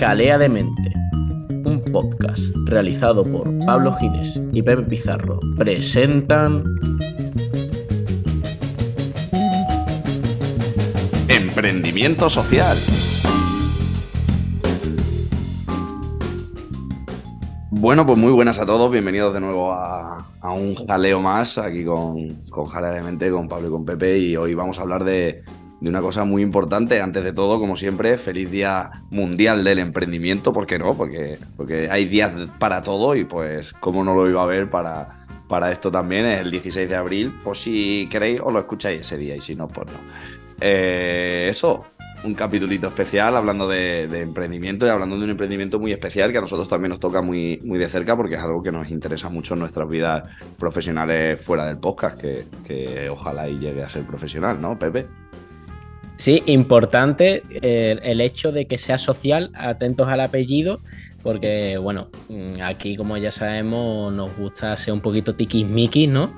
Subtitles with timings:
[0.00, 0.92] Jalea de Mente,
[1.64, 6.64] un podcast realizado por Pablo Gines y Pepe Pizarro, presentan
[11.28, 12.76] Emprendimiento Social.
[17.80, 22.34] Bueno, pues muy buenas a todos, bienvenidos de nuevo a, un jaleo más aquí con,
[22.50, 25.44] con Jalea de Mente, con Pablo y con Pepe y hoy vamos a hablar de,
[25.80, 27.00] de una cosa muy importante.
[27.00, 30.92] Antes de todo, como siempre, feliz Día Mundial del Emprendimiento, ¿por qué no?
[30.92, 35.24] Porque, porque hay días para todo y pues, ¿cómo no lo iba a ver para,
[35.48, 36.26] para esto también?
[36.26, 39.54] Es el 16 de abril, pues si queréis os lo escucháis ese día y si
[39.54, 39.98] no, pues no.
[40.60, 41.86] Eh, eso,
[42.24, 46.40] un capitulito especial hablando de, emprendimiento y hablando de un emprendimiento muy especial que a
[46.40, 49.54] nosotros también nos toca muy, muy de cerca porque es algo que nos interesa mucho
[49.54, 50.24] en nuestras vidas
[50.58, 55.06] profesionales fuera del podcast, que, que ojalá y llegue a ser profesional, ¿no, Pepe?
[56.20, 60.80] Sí, importante el hecho de que sea social, atentos al apellido,
[61.22, 62.08] porque bueno,
[62.62, 66.34] aquí como ya sabemos nos gusta ser un poquito tiquismiquis, ¿no?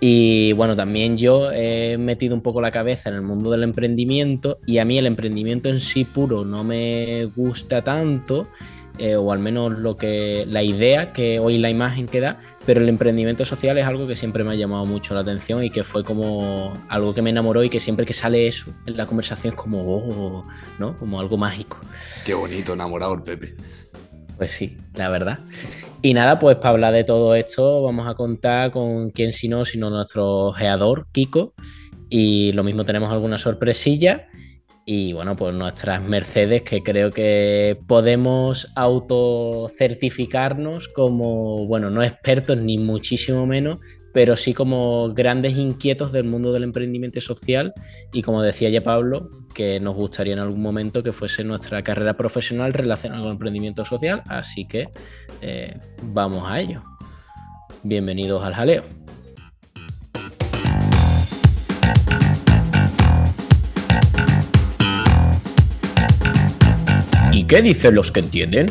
[0.00, 4.58] Y bueno, también yo he metido un poco la cabeza en el mundo del emprendimiento
[4.66, 8.48] y a mí el emprendimiento en sí puro no me gusta tanto
[8.96, 12.80] eh, o al menos lo que la idea que hoy la imagen que da, pero
[12.80, 15.82] el emprendimiento social es algo que siempre me ha llamado mucho la atención y que
[15.82, 19.54] fue como algo que me enamoró y que siempre que sale eso en la conversación
[19.54, 20.44] es como, oh,
[20.78, 20.96] ¿no?
[20.98, 21.78] Como algo mágico.
[22.24, 23.56] Qué bonito enamorado el Pepe.
[24.36, 25.38] Pues sí, la verdad.
[26.02, 29.64] Y nada, pues para hablar de todo esto vamos a contar con quién si no,
[29.64, 31.54] sino nuestro geador, Kiko.
[32.10, 34.28] Y lo mismo tenemos alguna sorpresilla
[34.86, 42.76] y bueno, pues nuestras Mercedes que creo que podemos autocertificarnos como, bueno, no expertos ni
[42.76, 43.78] muchísimo menos,
[44.14, 47.74] pero sí como grandes inquietos del mundo del emprendimiento social
[48.12, 52.16] y como decía ya Pablo, que nos gustaría en algún momento que fuese nuestra carrera
[52.16, 54.88] profesional relacionada con el emprendimiento social, así que
[55.42, 56.82] eh, vamos a ello.
[57.82, 59.04] Bienvenidos al jaleo.
[67.46, 68.66] qué dicen los que entienden?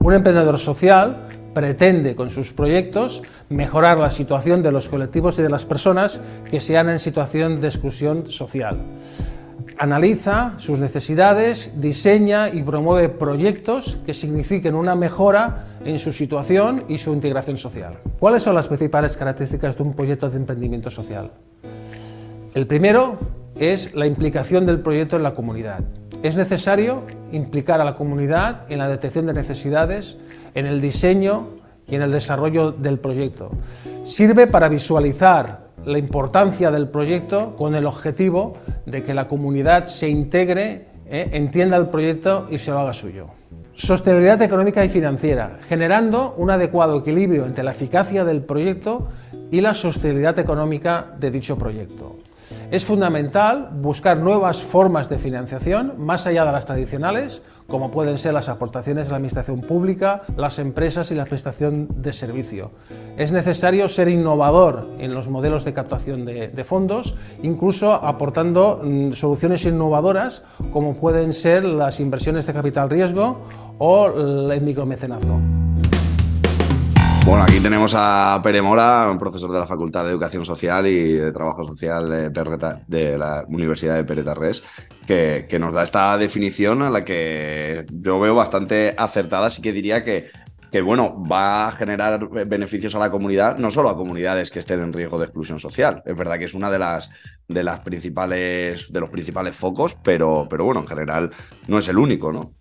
[0.00, 5.48] Un emprendedor social pretende con sus proyectos mejorar la situación de los colectivos y de
[5.48, 8.78] las personas que sean en situación de exclusión social.
[9.78, 16.98] Analiza sus necesidades, diseña y promueve proyectos que signifiquen una mejora en su situación y
[16.98, 17.98] su integración social.
[18.18, 21.30] ¿Cuáles son las principales características de un proyecto de emprendimiento social?
[22.54, 23.18] El primero
[23.58, 25.80] es la implicación del proyecto en la comunidad.
[26.22, 30.18] Es necesario implicar a la comunidad en la detección de necesidades,
[30.54, 31.48] en el diseño
[31.88, 33.50] y en el desarrollo del proyecto.
[34.04, 38.54] Sirve para visualizar la importancia del proyecto con el objetivo
[38.86, 43.26] de que la comunidad se integre, eh, entienda el proyecto y se lo haga suyo.
[43.74, 49.08] Sostenibilidad económica y financiera, generando un adecuado equilibrio entre la eficacia del proyecto
[49.50, 52.16] y la sostenibilidad económica de dicho proyecto.
[52.70, 58.34] Es fundamental buscar nuevas formas de financiación más allá de las tradicionales, como pueden ser
[58.34, 62.72] las aportaciones de la administración pública, las empresas y la prestación de servicio.
[63.16, 69.64] Es necesario ser innovador en los modelos de captación de, fondos, incluso aportando mm, soluciones
[69.64, 73.38] innovadoras como pueden ser las inversiones de capital riesgo
[73.78, 75.69] o el micromecenazgo.
[77.30, 81.12] Bueno, aquí tenemos a Pere Mora, un profesor de la Facultad de Educación Social y
[81.12, 84.64] de Trabajo Social de, la Universidad de Peretarres,
[85.06, 89.72] que, que nos da esta definición a la que yo veo bastante acertada, así que
[89.72, 90.28] diría que
[90.70, 94.80] que bueno, va a generar beneficios a la comunidad, no solo a comunidades que estén
[94.80, 96.02] en riesgo de exclusión social.
[96.06, 97.10] Es verdad que es una de las,
[97.48, 101.30] de las principales, de los principales focos, pero, pero bueno, en general
[101.66, 102.54] no es el único, ¿no?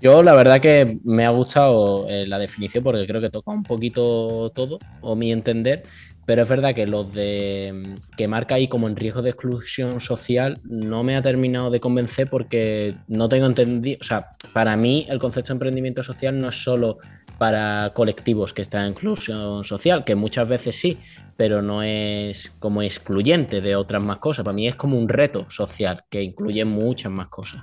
[0.00, 3.62] Yo la verdad que me ha gustado eh, la definición porque creo que toca un
[3.62, 5.82] poquito todo, o mi entender,
[6.24, 10.58] pero es verdad que los de que marca ahí como en riesgo de exclusión social
[10.64, 15.18] no me ha terminado de convencer porque no tengo entendido, o sea, para mí el
[15.18, 16.96] concepto de emprendimiento social no es solo
[17.36, 20.98] para colectivos que están en exclusión social, que muchas veces sí,
[21.36, 24.44] pero no es como excluyente de otras más cosas.
[24.44, 27.62] Para mí es como un reto social que incluye muchas más cosas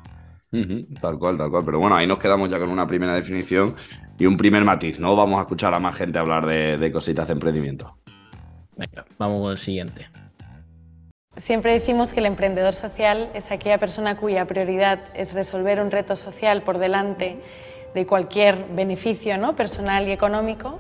[1.02, 1.64] tal cual, tal cual.
[1.66, 3.76] Pero bueno, ahí nos quedamos ya con una primera definición
[4.18, 5.16] y un primer matiz, ¿no?
[5.16, 7.98] Vamos a escuchar a más gente hablar de, cositas de emprendimiento.
[8.76, 10.08] Venga, vamos con el siguiente.
[11.36, 16.16] Siempre decimos que el emprendedor social es aquella persona cuya prioridad es resolver un reto
[16.16, 17.40] social por delante
[17.94, 19.56] de cualquier beneficio ¿no?
[19.56, 20.80] personal y económico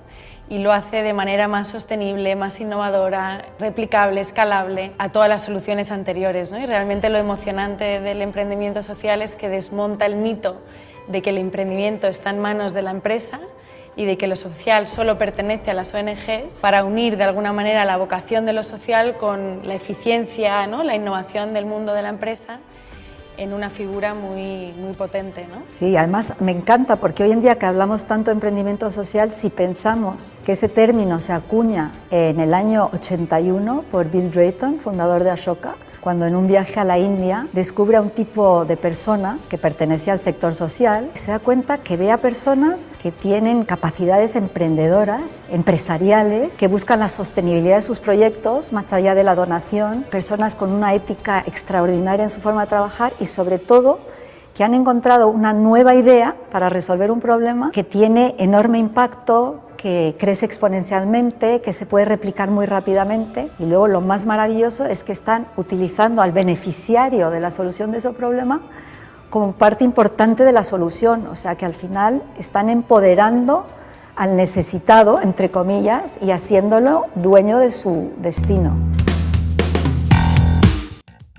[0.50, 5.92] y lo hace de manera más sostenible, más innovadora, replicable, escalable a todas las soluciones
[5.92, 6.52] anteriores.
[6.52, 6.60] ¿no?
[6.60, 10.62] Y realmente lo emocionante del emprendimiento social es que desmonta el mito
[11.08, 13.40] de que el emprendimiento está en manos de la empresa
[13.96, 17.84] y de que lo social solo pertenece a las ONGs para unir de alguna manera
[17.84, 20.84] la vocación de lo social con la eficiencia, ¿no?
[20.84, 22.60] la innovación del mundo de la empresa
[23.38, 25.46] en una figura muy, muy potente.
[25.48, 25.64] ¿no?
[25.80, 29.50] Sí, además me encanta porque hoy en día que hablamos tanto de emprendimiento social, si
[29.50, 35.32] pensamos que ese término se acuña en el año 81 por Bill Drayton, fundador de
[35.32, 39.58] Ashoka, cuando en un viaje a la India descubre a un tipo de persona que
[39.58, 45.42] pertenece al sector social se da cuenta que ve a personas que tienen capacidades emprendedoras,
[45.50, 50.72] empresariales, que buscan la sostenibilidad de sus proyectos más allá de la donación, personas con
[50.72, 54.00] una ética extraordinaria en su forma de trabajar y sobre todo
[54.58, 60.16] que han encontrado una nueva idea para resolver un problema que tiene enorme impacto, que
[60.18, 63.52] crece exponencialmente, que se puede replicar muy rápidamente.
[63.60, 68.00] Y luego lo más maravilloso es que están utilizando al beneficiario de la solución de
[68.00, 68.62] ese problema
[69.30, 73.68] como parte importante de la solución, o sea que al final están empoderando
[74.16, 78.76] al necesitado, entre comillas, y haciéndolo dueño de su destino.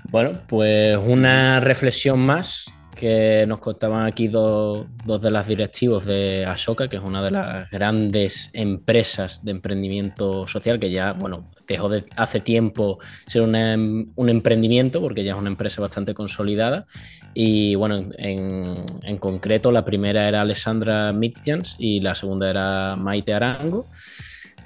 [0.09, 2.65] Bueno, pues una reflexión más
[2.99, 7.69] que nos contaban aquí dos, de las directivos de Ashoka, que es una de las
[7.71, 14.99] grandes empresas de emprendimiento social, que ya, bueno, dejó de hace tiempo ser un emprendimiento,
[14.99, 16.87] porque ya es una empresa bastante consolidada.
[17.33, 23.33] Y bueno, en, en concreto, la primera era Alessandra Mitjans y la segunda era Maite
[23.33, 23.85] Arango.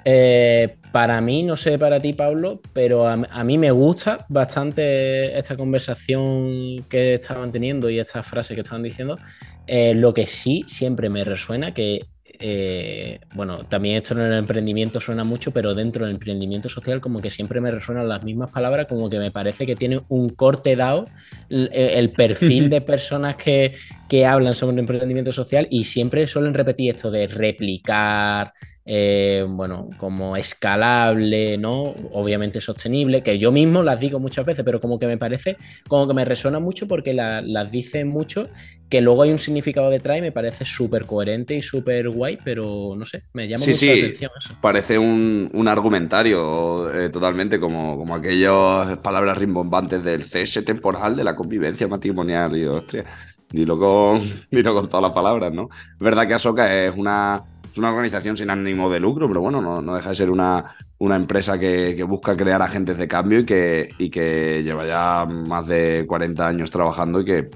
[0.04, 5.56] Eh, para mí, no sé para ti, Pablo, pero a, mí me gusta bastante esta
[5.56, 9.18] conversación que estaban teniendo y esta frase que estaban diciendo.
[9.66, 12.04] Eh, lo que sí siempre me resuena que,
[12.38, 17.20] eh, bueno, también esto en el emprendimiento suena mucho, pero dentro del emprendimiento social como
[17.20, 20.76] que siempre me resuenan las mismas palabras, como que me parece que tiene un corte
[20.76, 21.06] dado
[21.48, 23.74] el, perfil de personas que,
[24.08, 28.52] que hablan sobre emprendimiento social y siempre suelen repetir esto de replicar
[28.86, 31.94] eh, bueno, como escalable, ¿no?
[32.12, 35.56] Obviamente sostenible, que yo mismo las digo muchas veces, pero como que me parece,
[35.88, 38.48] como que me resuena mucho porque las dice mucho,
[38.90, 42.94] que luego hay un significado detrás y me parece súper coherente y súper guay, pero
[42.96, 44.56] no sé, me llama mucho la atención eso.
[44.60, 51.24] Parece un, un argumentario eh, totalmente como, como aquellas palabras rimbombantes del cese temporal de
[51.24, 53.04] la convivencia matrimonial y hostia.
[53.50, 54.20] Dilo con,
[54.50, 55.68] dilo con todas las palabras, ¿no?
[55.72, 57.40] Es verdad que Asoka es una
[57.74, 61.58] es una organización sin ánimo de lucro, pero bueno, no, deja de ser una, empresa
[61.58, 67.20] que, busca crear agentes de cambio y que, lleva ya más de 40 años trabajando
[67.20, 67.50] y que,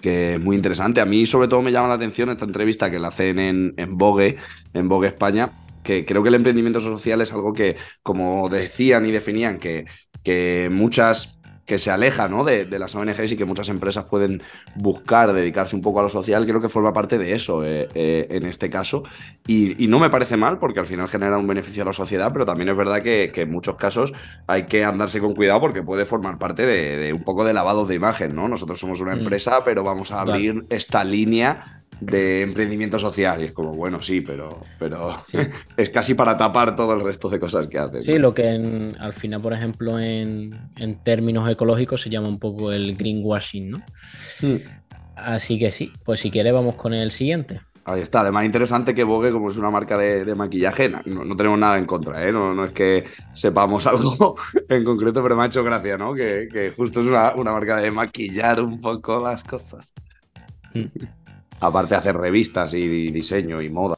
[0.00, 1.02] que es muy interesante.
[1.02, 3.98] A mí sobre todo me llama la atención esta entrevista que la hacen en, en
[3.98, 4.38] Vogue,
[4.72, 5.50] en Vogue España,
[5.82, 9.84] que creo que el emprendimiento social es algo que, como decían y definían, que,
[10.22, 12.44] que muchas que se aleja ¿no?
[12.44, 14.42] de, las ONGs y que muchas empresas pueden
[14.74, 18.26] buscar dedicarse un poco a lo social, creo que forma parte de eso eh, eh,
[18.30, 19.04] en este caso.
[19.46, 22.44] Y, no me parece mal porque al final genera un beneficio a la sociedad, pero
[22.44, 24.12] también es verdad que, en muchos casos
[24.46, 27.94] hay que andarse con cuidado porque puede formar parte de, un poco de lavado de
[27.94, 28.34] imagen.
[28.34, 28.48] ¿no?
[28.48, 29.20] Nosotros somos una mm.
[29.20, 33.42] empresa, pero vamos a abrir esta línea de emprendimiento social.
[33.42, 35.22] Y es como, bueno, sí, pero, pero
[35.76, 38.02] es casi para tapar todo el resto de cosas que hacen.
[38.02, 38.48] Sí, lo que
[38.98, 40.52] al final, por ejemplo, en,
[41.02, 43.78] términos ecológicos se llama un poco el greenwashing, ¿no?
[44.40, 44.56] Hmm.
[45.16, 47.60] Así que sí, pues si quiere vamos con el siguiente.
[47.86, 51.76] Ahí está, además interesante que Vogue, como es una marca de, maquillaje, no, tenemos nada
[51.76, 52.32] en contra, ¿eh?
[52.32, 54.36] no, es que sepamos algo
[54.70, 56.14] en concreto, pero me ha hecho gracia, ¿no?
[56.14, 59.92] Que, justo es una, marca de maquillar un poco las cosas.
[60.72, 60.86] Hmm.
[61.64, 63.96] Aparte de hacer revistas y diseño y moda.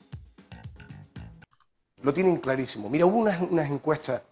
[2.00, 2.88] Lo tienen clarísimo.
[2.88, 4.22] Mira, hubo unas, encuestas,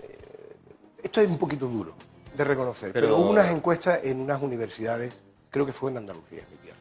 [0.00, 0.56] eh,
[1.02, 1.94] esto es un poquito duro
[2.34, 3.14] de reconocer, pero...
[3.18, 6.78] hubo unas encuestas en unas universidades, creo que fue en Andalucía, mi tierra.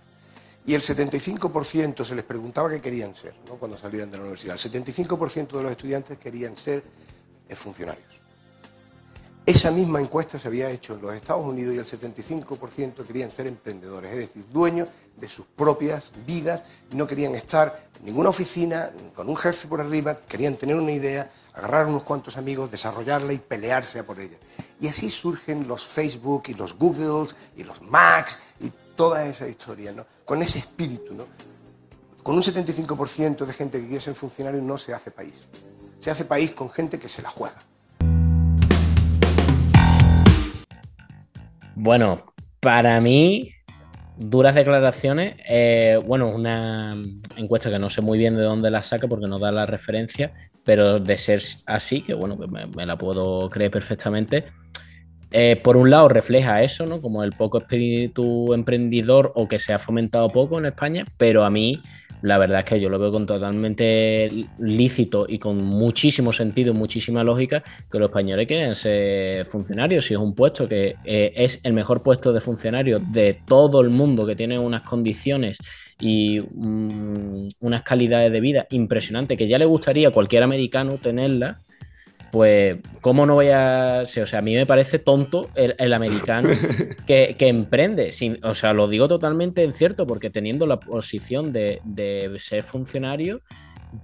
[0.65, 3.55] Y el 75% se les preguntaba qué querían ser ¿no?
[3.55, 4.55] cuando salieran de la universidad.
[4.55, 6.83] El 75% de los estudiantes querían ser
[7.49, 8.24] eh, funcionarios.
[9.45, 13.45] Esa misma encuesta se había hecho en los Estados Unidos y el 75% querían ser
[13.45, 18.91] emprendedores, es decir, dueños de sus propias vidas y no querían estar en ninguna oficina
[19.13, 23.37] con un jefe por arriba, querían tener una idea, agarrar unos cuantos amigos, desarrollarla y
[23.37, 24.37] pelearse por ella.
[24.79, 29.91] Y así surgen los Facebook y los Googles y los Macs y toda esa historia,
[29.91, 30.07] ¿no?
[30.25, 31.27] Con ese espíritu, ¿no?
[32.23, 35.39] Con un 75% de gente que quiere ser funcionario no se hace país.
[35.99, 37.61] Se hace país con gente que se la juega.
[41.75, 43.51] Bueno, para mí,
[44.17, 45.35] duras declaraciones.
[45.47, 46.95] Eh, bueno, una
[47.35, 50.33] encuesta que no sé muy bien de dónde la saca porque no da la referencia,
[50.63, 54.45] pero de ser así, que bueno, que me, la puedo creer perfectamente.
[55.37, 57.01] Eh, por un lado refleja eso, ¿no?
[57.01, 61.49] Como el poco espíritu emprendedor o que se ha fomentado poco en España, pero a
[61.49, 61.81] mí
[62.21, 67.21] la verdad es que yo lo veo con totalmente lícito y con muchísimo sentido, muchísima
[67.21, 70.05] lógica, que los españoles quieren ser funcionarios.
[70.05, 73.89] Si es un puesto que eh, es el mejor puesto de funcionario de todo el
[73.89, 75.57] mundo, que tiene unas condiciones
[75.99, 81.57] y mm, unas calidades de vida impresionantes, que ya le gustaría a cualquier americano tenerla
[82.35, 84.01] pues, ¿cómo no voy a.?
[84.01, 86.49] O sea, a mí me parece tonto el, americano
[87.07, 88.09] que, emprende.
[88.43, 91.79] o sea, lo digo totalmente en cierto, porque teniendo la posición de,
[92.39, 93.39] ser funcionario,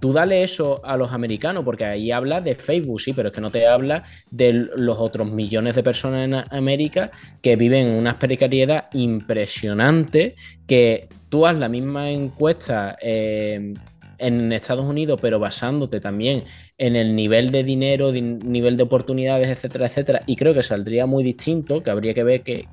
[0.00, 3.42] tú dale eso a los americanos, porque ahí habla de Facebook, sí, pero es que
[3.42, 7.10] no te habla de los otros millones de personas en América
[7.42, 10.36] que viven en una precariedad impresionante,
[10.66, 13.74] que tú haz la misma encuesta eh,
[14.22, 16.44] en Estados Unidos, pero basándote también
[16.78, 20.20] en el nivel de dinero, nivel de oportunidades, etcétera, etcétera.
[20.26, 22.66] Y creo que saldría muy distinto, que habría que ver que,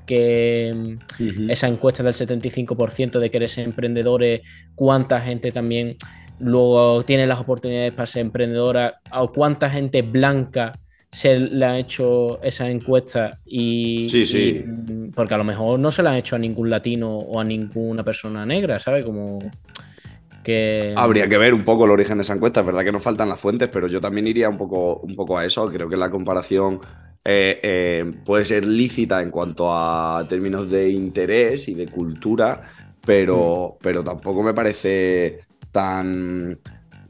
[1.50, 4.42] esa encuesta del 75% de que eres emprendedores,
[4.76, 5.98] cuánta gente también
[6.40, 10.72] luego tiene las oportunidades para ser emprendedora, o cuánta gente blanca
[11.12, 14.64] se le ha hecho esa encuesta y, sí, sí.
[15.16, 18.04] porque a lo mejor no se la han hecho a ningún latino o a ninguna
[18.04, 19.04] persona negra, ¿sabes?
[19.04, 19.40] Como
[20.96, 23.30] Habría que ver un poco el origen de esa encuesta, es verdad que nos faltan
[23.30, 26.10] las fuentes, pero yo también iría un poco, un poco a eso, creo que la
[26.10, 26.80] comparación
[27.24, 32.62] eh, eh, puede ser lícita en cuanto a términos de interés y de cultura,
[33.06, 33.84] pero, mm.
[33.84, 35.40] pero tampoco me parece
[35.72, 36.60] tan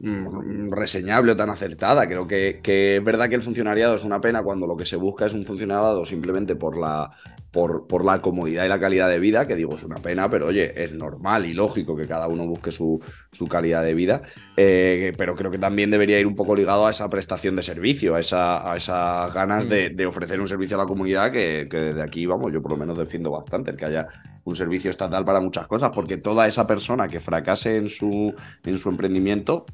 [0.00, 2.06] mm, reseñable o tan acertada.
[2.08, 4.96] Creo que, que, es verdad que el funcionariado es una pena cuando lo que se
[4.96, 7.10] busca es un funcionariado simplemente por la,
[7.50, 10.84] por, la comodidad y la calidad de vida, que digo, es una pena, pero oye,
[10.84, 13.00] es normal y lógico que cada uno busque su,
[13.48, 14.22] calidad de vida,
[14.56, 18.14] eh, pero creo que también debería ir un poco ligado a esa prestación de servicio,
[18.14, 20.08] a, esa, a esas ganas de, mm.
[20.08, 22.96] ofrecer un servicio a la comunidad que, que, desde aquí, vamos, yo por lo menos
[22.96, 24.06] defiendo bastante, el que haya
[24.44, 28.78] un servicio estatal para muchas cosas, porque toda esa persona que fracase en su, en
[28.78, 29.66] su emprendimiento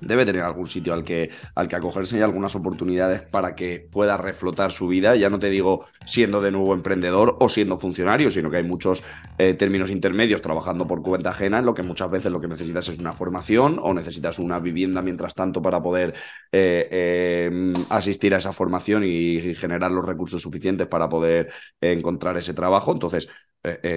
[0.00, 4.16] debe tener algún sitio al que, al que acogerse y algunas oportunidades para que pueda
[4.16, 5.16] reflotar su vida.
[5.16, 9.02] Ya no te digo siendo de nuevo emprendedor o siendo funcionario, sino que hay muchos
[9.38, 12.88] eh, términos intermedios trabajando por cuenta ajena, en lo que muchas veces lo que necesitas
[12.88, 16.14] es una formación o necesitas una vivienda mientras tanto para poder
[16.52, 21.50] eh, eh, asistir a esa formación y, generar los recursos suficientes para poder
[21.80, 22.92] encontrar ese trabajo.
[22.92, 23.28] Entonces,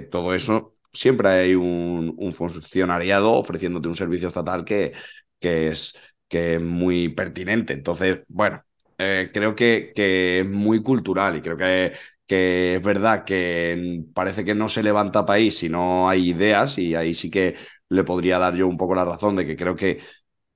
[0.09, 4.93] todo eso siempre hay un, un, funcionariado ofreciéndote un servicio estatal que,
[5.41, 5.95] que es,
[6.29, 7.73] que es muy pertinente.
[7.73, 8.63] Entonces, bueno,
[8.97, 11.93] eh, creo que, que, es muy cultural y creo que,
[12.25, 16.95] que es verdad que parece que no se levanta país si no hay ideas y
[16.95, 17.55] ahí sí que
[17.89, 19.99] le podría dar yo un poco la razón de que creo que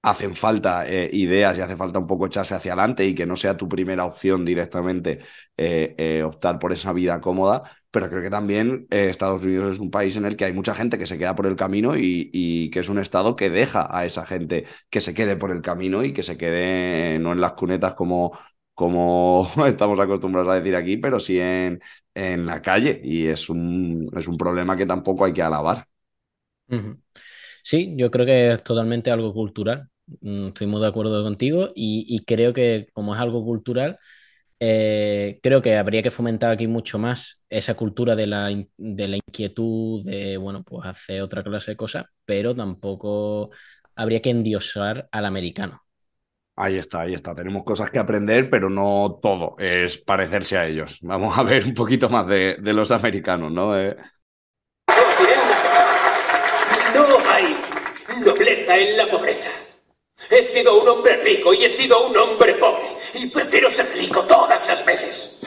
[0.04, 3.36] hacen falta eh, ideas y hace falta un poco echarse hacia adelante y que no
[3.36, 5.20] sea tu primera opción directamente
[5.58, 7.64] eh, optar por esa vida cómoda,
[7.96, 10.76] pero creo que también eh, Estados Unidos es un país en el que hay mucha
[10.76, 14.04] gente que se queda por el camino y, que es un estado que deja a
[14.04, 17.54] esa gente que se quede por el camino y que se quede no en las
[17.54, 18.38] cunetas como,
[18.74, 21.80] como estamos acostumbrados a decir aquí, pero sí en,
[22.14, 25.88] en la calle y es un, es un problema que tampoco hay que alabar.
[27.64, 29.88] Sí, yo creo que es totalmente algo cultural.
[30.20, 33.98] Mm, estoy muy de acuerdo contigo y creo que como es algo cultural,
[34.68, 39.18] eh, creo que habría que fomentar aquí mucho más esa cultura de la, de la
[39.18, 43.52] inquietud, de, bueno, pues hacer otra clase de cosas, pero tampoco
[43.96, 45.84] habría que endiosar al americano.
[46.56, 47.36] Ahí está, ahí está.
[47.36, 50.98] Tenemos cosas que aprender, pero no todo es parecerse a ellos.
[51.04, 53.80] Vamos a ver un poquito más de, los americanos, ¿no?
[53.80, 53.96] Eh,
[56.96, 57.56] no hay
[58.24, 59.65] nobleza en la pobreza.
[60.30, 64.24] He sido un hombre rico y he sido un hombre pobre y prefiero ser rico
[64.24, 65.38] todas las veces.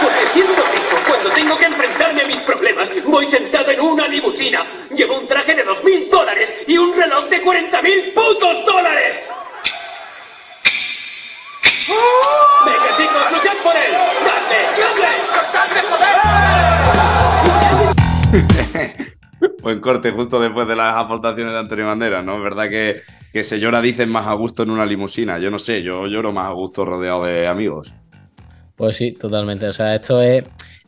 [0.00, 4.66] Porque siendo rico, cuando tengo que enfrentarme a mis problemas, voy sentado en una limusina.
[4.94, 9.16] Llevo un traje de dos mil dólares y un reloj de 40 mil putos dólares.
[11.86, 13.92] ¡Venga, chicos, luchad por él!
[14.24, 14.58] ¡Dadle,
[18.72, 18.95] dadle!
[19.66, 22.36] Buen corte justo después de las aportaciones de Antonio Bandera, ¿no?
[22.36, 25.40] Es verdad que que se llora, dicen, más a gusto en una limusina.
[25.40, 27.92] Yo no sé, yo lloro más a gusto rodeado de amigos.
[28.76, 29.66] Pues sí, totalmente.
[29.66, 30.44] O sea, esto es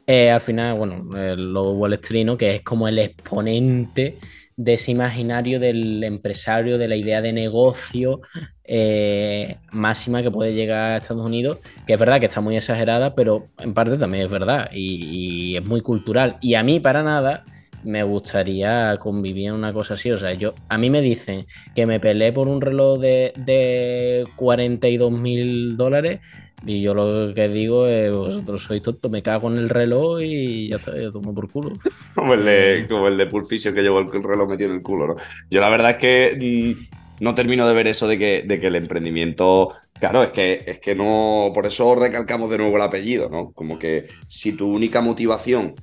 [0.06, 1.98] eh, al final, bueno, el logo Wall
[2.38, 4.16] que es como el exponente
[4.54, 8.20] de ese imaginario del empresario, de la idea de negocio
[8.62, 13.16] eh, máxima que puede llegar a Estados Unidos, que es verdad que está muy exagerada,
[13.16, 16.36] pero en parte también es verdad y es muy cultural.
[16.40, 17.44] Y a mí, para nada,
[17.84, 20.10] me gustaría convivir en una cosa así.
[20.10, 24.24] O sea, yo, a mí me dicen que me peleé por un reloj de, de
[24.36, 26.20] 42 mil dólares.
[26.66, 30.68] Y yo lo que digo es, vosotros sois tontos, me cago en el reloj y
[30.68, 31.72] ya está, yo tomo por culo.
[32.14, 35.16] como, el de, como el Pulficio que llevó el reloj metido en el culo, ¿no?
[35.50, 36.74] Yo la verdad es que
[37.20, 39.72] mm, no termino de ver eso de que, de que el emprendimiento...
[40.00, 41.52] Claro, es que, es que no...
[41.54, 43.52] Por eso recalcamos de nuevo el apellido, ¿no?
[43.52, 45.74] Como que si tu única motivación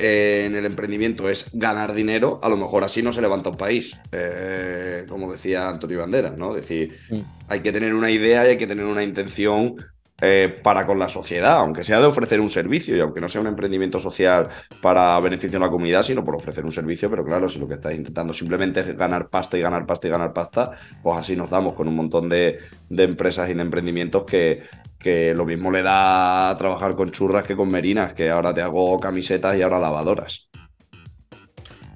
[0.00, 3.96] en el emprendimiento es ganar dinero, a lo mejor así no se levanta un país,
[4.12, 6.56] eh, como decía Antonio Banderas, ¿no?
[6.56, 7.20] Es decir, mm.
[7.48, 9.76] hay que tener una idea y hay que tener una intención
[10.20, 13.40] eh, para con la sociedad, aunque sea de ofrecer un servicio y aunque no sea
[13.40, 14.48] un emprendimiento social
[14.82, 17.74] para beneficio de la comunidad, sino por ofrecer un servicio, pero claro, si lo que
[17.74, 20.72] estás intentando simplemente es ganar pasta y ganar pasta y ganar pasta,
[21.02, 22.58] pues así nos damos con un montón de,
[22.90, 24.62] empresas y de emprendimientos que,
[24.98, 28.60] que lo mismo le da a trabajar con churras que con merinas, que ahora te
[28.60, 30.50] hago camisetas y ahora lavadoras.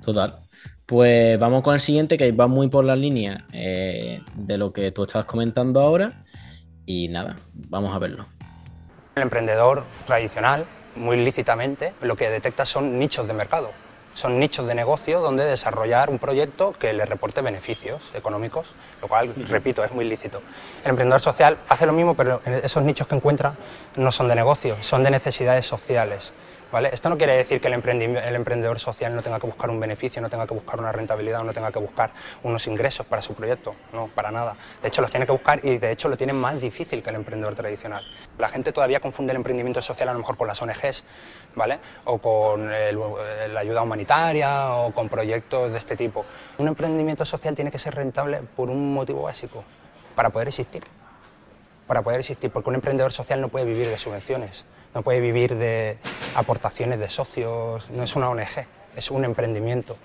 [0.05, 0.35] Total.
[0.87, 4.93] Pues vamos con el siguiente, que va muy por la línea eh, de lo que
[4.93, 6.24] tú estabas comentando ahora.
[6.87, 8.27] Y nada, vamos a verlo.
[9.15, 13.71] El emprendedor tradicional, muy lícitamente, lo que detecta son nichos de mercado.
[14.15, 18.73] Son nichos de negocio donde desarrollar un proyecto que le reporte beneficios económicos,
[19.03, 20.41] lo cual, repito, es muy lícito.
[20.85, 23.55] El emprendedor social hace lo mismo, pero esos nichos que encuentra
[23.97, 26.33] no son de negocio, son de necesidades sociales.
[26.93, 30.21] Esto no quiere decir que el, el emprendedor social no tenga que buscar un beneficio,
[30.21, 32.11] no tenga que buscar una rentabilidad no tenga que buscar
[32.43, 34.57] unos ingresos para su proyecto, no, para nada.
[34.83, 37.17] De hecho, los tiene que buscar y de hecho lo tiene más difícil que el
[37.17, 38.05] emprendedor tradicional.
[38.39, 41.05] La gente todavía confunde el emprendimiento social a lo mejor con las ONGs,
[41.55, 41.79] ¿vale?
[42.05, 46.25] O con la ayuda humanitaria o con proyectos de este tipo.
[46.59, 49.65] Un emprendimiento social tiene que ser rentable por un motivo básico,
[50.15, 50.85] para poder existir.
[51.87, 54.65] Para poder existir, porque un emprendedor social no puede vivir de subvenciones
[54.95, 55.99] no puede vivir de
[56.35, 59.97] aportaciones de socios, no es una ONG, es un emprendimiento.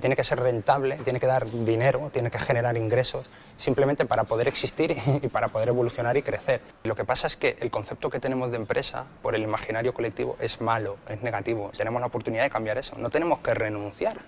[0.00, 3.26] Tiene que ser rentable, tiene que dar dinero, tiene que generar ingresos,
[3.56, 6.60] simplemente para poder existir y para poder evolucionar y crecer.
[6.84, 10.36] Lo que pasa es que el concepto que tenemos de empresa por el imaginario colectivo
[10.40, 11.70] es malo, es negativo.
[11.76, 14.18] Tenemos la oportunidad de cambiar eso, no tenemos que renunciar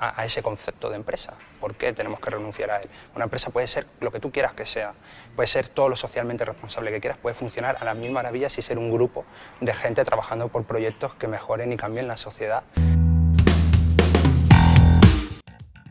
[0.00, 1.34] a, ese concepto de empresa.
[1.60, 2.88] ¿Por qué tenemos que renunciar a él?
[3.14, 4.94] Una empresa puede ser lo que tú quieras que sea,
[5.36, 8.62] puede ser todo lo socialmente responsable que quieras, puede funcionar a las mil maravillas y
[8.62, 9.24] ser un grupo
[9.60, 12.62] de gente trabajando por proyectos que mejoren y cambien la sociedad.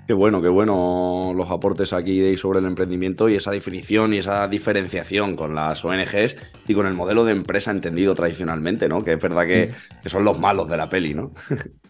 [0.07, 4.47] Qué bueno, qué bueno los aportes aquí sobre el emprendimiento y esa definición y esa
[4.47, 6.35] diferenciación con las ONGs
[6.67, 9.03] y con el modelo de empresa entendido tradicionalmente, ¿no?
[9.03, 11.31] Que es verdad que, que son los malos de la peli, ¿no?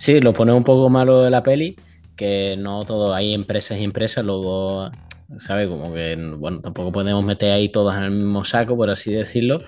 [0.00, 1.76] Sí, lo pone un poco malo de la peli,
[2.16, 4.90] que no todo, hay empresas y empresas, luego,
[5.36, 5.68] ¿sabes?
[5.68, 9.58] Como que, bueno, tampoco podemos meter ahí todas en el mismo saco, por así decirlo,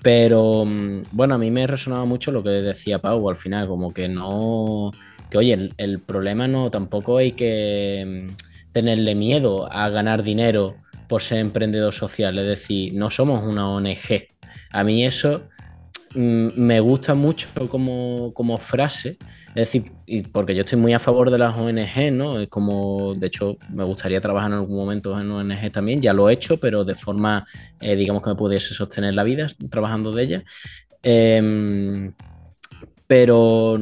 [0.00, 3.92] pero mm, bueno, a mí me resonaba mucho lo que decía Pau al final, como
[3.92, 4.92] que no,
[5.28, 10.76] que oye, el, problema no, tampoco hay que mm, tenerle miedo a ganar dinero
[11.08, 14.28] por ser emprendedor social, es decir, no somos una ONG.
[14.70, 15.48] A mí eso
[16.14, 19.18] mm, me gusta mucho como, como frase,
[19.54, 19.92] es decir,
[20.32, 22.38] porque yo estoy muy a favor de las ONG, ¿no?
[22.38, 26.30] Es como, de hecho, me gustaría trabajar en algún momento en ONG también, ya lo
[26.30, 27.46] he hecho, pero de forma,
[27.80, 30.44] eh, digamos que me pudiese sostener la vida trabajando de ella.
[31.02, 32.12] Em,
[33.08, 33.76] pero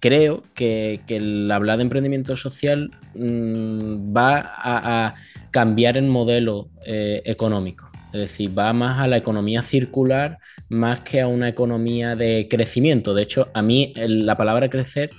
[0.00, 5.14] creo que, el hablar de emprendimiento social mm, va a,
[5.52, 7.89] cambiar el modelo eh, económico.
[8.12, 13.14] Es decir, va más a la economía circular más que a una economía de crecimiento.
[13.14, 15.10] De hecho, a mí la palabra crecer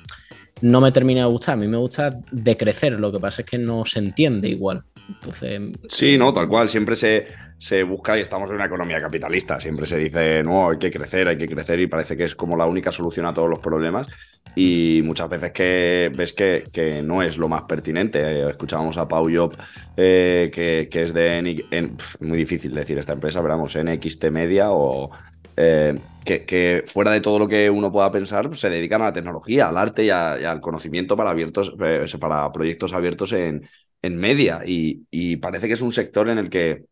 [0.62, 1.56] no me termina de gustar.
[1.56, 2.94] A mí me gusta decrecer.
[2.94, 4.84] Lo que pasa es que no se entiende igual.
[5.08, 5.62] Entonces.
[5.90, 6.70] Sí, no, tal cual.
[6.70, 7.26] Siempre se,
[7.62, 9.60] se busca y estamos en una economía capitalista.
[9.60, 12.58] Siempre se dice, no, hay que crecer, hay que crecer y parece que es como
[12.58, 14.08] la única solución a todos los problemas.
[14.56, 18.50] Y muchas veces que ves que, que no es lo más pertinente.
[18.50, 19.56] Escuchábamos a Pau Job,
[19.96, 21.38] eh, que, es de
[21.70, 25.12] en, muy difícil decir esta empresa, pero vamos, NXT Media o
[25.56, 25.94] eh,
[26.26, 29.70] que, fuera de todo lo que uno pueda pensar, pues, se dedican a la tecnología,
[29.70, 33.70] al arte y, al conocimiento para, abiertos, eh, para proyectos abiertos en,
[34.02, 34.62] en media.
[34.66, 36.86] Y, parece que es un sector en el que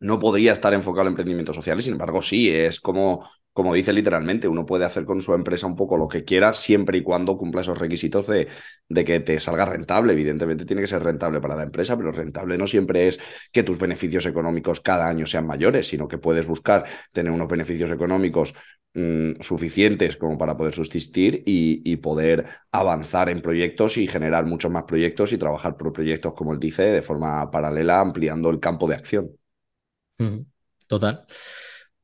[0.00, 4.48] no podría estar enfocado en emprendimientos sociales, sin embargo, sí, es como como dice literalmente,
[4.48, 7.60] uno puede hacer con su empresa un poco lo que quiera siempre y cuando cumpla
[7.60, 8.48] esos requisitos de,
[8.88, 10.12] de, que te salga rentable.
[10.12, 13.20] Evidentemente tiene que ser rentable para la empresa, pero rentable no siempre es
[13.52, 17.92] que tus beneficios económicos cada año sean mayores, sino que puedes buscar tener unos beneficios
[17.92, 18.54] económicos
[18.94, 24.82] mm, suficientes como para poder subsistir y, poder avanzar en proyectos y generar muchos más
[24.82, 28.96] proyectos y trabajar por proyectos, como él dice, de forma paralela, ampliando el campo de
[28.96, 29.43] acción.
[30.86, 31.24] Total.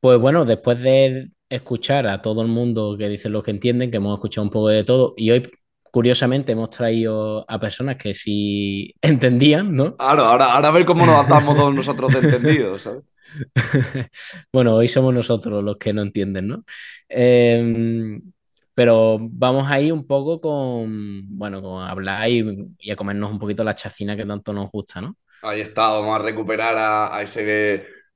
[0.00, 3.98] Pues bueno, después de escuchar a todo el mundo que dice lo que entienden, que
[3.98, 5.50] hemos escuchado un poco de todo y hoy
[5.90, 9.96] curiosamente hemos traído a personas que sí entendían, ¿no?
[9.96, 13.02] Claro, ahora, ahora a ver cómo nos atamos todos nosotros de entendidos, ¿sabes?
[14.52, 16.64] bueno, hoy somos nosotros los que no entienden, ¿no?
[17.08, 18.20] Em,
[18.74, 23.62] pero vamos ahí un poco con, bueno, con hablar y, y, a comernos un poquito
[23.62, 25.16] la chacina que tanto nos gusta, ¿no?
[25.42, 27.44] Ahí está, vamos a recuperar a, a ese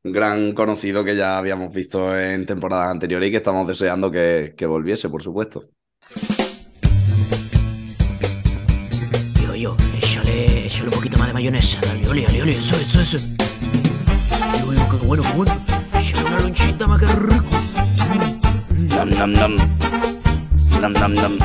[0.04, 4.66] gran conocido que ya habíamos visto en temporadas anteriores y que estamos deseando que, que
[4.66, 5.70] volviese, por supuesto.
[9.42, 11.80] Yo, yo, échale, échale un poquito más de mayonesa.
[11.80, 13.34] Dale, ole, ole, ole, eso, eso, eso.
[14.68, 15.52] Ole, qué bueno, qué bueno.
[15.94, 17.44] Échale una lonchita más que rico.
[18.94, 19.56] Nam, nam, nam.
[20.82, 21.38] Nam, nam, nam.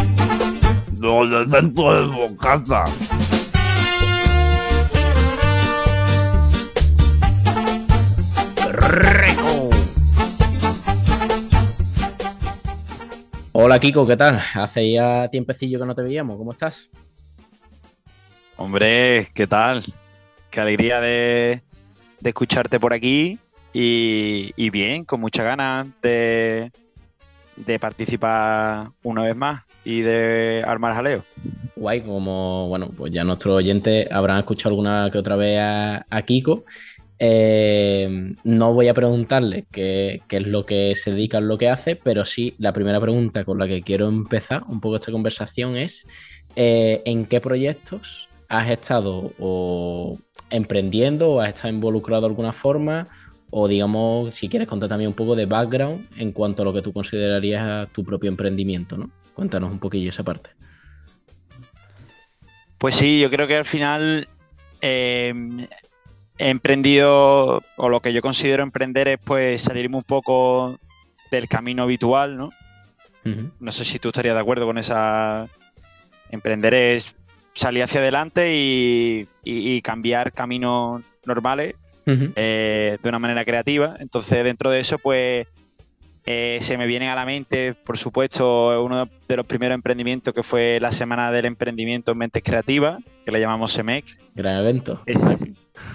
[0.99, 2.83] Lo de dentro de bocaza.
[8.89, 9.69] Rico.
[13.51, 14.41] Hola Kiko, ¿qué tal?
[14.53, 16.89] Hace ya tiempecillo que no te veíamos, ¿cómo estás?
[18.57, 19.83] Hombre, ¿qué tal?
[20.49, 21.61] Qué alegría de,
[22.19, 23.37] de escucharte por aquí
[23.73, 26.71] y, y, bien, con muchas ganas de,
[27.55, 31.23] de participar una vez más y de armar jaleo.
[31.75, 36.21] Guay, como bueno, pues ya nuestros oyentes habrán escuchado alguna que otra vez a, a
[36.23, 36.65] Kiko
[37.21, 42.23] eh, no voy a preguntarle qué, es lo que se dedica, lo que hace, pero
[42.23, 46.07] sí, la primera pregunta con la que quiero empezar un poco esta conversación es
[46.55, 50.17] eh, ¿en qué proyectos has estado o
[50.49, 53.07] emprendiendo o has estado involucrado de alguna forma?
[53.49, 56.81] O digamos, si quieres contar también un poco de background en cuanto a lo que
[56.81, 59.09] tú considerarías tu propio emprendimiento, ¿no?
[59.33, 60.51] Cuéntanos un poquillo esa parte.
[62.77, 64.29] Pues sí, yo creo que al final
[64.81, 65.33] eh,
[66.39, 70.79] he emprendido, o lo que yo considero emprender es pues salirme un poco
[71.31, 72.45] del camino habitual, ¿no?
[73.25, 73.51] Uh -huh.
[73.59, 75.47] No sé si tú estarías de acuerdo con esa...
[76.31, 77.15] Emprender es
[77.53, 81.75] salir hacia adelante y, y, y cambiar caminos normales
[82.05, 82.33] uh -huh.
[82.35, 83.95] eh, de una manera creativa.
[83.99, 85.47] Entonces, dentro de eso, pues
[86.25, 90.43] eh, se me viene a la mente, por supuesto, uno de los primeros emprendimientos que
[90.43, 94.05] fue la Semana del Emprendimiento en Mentes Creativas, que le llamamos SEMEC.
[94.35, 95.01] Gran evento.
[95.07, 95.17] Es,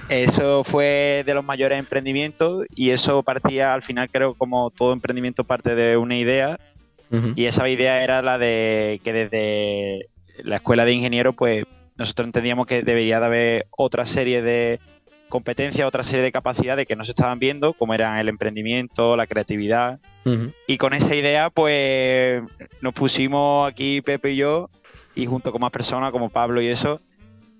[0.09, 5.45] eso fue de los mayores emprendimientos y eso partía al final, creo, como todo emprendimiento
[5.45, 6.59] parte de una idea.
[7.11, 7.33] Uh -huh.
[7.37, 10.09] Y esa idea era la de que desde
[10.43, 11.65] la escuela de ingenieros, pues
[11.97, 14.81] nosotros entendíamos que debería de haber otra serie de
[15.29, 19.27] competencias, otra serie de capacidades que no se estaban viendo, como eran el emprendimiento, la
[19.27, 20.01] creatividad.
[20.25, 20.53] Uh -huh.
[20.67, 22.43] Y con esa idea, pues
[22.81, 24.71] nos pusimos aquí Pepe y yo,
[25.15, 27.01] y junto con más personas como Pablo y eso,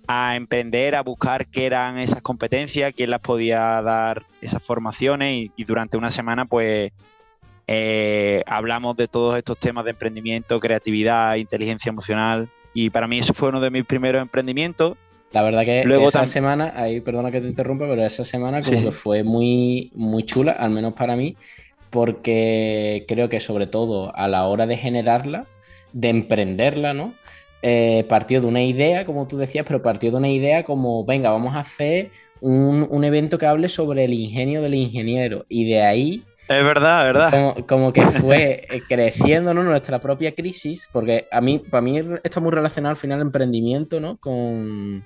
[0.07, 5.51] a emprender, a buscar qué eran esas competencias, quién las podía dar esas formaciones y,
[5.55, 6.91] y durante una semana pues
[7.67, 13.33] eh, hablamos de todos estos temas de emprendimiento, creatividad, inteligencia emocional y para mí eso
[13.33, 14.97] fue uno de mis primeros emprendimientos.
[15.31, 18.77] La verdad que, Luego, esa semana, ahí perdona que te interrumpa, pero esa semana como
[18.77, 18.85] sí.
[18.85, 21.35] que fue muy, muy chula, al menos para mí,
[21.89, 25.47] porque creo que sobre todo a la hora de generarla,
[25.91, 27.13] de emprenderla, ¿no?
[27.61, 31.31] Eh, partió de una idea, como tú decías, pero partió de una idea como, venga,
[31.31, 35.45] vamos a hacer un, un, evento que hable sobre el ingenio del ingeniero.
[35.49, 36.23] Y de ahí...
[36.47, 37.31] Es verdad, verdad.
[37.31, 39.63] Como, como que fue creciendo ¿no?
[39.63, 43.99] nuestra propia crisis, porque a mí, para mí está muy relacionado al final el emprendimiento,
[43.99, 44.17] ¿no?
[44.17, 45.03] Con,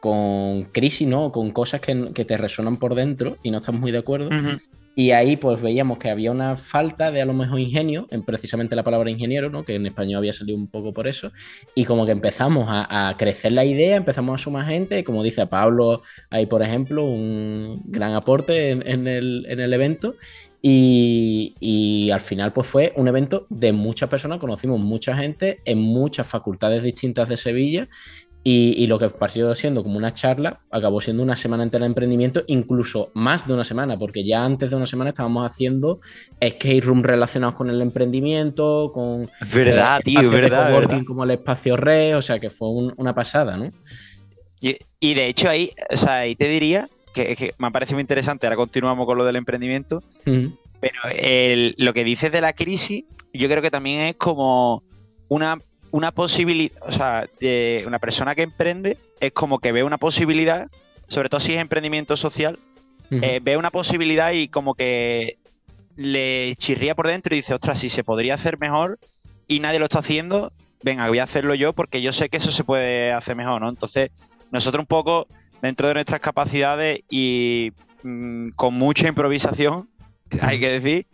[0.00, 1.30] con crisis, ¿no?
[1.30, 4.26] Con cosas que, que, te resuenan por dentro y no estás muy de acuerdo.
[4.28, 4.60] Uh -huh.
[4.98, 8.74] Y ahí pues veíamos que había una falta de a lo mejor ingenio, en precisamente
[8.74, 9.62] la palabra ingeniero, ¿no?
[9.62, 11.32] que en español había salido un poco por eso,
[11.74, 16.00] y como que empezamos a, crecer la idea, empezamos a sumar gente, como dice Pablo,
[16.30, 20.14] ahí por ejemplo, un gran aporte en, en, el, en el, evento,
[20.62, 25.78] y, y, al final pues fue un evento de muchas personas, conocimos mucha gente en
[25.78, 27.86] muchas facultades distintas de Sevilla,
[28.48, 31.88] y, y, lo que partió siendo como una charla acabó siendo una semana entera de
[31.88, 35.98] emprendimiento, incluso más de una semana, porque ya antes de una semana estábamos haciendo
[36.40, 41.76] skate room relacionados con el emprendimiento, con verdad, eh, tío, verdad, verdad, como el espacio
[41.76, 43.72] red, o sea que fue un, una pasada, ¿no?
[44.60, 48.02] Y, y, de hecho ahí, o sea, ahí te diría que, que, me parece muy
[48.02, 50.56] interesante, ahora continuamos con lo del emprendimiento, uh -huh.
[50.78, 54.84] pero el, lo que dices de la crisis, yo creo que también es como
[55.26, 55.58] una
[55.96, 60.68] una posibilidad, o sea, de una persona que emprende es como que ve una posibilidad,
[61.08, 62.58] sobre todo si es emprendimiento social,
[63.10, 63.24] uh -huh.
[63.24, 65.38] eh, ve una posibilidad y como que
[65.96, 68.98] le chirría por dentro y dice, ostras, si se podría hacer mejor
[69.48, 72.52] y nadie lo está haciendo, venga, voy a hacerlo yo porque yo sé que eso
[72.52, 73.70] se puede hacer mejor, ¿no?
[73.70, 74.10] Entonces,
[74.50, 75.28] nosotros un poco,
[75.62, 79.88] dentro de nuestras capacidades y mmm, con mucha improvisación,
[80.42, 81.06] hay que decir,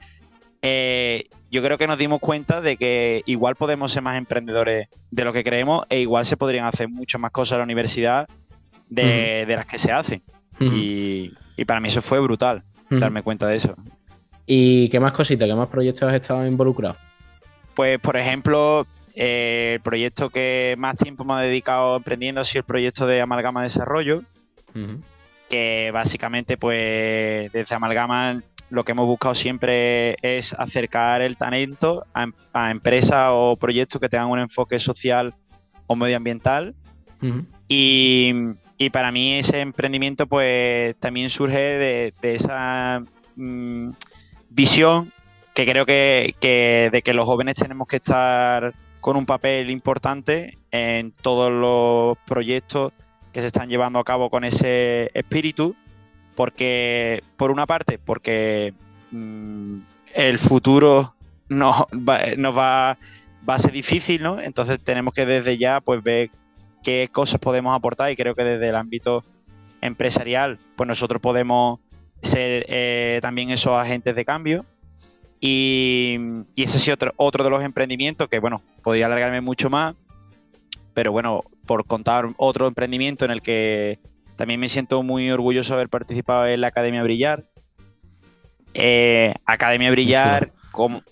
[0.60, 5.24] eh, yo creo que nos dimos cuenta de que igual podemos ser más emprendedores de
[5.24, 8.26] lo que creemos e igual se podrían hacer muchas más cosas en la universidad
[8.88, 10.22] de, de las que se hacen.
[10.58, 13.76] y, y para mí eso fue brutal, darme cuenta de eso.
[14.46, 16.96] ¿Y qué más cositas, qué más proyectos has estado involucrado?
[17.74, 22.60] Pues, por ejemplo, eh, el proyecto que más tiempo me ha dedicado emprendiendo ha sido
[22.60, 24.22] el proyecto de Amalgama Desarrollo,
[25.50, 32.70] que básicamente, pues, desde Amalgama lo que hemos buscado siempre es acercar el talento a,
[32.70, 35.34] empresas o proyectos que tengan un enfoque social
[35.86, 36.74] o medioambiental.
[37.68, 38.32] y,
[38.78, 43.02] y, para mí ese emprendimiento, pues, también surge de, esa...
[43.36, 43.90] Mm,
[44.54, 45.10] visión
[45.54, 51.12] que creo que, de que los jóvenes tenemos que estar con un papel importante en
[51.12, 52.92] todos los proyectos
[53.32, 55.74] que se están llevando a cabo con ese espíritu,
[56.34, 58.74] porque, por una parte, porque
[59.10, 59.78] mm,
[60.14, 61.14] el futuro
[61.48, 62.98] nos va, nos va,
[63.46, 64.40] a ser difícil, ¿no?
[64.40, 66.30] Entonces tenemos que desde ya pues ver
[66.82, 69.24] qué cosas podemos aportar y creo que desde el ámbito
[69.80, 71.80] empresarial, pues nosotros podemos
[72.22, 74.64] ser eh, también esos agentes de cambio.
[75.40, 76.16] Y,
[76.56, 79.96] ese es otro, otro de los emprendimientos que, bueno, podría alargarme mucho más,
[80.94, 83.98] pero bueno, por contar otro emprendimiento en el que
[84.42, 87.44] también me siento muy orgulloso de haber participado en la Academia Brillar.
[88.74, 91.04] Eh, Academia Brillar con,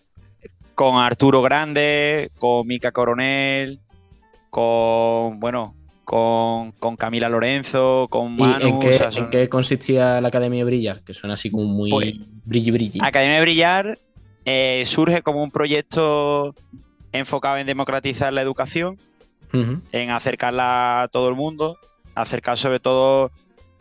[0.74, 3.78] con Arturo Grande, con Mica Coronel,
[4.50, 8.80] con, bueno, con, Camila Lorenzo, con Manu.
[8.82, 11.04] en, qué, consistía la Academia de Brillar?
[11.04, 12.14] Que suena así como muy pues,
[12.44, 12.98] brilli brilli.
[13.00, 13.98] Academia de Brillar
[14.44, 16.52] eh, surge como un proyecto
[17.12, 18.98] enfocado en democratizar la educación,
[19.52, 21.78] en acercarla a todo el mundo,
[22.22, 23.30] acercar sobre todo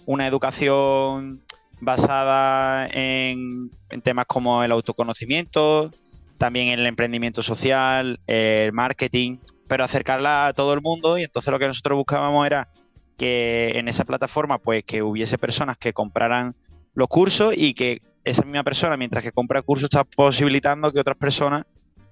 [0.06, 1.44] una educación
[1.82, 5.92] basada en, en temas como el autoconocimiento,
[6.38, 11.18] también en el emprendimiento social, el marketing, pero acercarla a todo el mundo.
[11.18, 12.70] Y entonces lo que nosotros buscábamos era
[13.18, 16.56] que en esa plataforma pues que hubiese personas que compraran
[16.94, 21.18] los cursos y que esa misma persona mientras que compra cursos está posibilitando que otras
[21.18, 21.66] personas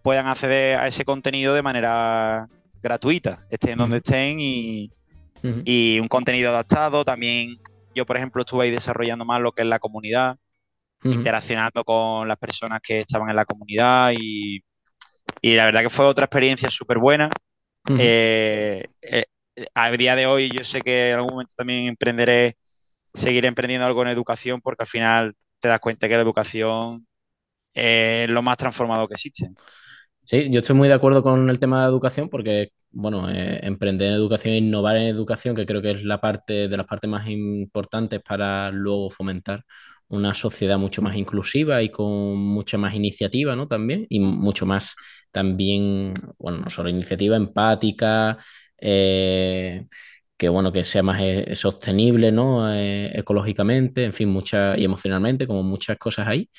[0.03, 2.47] puedan acceder a ese contenido de manera
[2.81, 4.91] gratuita, estén donde estén y,
[5.43, 7.05] y, un contenido adaptado.
[7.05, 7.57] También
[7.95, 10.37] yo, por ejemplo, estuve ahí desarrollando más lo que es la comunidad,
[11.03, 14.63] interaccionando con las personas que estaban en la comunidad y,
[15.41, 17.29] y la verdad que fue otra experiencia súper buena.
[17.97, 19.25] Eh, eh,
[19.73, 22.57] a día de hoy yo sé que en algún momento también emprenderé,
[23.13, 27.07] seguiré emprendiendo algo en educación porque al final te das cuenta que la educación
[27.73, 29.49] es lo más transformado que existe.
[30.29, 34.09] Sí, yo estoy muy de acuerdo con el tema de educación porque, bueno, eh, emprender
[34.09, 37.09] en educación e innovar en educación, que creo que es la parte de las partes
[37.09, 39.63] más importantes para luego fomentar
[40.09, 43.67] una sociedad mucho más inclusiva y con mucha más iniciativa, ¿no?
[43.69, 44.95] También, y mucho más
[45.31, 48.37] también, bueno, no solo iniciativa empática,
[48.79, 49.85] eh,
[50.37, 52.69] que bueno, que sea más eh, sostenible, ¿no?
[52.73, 56.49] Ecológicamente, en fin, muchas, y emocionalmente, como muchas cosas ahí.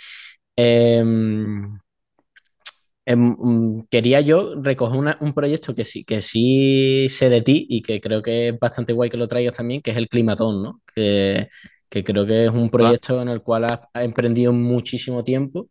[3.10, 7.80] Em, mm, quería yo recoger un proyecto que sí, que sí sé de ti y
[7.80, 10.82] que creo que es bastante guay que lo traigas también, que es el Climatón, ¿no?
[10.94, 11.48] Que,
[11.88, 15.70] que creo que es un proyecto en el cual has, emprendido muchísimo tiempo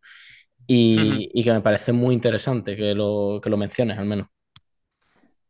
[0.66, 4.26] y, que me parece muy interesante que lo, que lo menciones al menos.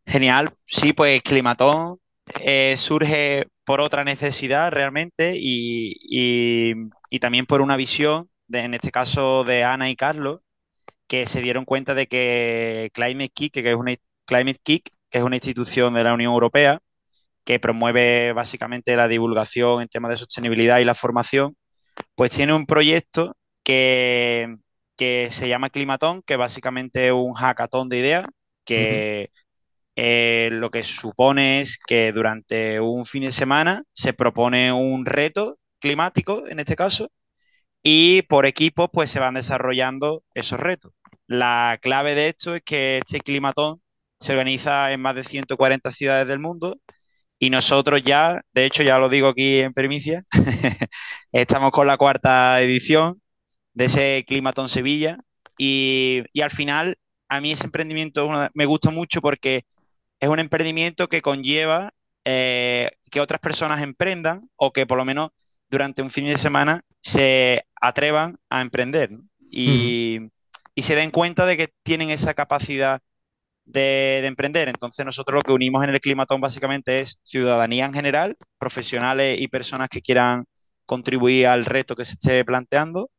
[0.07, 1.97] Genial, sí, pues Climatón
[2.43, 6.75] eh, surge por otra necesidad realmente y,
[7.19, 10.41] también por una visión, de, en este caso de Ana y Carlos,
[11.09, 13.95] que se dieron cuenta de que Climate Kick, que es una,
[14.27, 16.81] Climate Kick, que es una institución de la Unión Europea,
[17.45, 21.57] que promueve básicamente la divulgación en temas de sostenibilidad y la formación,
[22.15, 24.57] pues tiene un proyecto que,
[24.97, 28.27] que se llama Climatón, que básicamente es un hackathon de ideas,
[28.65, 29.31] que
[29.97, 35.59] eh, lo que supone es que durante un fin de semana se propone un reto
[35.81, 37.11] climático, en este caso,
[37.83, 40.93] y por equipos pues se van desarrollando esos retos.
[41.29, 43.83] La clave de esto es que este climatón
[44.21, 46.81] se organiza en más de 140 ciudades del mundo
[47.39, 50.25] y nosotros ya, de hecho ya lo digo aquí en primicia,
[51.33, 53.23] estamos con la cuarta edición
[53.75, 55.19] de ese Climatón Sevilla
[55.59, 56.97] y, al final
[57.29, 59.65] a mí ese emprendimiento me gusta mucho porque
[60.21, 61.93] es un emprendimiento que conlleva
[62.25, 65.31] eh, que otras personas emprendan o que por lo menos
[65.71, 69.11] durante un fin de semana se atrevan a emprender
[69.51, 70.21] y,
[70.79, 73.01] y se den cuenta de que tienen esa capacidad
[73.65, 74.69] de, emprender.
[74.69, 79.49] Entonces nosotros lo que unimos en el Climatón básicamente es ciudadanía en general, profesionales y
[79.49, 80.45] personas que quieran
[80.87, 83.11] contribuir al reto que se esté planteando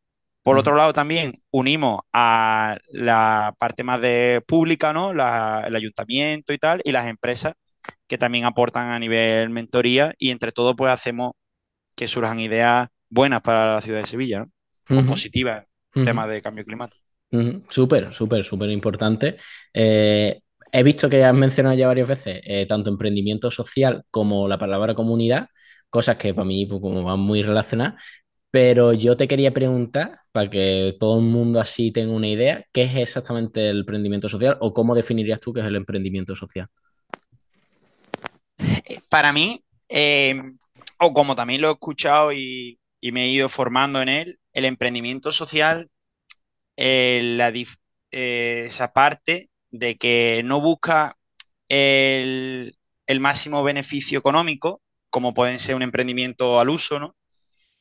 [0.43, 5.13] Por otro lado, también unimos a la parte más de pública, ¿no?
[5.13, 7.54] La- el ayuntamiento y tal, y las empresas
[8.08, 11.34] que también aportan a nivel mentoría y entre todos pues hacemos
[11.95, 14.52] que surjan ideas buenas para la ciudad de Sevilla, ¿no?
[14.93, 16.99] O positivas en temas de cambio climático.
[17.70, 19.38] Súper, súper, súper importante.
[19.74, 24.58] Eh, he visto que has mencionado ya varias veces eh, tanto emprendimiento social como la
[24.58, 25.48] palabra comunidad,
[25.89, 28.02] cosas que para mí pues, como van muy relacionadas,
[28.52, 32.84] pero yo te quería preguntar, para que todo el mundo así tenga una idea, ¿qué
[32.84, 36.68] es exactamente el emprendimiento social o cómo definirías tú qué es el emprendimiento social?
[39.08, 40.42] Para mí, eh,
[41.00, 44.65] o como también lo he escuchado y, y me he ido formando en él, el
[44.65, 45.89] emprendimiento social,
[46.82, 47.65] eh,
[48.12, 51.18] eh, esa parte de que no busca
[51.68, 52.76] el,
[53.20, 57.15] máximo beneficio económico, como pueden ser un emprendimiento al uso, ¿no?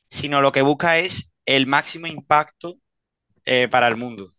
[0.09, 2.75] Sino lo que busca es el máximo impacto
[3.45, 4.29] eh, para el mundo.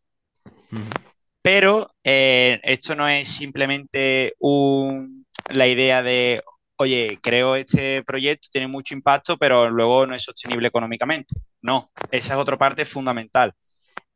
[1.43, 6.43] Pero esto no es simplemente un- la idea de,
[6.77, 11.35] oye, creo este proyecto, tiene mucho impacto, pero luego no es sostenible económicamente.
[11.63, 13.55] No, esa es otra parte fundamental.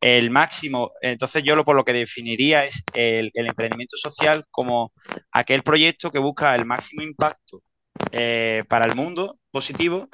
[0.00, 4.92] El máximo, entonces yo lo por lo que definiría es el, emprendimiento social como
[5.32, 7.62] aquel proyecto que busca el máximo impacto
[8.12, 10.08] eh, para el mundo positivo,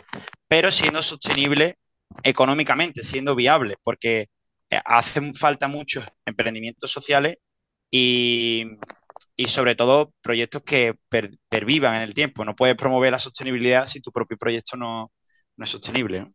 [0.49, 1.77] pero siendo sostenible
[2.23, 4.29] económicamente, siendo viable, porque
[4.71, 7.39] eh, hacen falta muchos emprendimientos sociales
[7.91, 8.65] y,
[9.37, 12.45] y sobre todo proyectos que per- pervivan en el tiempo.
[12.45, 15.13] No puedes promover la sostenibilidad si tu propio proyecto no,
[15.59, 16.27] es sostenible.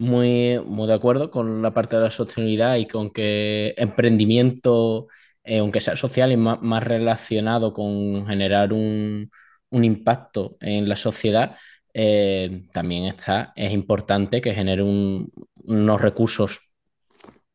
[0.00, 5.08] Muy, muy de acuerdo con la parte de la sostenibilidad y con que emprendimiento,
[5.44, 9.30] eh, aunque sea social, y más, más relacionado con generar un,
[9.70, 11.54] un impacto en la sociedad,
[11.92, 15.30] eh, también está, es importante que genere un-
[15.64, 16.60] unos recursos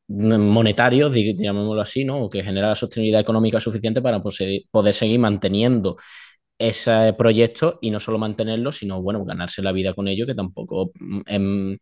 [0.08, 2.21] monetarios, llamémoslo así, ¿no?
[2.23, 5.97] O que genera la sostenibilidad económica suficiente para poder seguir manteniendo
[6.60, 10.91] ese proyecto y no solo mantenerlo, sino, bueno, ganarse la vida con ello, que tampoco
[10.99, 11.77] mm, em,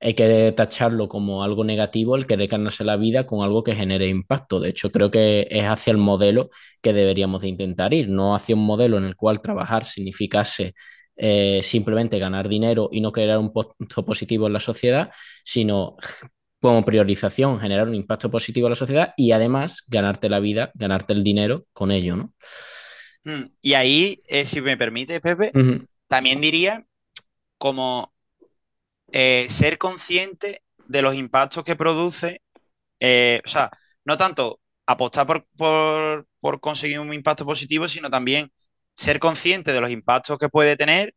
[0.00, 4.08] hay que tacharlo como algo negativo el querer ganarse la vida con algo que genere
[4.08, 4.60] impacto.
[4.60, 6.50] De hecho, creo que es hacia el modelo
[6.82, 10.74] que deberíamos de intentar ir, no hacia un modelo en el cual trabajar significase
[11.16, 15.10] eh, simplemente ganar dinero y no crear un punto positivo en la sociedad,
[15.44, 15.96] sino
[16.60, 21.12] como priorización generar un impacto positivo en la sociedad y además ganarte la vida, ganarte
[21.12, 22.34] el dinero con ello, ¿no?
[23.24, 25.52] Mm, Y ahí, eh, si me permite, Pepe,
[26.08, 26.84] también diría
[27.58, 28.12] como
[29.12, 32.42] eh, ser consciente de los impactos que produce,
[33.00, 33.70] eh, o sea,
[34.04, 38.50] no tanto apostar por, por- por conseguir un impacto positivo, sino también
[38.94, 41.14] ser consciente de los impactos que puede tener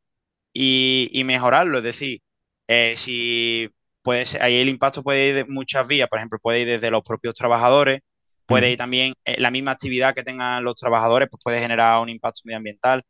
[0.54, 1.80] y, y mejorarlo.
[1.80, 2.22] Es decir,
[2.68, 3.70] eh, si
[4.02, 6.92] puede ser, ahí el impacto puede ir de muchas vías, por ejemplo, puede ir desde
[6.92, 8.02] los propios trabajadores,
[8.46, 12.10] puede ir también eh, la misma actividad que tengan los trabajadores, pues puede generar un
[12.10, 13.04] impacto medioambiental.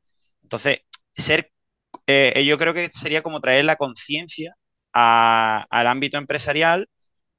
[0.44, 0.80] Entonces,
[1.14, 1.52] ser,
[2.08, 4.56] eh, yo creo que sería como traer la conciencia
[4.94, 6.90] a- al ámbito empresarial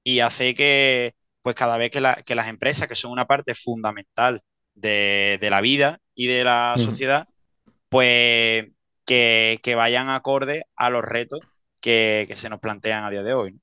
[0.04, 3.54] y hacer que, pues cada vez que, la- que las empresas, que son una parte
[3.54, 4.42] fundamental
[4.74, 7.26] de, de la vida y de la sociedad,
[7.88, 8.66] pues
[9.06, 11.42] que, que vayan acorde a los retos
[11.80, 13.60] que, que se nos plantean a día de hoy.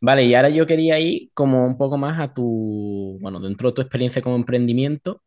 [0.00, 3.74] Vale, y ahora yo quería ir como un poco más a tu, bueno, dentro de
[3.74, 5.22] tu experiencia como emprendimiento,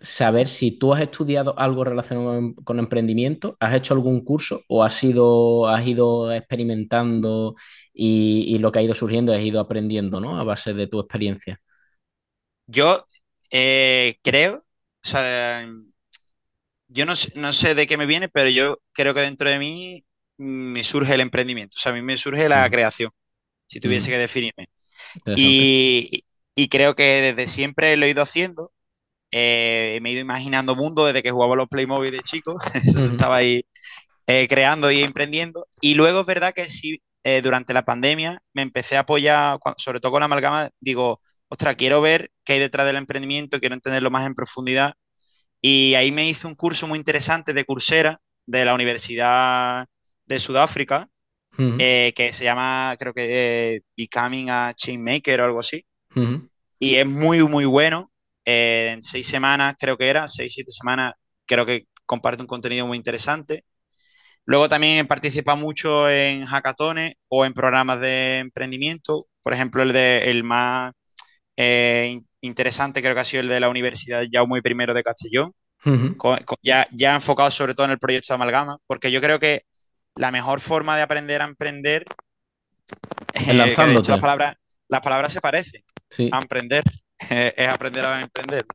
[0.00, 4.82] saber si tú has estudiado algo relacionado con, con emprendimiento, has hecho algún curso o
[4.84, 7.54] has ido, has ido experimentando
[7.92, 10.38] y, y lo que ha ido surgiendo has ido aprendiendo, ¿no?
[10.40, 11.60] A base de tu experiencia.
[12.66, 13.04] Yo
[13.50, 14.56] eh, creo,
[15.04, 15.66] o sea,
[16.88, 19.58] yo no sé, no sé de qué me viene, pero yo creo que dentro de
[19.58, 20.04] mí
[20.38, 23.10] me surge el emprendimiento, o sea, a mí me surge la Ujú, creación,
[23.66, 24.12] si tuviese ujú.
[24.12, 24.68] que definirme.
[25.34, 26.24] Y,
[26.56, 28.72] y creo que desde siempre lo he ido haciendo.
[29.30, 32.56] Eh, me he ido imaginando mundo desde que jugaba los Playmobil de chico.
[32.74, 33.62] Eso Ujú, estaba ahí
[34.26, 35.66] eh, creando y emprendiendo.
[35.80, 40.00] Y luego es verdad que sí, eh, durante la pandemia me empecé a apoyar, sobre
[40.00, 44.10] todo con la amalgama, digo, ostras, quiero ver qué hay detrás del emprendimiento, quiero entenderlo
[44.10, 44.94] más en profundidad.
[45.62, 49.86] Y ahí me hice un curso muy interesante de Coursera, de la Universidad
[50.26, 51.08] de Sudáfrica,
[51.58, 55.84] ujú, eh, que se llama, creo que eh, Becoming a Chainmaker o algo así.
[56.16, 58.09] ujú, Y es muy, muy bueno.
[58.44, 61.14] Eh, en seis semanas, creo que era, seis, siete semanas,
[61.46, 63.64] creo que comparte un contenido muy interesante.
[64.44, 69.26] Luego también he participado mucho en hackatones o en programas de emprendimiento.
[69.42, 70.92] Por ejemplo, el, de, el más
[71.56, 75.52] eh, in- interesante creo que ha sido el de la Universidad Jaume I de Castellón,
[75.84, 79.20] ujú, con- con- ya, ya enfocado sobre todo en el proyecto de amalgama, porque yo
[79.20, 79.62] creo que
[80.16, 82.04] la mejor forma de aprender a emprender
[83.46, 84.56] de hecho, las palabras,
[84.88, 85.82] las palabras se parecen.
[86.30, 86.82] A emprender.
[87.30, 88.66] es aprender a emprender.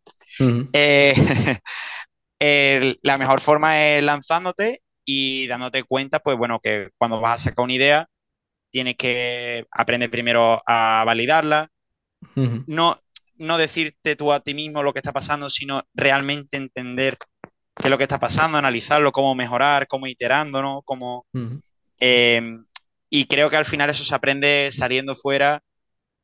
[3.01, 7.63] la mejor forma es lanzándote y dándote cuenta, pues bueno, que cuando vas a sacar
[7.63, 8.07] una idea,
[8.71, 11.69] tienes que aprender primero a validarla.
[12.35, 12.99] no,
[13.37, 17.17] no decirte tú a ti mismo lo que está pasando, sino realmente entender
[17.75, 20.81] qué es lo que está pasando, analizarlo, cómo mejorar, cómo iterando, ¿no?
[20.83, 21.25] Cómo,
[21.99, 22.65] em,
[23.09, 25.61] y creo que al final eso se aprende saliendo fuera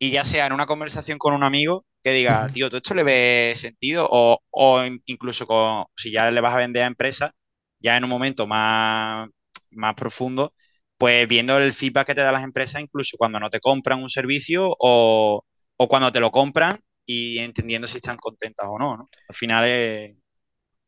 [0.02, 3.04] y ya sea en una conversación con un amigo que diga, tío, ¿tú esto le
[3.04, 4.08] ves sentido?
[4.10, 7.34] O, o incluso con, si ya le vas a vender a empresa,
[7.80, 9.30] ya en un momento más,
[9.70, 10.56] más profundo,
[10.98, 14.10] pues viendo el feedback que te dan las empresas, incluso cuando no te compran un
[14.10, 15.46] servicio o,
[15.78, 18.98] o cuando te lo compran y entendiendo si están contentas o no.
[18.98, 19.10] ¿no?
[19.30, 20.16] Al final es...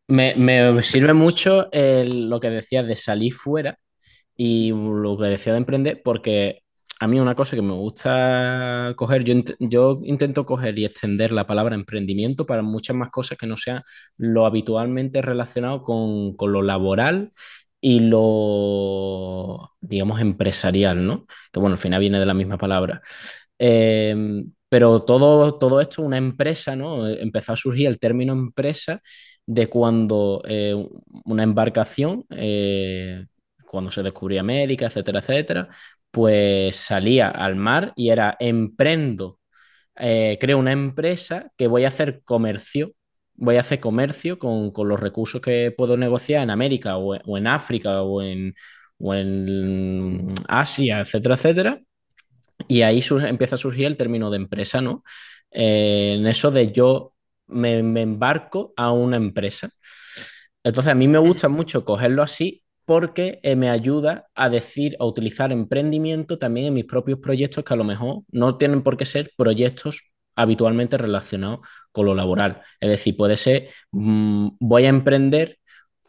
[0.08, 3.78] Me, me sirve mucho lo que decías de salir fuera
[4.36, 6.63] y lo que decía de emprender, porque
[7.00, 11.48] a mí una cosa que me gusta coger, yo, yo intento coger y extender la
[11.48, 13.82] palabra emprendimiento para muchas más cosas que no sean
[14.18, 17.32] lo habitualmente relacionado con, con lo laboral
[17.82, 21.26] y lo, digamos, empresarial, ¿no?
[21.52, 23.02] Que bueno, al final viene de la misma palabra.
[23.60, 24.16] Eh,
[24.70, 27.08] pero todo, todo esto, una empresa, ¿no?
[27.08, 29.02] Empezó a surgir el término empresa
[29.46, 30.76] de cuando eh,
[31.26, 33.26] una embarcación, eh,
[33.68, 35.70] cuando se descubrió América, etcétera, etcétera,
[36.14, 39.40] pues salía al mar y era emprendo,
[39.98, 42.94] eh, creo una empresa que voy a hacer comercio,
[43.36, 47.48] voy a hacer comercio con, los recursos que puedo negociar en América o, o en
[47.48, 48.56] África o en,
[49.00, 51.82] o en Asia, etcétera, etcétera
[52.68, 55.04] y ahí empieza a surgir el término de empresa, ¿no?
[55.52, 57.14] Eh, en eso de yo
[57.48, 59.70] me, embarco a una empresa.
[60.64, 65.06] Entonces a mí me gusta mucho cogerlo así porque eh, me ayuda a decir, a
[65.06, 69.06] utilizar emprendimiento también en mis propios proyectos que a lo mejor no tienen por qué
[69.06, 70.02] ser proyectos
[70.36, 71.60] habitualmente relacionados
[71.92, 72.62] con lo laboral.
[72.80, 75.60] Es decir, puede ser, mm, voy a emprender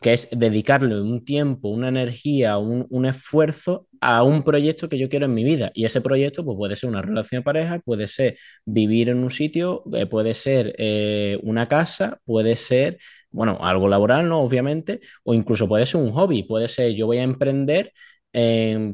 [0.05, 5.25] que es dedicarle un tiempo, una energía, un, esfuerzo a un proyecto que yo quiero
[5.25, 5.71] en mi vida.
[5.75, 9.31] Y ese proyecto pues, puede ser una relación de pareja, puede ser vivir en un
[9.31, 12.99] sitio, eh, puede ser eh, una casa, puede ser,
[13.35, 14.41] bueno, algo laboral, ¿no?
[14.41, 17.93] Obviamente, o incluso puede ser un hobby, puede ser yo voy a emprender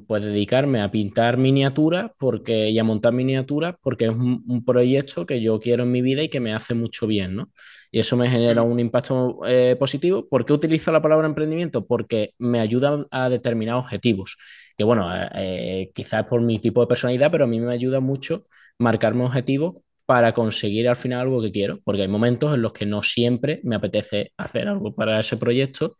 [0.06, 5.40] pues dedicarme a pintar miniaturas porque, y a montar miniaturas porque es un, proyecto que
[5.40, 7.50] yo quiero en mi vida y que me hace mucho bien, ¿no?
[7.90, 10.28] Y eso me genera un impacto eh, positivo.
[10.28, 11.86] ¿Por qué utilizo la palabra emprendimiento?
[11.86, 14.36] Porque me ayuda a determinar objetivos,
[14.76, 18.44] que bueno, eh, quizás por mi tipo de personalidad, pero a mí me ayuda mucho
[18.78, 19.76] marcarme objetivos
[20.10, 23.60] para conseguir al final algo que quiero, porque hay momentos en los que no siempre
[23.62, 25.96] me apetece hacer algo para ese proyecto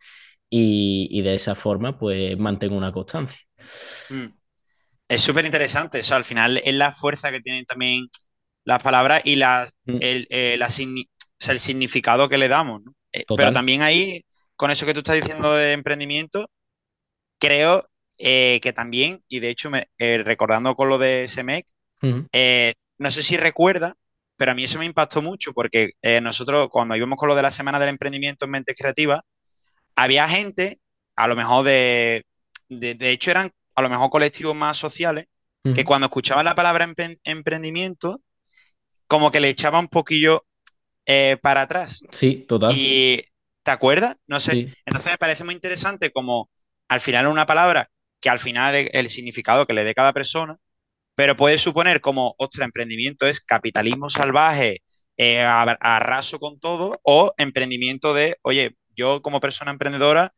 [0.49, 3.39] y, de esa forma pues mantengo una constancia.
[4.09, 4.25] Mm.
[5.07, 8.09] Es súper interesante, eso al final es la fuerza que tienen también
[8.65, 9.97] las palabras y la, mm.
[10.01, 12.81] el, eh, el, significado que le damos.
[13.13, 14.25] Eh, pero también ahí,
[14.57, 16.49] con eso que tú estás diciendo de emprendimiento,
[17.39, 17.85] creo
[18.17, 21.65] eh, que también, y de hecho me, recordando con lo de SEMEC,
[23.01, 23.95] no sé si recuerda,
[24.37, 27.51] pero a mí eso me impactó mucho porque nosotros cuando íbamos con lo de la
[27.51, 29.21] Semana del Emprendimiento en Mentes Creativas,
[29.95, 30.79] había gente,
[31.15, 32.25] a lo mejor de,
[32.69, 35.25] de, hecho eran a lo mejor colectivos más sociales,
[35.75, 36.91] que cuando escuchaban la palabra
[37.23, 38.19] emprendimiento,
[39.07, 40.45] como que le echaba un poquillo
[41.05, 42.01] eh, para atrás.
[42.11, 42.73] Sí, total.
[42.75, 43.23] Y
[43.61, 44.17] ¿te acuerdas?
[44.25, 44.73] No sé.
[44.85, 46.49] Entonces me parece muy interesante como
[46.87, 50.57] al final una palabra que al final el, el significado que le dé cada persona,
[51.15, 54.81] pero puede suponer como, ostras, emprendimiento es capitalismo salvaje,
[55.17, 60.33] eh, arraso con todo, o emprendimiento de, oye, yo como persona emprendedora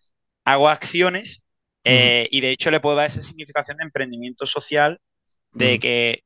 [0.45, 1.43] hago acciones
[1.84, 4.99] eh, y de hecho le puedo dar esa significación de emprendimiento social,
[5.51, 6.24] de que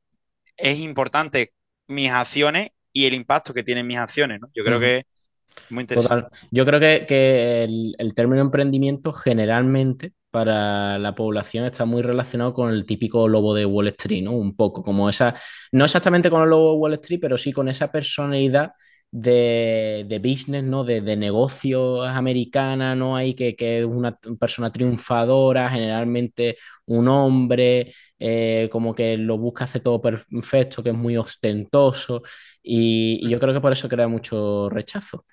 [0.55, 1.53] es importante
[1.87, 4.39] mis acciones y el impacto que tienen mis acciones.
[4.39, 4.49] ¿no?
[4.53, 6.29] Yo creo que es muy interesante.
[6.51, 12.85] Yo creo que, el, término emprendimiento generalmente para la población está muy relacionado con el
[12.85, 14.33] típico lobo de Wall Street, ¿no?
[14.33, 15.33] Un poco como esa,
[15.71, 18.73] no exactamente con el lobo de Wall Street, pero sí con esa personalidad
[19.09, 20.83] de, business, ¿no?
[20.83, 23.15] De, de, negocios americana, ¿no?
[23.15, 29.63] Hay que, que es una persona triunfadora, generalmente un hombre, eh, como que lo busca
[29.63, 32.21] hacer todo perfecto, que es muy ostentoso,
[32.61, 35.25] y, yo creo que por eso crea mucho rechazo.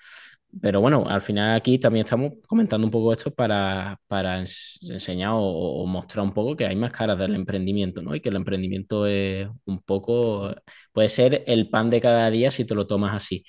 [0.60, 5.86] Pero bueno, al final aquí también estamos comentando un poco esto para, para enseñar o,
[5.86, 8.14] mostrar un poco que hay más caras del emprendimiento, ¿no?
[8.14, 10.54] Y que el emprendimiento es un poco,
[10.92, 13.44] puede ser el pan de cada día si te lo tomas así.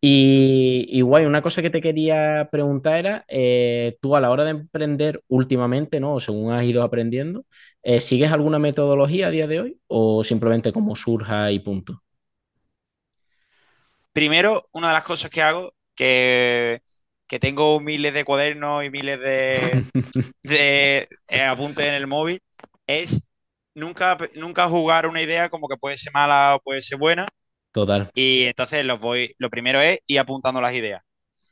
[0.00, 4.44] Y, y guay, una cosa que te quería preguntar era, eh, tú a la hora
[4.44, 6.14] de emprender últimamente, ¿no?
[6.14, 7.44] O según has ido aprendiendo,
[7.82, 12.02] eh, ¿sigues alguna metodología a día de hoy o simplemente como surja y punto?
[14.12, 16.80] Primero, una de las cosas que hago, que,
[17.26, 19.84] que tengo miles de cuadernos y miles de,
[20.42, 22.40] de eh, apuntes en el móvil,
[22.86, 23.24] es
[23.74, 27.26] nunca, nunca jugar una idea como que puede ser mala o puede ser buena.
[27.72, 28.10] Total.
[28.14, 31.02] Y entonces los voy, lo primero es ir apuntando las ideas.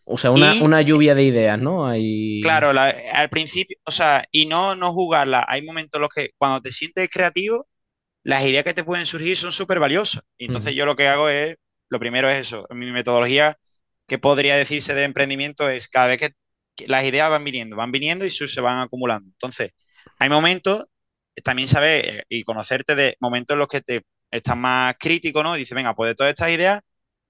[0.07, 1.86] O sea, una, Y- una lluvia de ideas, ¿no?
[1.86, 2.40] Hay...
[2.42, 5.45] Claro, la- al principio, o sea, y no, no jugarla.
[5.49, 7.66] Hay momentos en los que cuando te sientes creativo,
[8.22, 10.22] las ideas que te pueden surgir son súper valiosas.
[10.38, 11.57] Y entonces yo lo que hago es,
[11.90, 12.66] lo primero es eso.
[12.70, 13.57] Mi metodología
[14.07, 16.30] que podría decirse de emprendimiento es cada vez que,
[16.76, 19.28] que las ideas van viniendo, van viniendo y se van acumulando.
[19.28, 19.70] Entonces,
[20.18, 20.84] hay momentos,
[21.42, 25.55] también saber eh, y conocerte de momentos en los que te estás más crítico, ¿no?
[25.55, 26.80] Dices, venga, pues de todas estas ideas,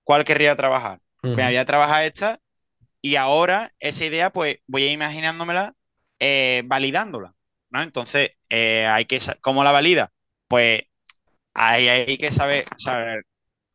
[0.02, 1.00] ¿cuál querría trabajar?
[1.22, 1.34] Ujú.
[1.34, 2.38] Venga, voy a trabajar esta
[3.00, 5.74] y ahora esa idea, pues voy a ir imaginándomela,
[6.18, 7.34] eh, validándola,
[7.70, 7.82] ¿no?
[7.82, 10.10] Entonces, eh, hay que, ¿cómo la valida?
[10.48, 10.82] Pues
[11.52, 13.20] hay, hay que saber, sea,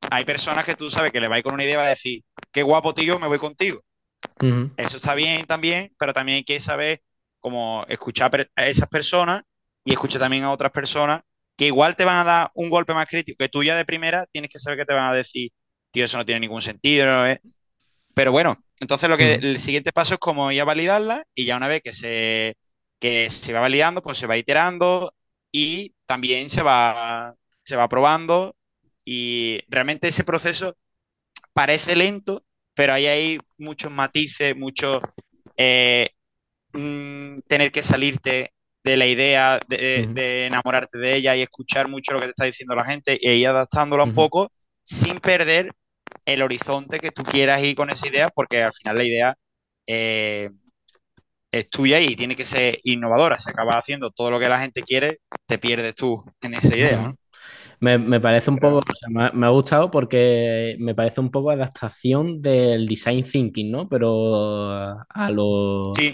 [0.10, 1.86] hay personas que tú sabes que le va a ir con una idea y va
[1.86, 3.82] a decir, qué guapo tío, me voy contigo.
[4.78, 7.02] Eso está bien también, pero también hay que saber
[7.39, 9.43] cómo escuchar a esas personas
[9.84, 11.22] y escuchar también a otras personas
[11.58, 14.26] que igual te van a dar un golpe más crítico, que tú ya de primera
[14.32, 15.52] tienes que saber que te van a decir,
[15.91, 17.26] tío, eso no tiene ningún sentido, ¿no?
[17.26, 17.39] es?".
[18.14, 21.58] Pero bueno, entonces lo que el siguiente paso es como ir a validarla y ya
[21.58, 22.58] una vez que se,
[23.00, 25.14] que se va validando, pues se va iterando
[25.52, 28.56] y también se va, se va probando
[29.12, 30.78] y realmente ese proceso
[31.51, 32.43] parece lento,
[32.76, 35.01] pero ahí hay muchos matices, muchos
[35.57, 36.12] eh,
[36.74, 38.53] mm, tener que salirte
[38.84, 42.76] de la idea, de, enamorarte de ella y escuchar mucho lo que te está diciendo
[42.76, 44.51] la gente e ir adaptándola un poco
[44.84, 45.72] sin perder
[46.26, 49.36] el horizonte que tú quieras ir con esa idea, porque al final la idea
[49.88, 50.51] eh,
[51.51, 53.39] es tuya y tiene que ser innovadora.
[53.39, 57.01] Si acabas haciendo todo lo que la gente quiere, te pierdes tú en esa idea,
[57.01, 57.19] ¿no?
[57.82, 61.22] Me, me parece un poco, o sea, me, ha- me ha gustado porque me parece
[61.22, 63.88] un poco adaptación del design thinking, ¿no?
[63.90, 66.14] Pero a lo, Sí,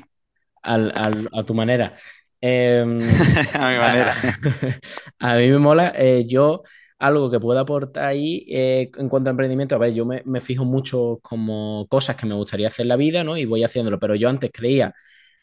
[0.63, 1.95] al- al- a tu manera.
[2.41, 4.15] Em, a mi a, manera.
[5.19, 5.93] a mí me mola.
[5.95, 6.63] eh, yo,
[6.99, 10.41] algo que pueda aportar ahí eh, en cuanto a emprendimiento, a ver, yo me, me
[10.41, 13.37] fijo mucho como cosas que me gustaría hacer en la vida, ¿no?
[13.37, 14.93] Y voy haciéndolo, pero yo antes creía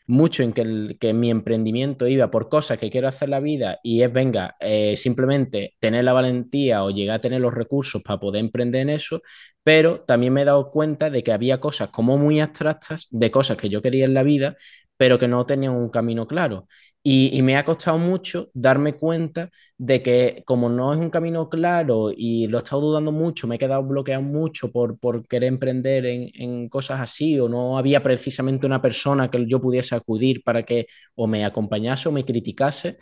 [0.06, 3.78] mucho en que, el- que mi emprendimiento iba por cosas que quiero hacer la vida
[3.82, 8.18] y es, venga, eh, simplemente tener la valentía o llegar a tener los recursos para
[8.20, 9.20] poder emprender en eso,
[9.62, 13.56] pero también me he dado cuenta de que había cosas como muy abstractas de cosas
[13.56, 14.56] que yo quería en la vida,
[14.96, 16.66] pero que no tenían un camino claro.
[17.04, 21.48] Y, y me ha costado mucho darme cuenta de que como no es un camino
[21.48, 25.48] claro y lo he estado dudando mucho, me he quedado bloqueado mucho por, por querer
[25.48, 30.44] emprender en, en cosas así o no había precisamente una persona que yo pudiese acudir
[30.44, 30.86] para que
[31.16, 32.98] o me acompañase o me criticase,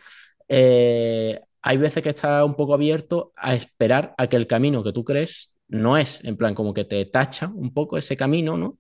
[0.48, 4.92] eh, hay veces que está un poco abierto a esperar a que el camino que
[4.92, 8.78] tú crees no es, en plan como que te tacha un poco ese camino, ¿no?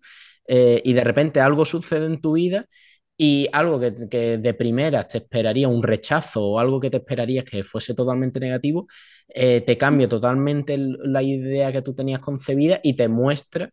[0.48, 2.66] Eh, y de repente algo sucede en tu vida
[3.22, 7.44] y algo que, que de primeras te esperaría un rechazo o algo que te esperarías
[7.44, 8.86] que fuese totalmente negativo,
[9.28, 13.70] eh, te cambia totalmente el- la idea que tú tenías concebida y te muestra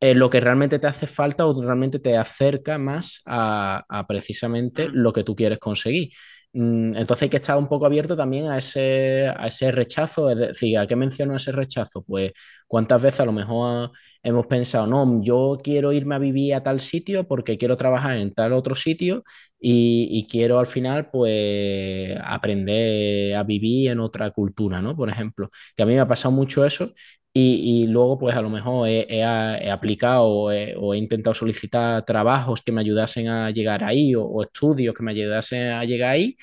[0.00, 4.88] eh, lo que realmente te hace falta o realmente te acerca más a, a precisamente
[4.92, 6.10] lo que tú quieres conseguir.
[6.52, 10.38] Mm, Entonces hay que estar un poco abierto también a ese, a ese rechazo, es
[10.38, 12.02] decir, ¿a qué menciono ese rechazo?
[12.02, 12.32] Pues
[12.70, 13.92] cuántas veces a lo mejor
[14.22, 18.32] hemos pensado, no, yo quiero irme a vivir a tal sitio porque quiero trabajar en
[18.34, 19.24] tal otro sitio
[19.60, 24.96] y, y quiero al final pues aprender a vivir en otra cultura, ¿no?
[24.96, 26.92] Por ejemplo, que a mí me ha pasado mucho eso
[27.32, 29.20] y, y luego, pues a lo mejor he, he-
[29.66, 34.14] he aplicado o he, o he intentado solicitar trabajos que me ayudasen a llegar ahí
[34.14, 36.36] o, o estudios que me ayudasen a llegar ahí,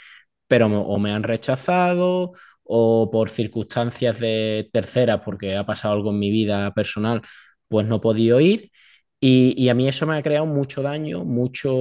[0.47, 2.33] pero o me han rechazado
[2.67, 7.21] o por circunstancias de terceras, porque ha pasado algo en mi vida personal,
[7.67, 8.71] pues no he podido ir.
[9.19, 11.71] Y, y a mí eso me ha creado mucho daño, mucho,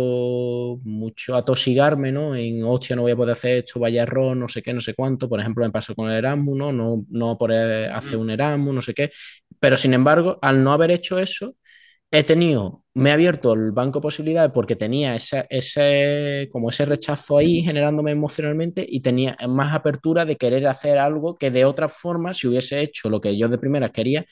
[0.84, 2.34] mucho atosigarme, ¿no?
[2.34, 4.94] En, hostia, no voy a poder hacer esto, vaya error, no sé qué, no sé
[4.94, 5.28] cuánto.
[5.28, 6.72] Por ejemplo, me pasó con el Erasmus, ¿no?
[6.72, 8.20] No, no poder hacer Mm.
[8.22, 9.10] un Erasmus, no sé qué.
[9.60, 11.56] Pero sin embargo, al no haber hecho eso,
[12.18, 16.84] he tenido, me he abierto el banco de posibilidades porque tenía esa, ese, como ese
[16.84, 21.88] rechazo ahí generándome emocionalmente y tenía más apertura de querer hacer algo que de otra
[21.88, 24.24] forma, si hubiese hecho lo que yo de primera quería,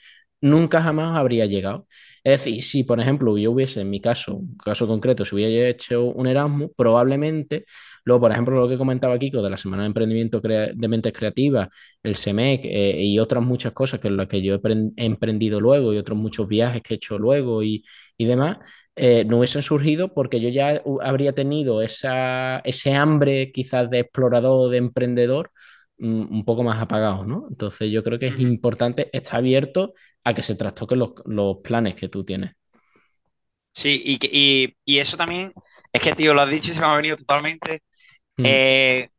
[0.45, 1.87] nunca jamás habría llegado.
[2.23, 6.05] Es decir, si por ejemplo yo hubiese, en mi caso, caso concreto, si hubiera hecho
[6.05, 7.65] un Erasmus, probablemente,
[8.03, 11.69] luego por ejemplo lo que comentaba Kiko de la Semana de Emprendimiento de Mentes Creativas,
[12.03, 15.97] el SEMEC eh, y otras muchas cosas que las que yo he emprendido luego y
[15.97, 17.83] otros muchos viajes que he hecho luego y,
[18.17, 18.57] y demás,
[18.95, 24.71] eh, no hubiesen surgido porque yo ya habría tenido esa, ese hambre quizás de explorador,
[24.71, 25.51] de emprendedor,
[25.97, 27.47] un poco más apagado, ¿no?
[27.49, 29.93] Entonces yo creo que es importante estar abierto
[30.25, 32.53] a que se trastoquen los, los planes que tú tienes.
[33.73, 35.53] Sí, y, y, y, eso también,
[35.91, 37.81] es que, tío, lo has dicho y se me ha venido totalmente.
[38.37, 38.43] Mm.
[38.45, 39.09] Eh,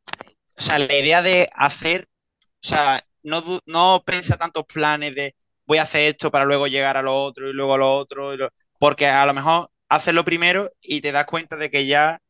[0.57, 2.09] o sea, la idea de hacer,
[2.41, 5.35] o sea, no, no pensa tantos planes de
[5.67, 8.33] voy a hacer esto para luego llegar a lo otro y luego a lo otro,
[8.79, 12.21] porque a lo mejor haces lo primero y te das cuenta de que ya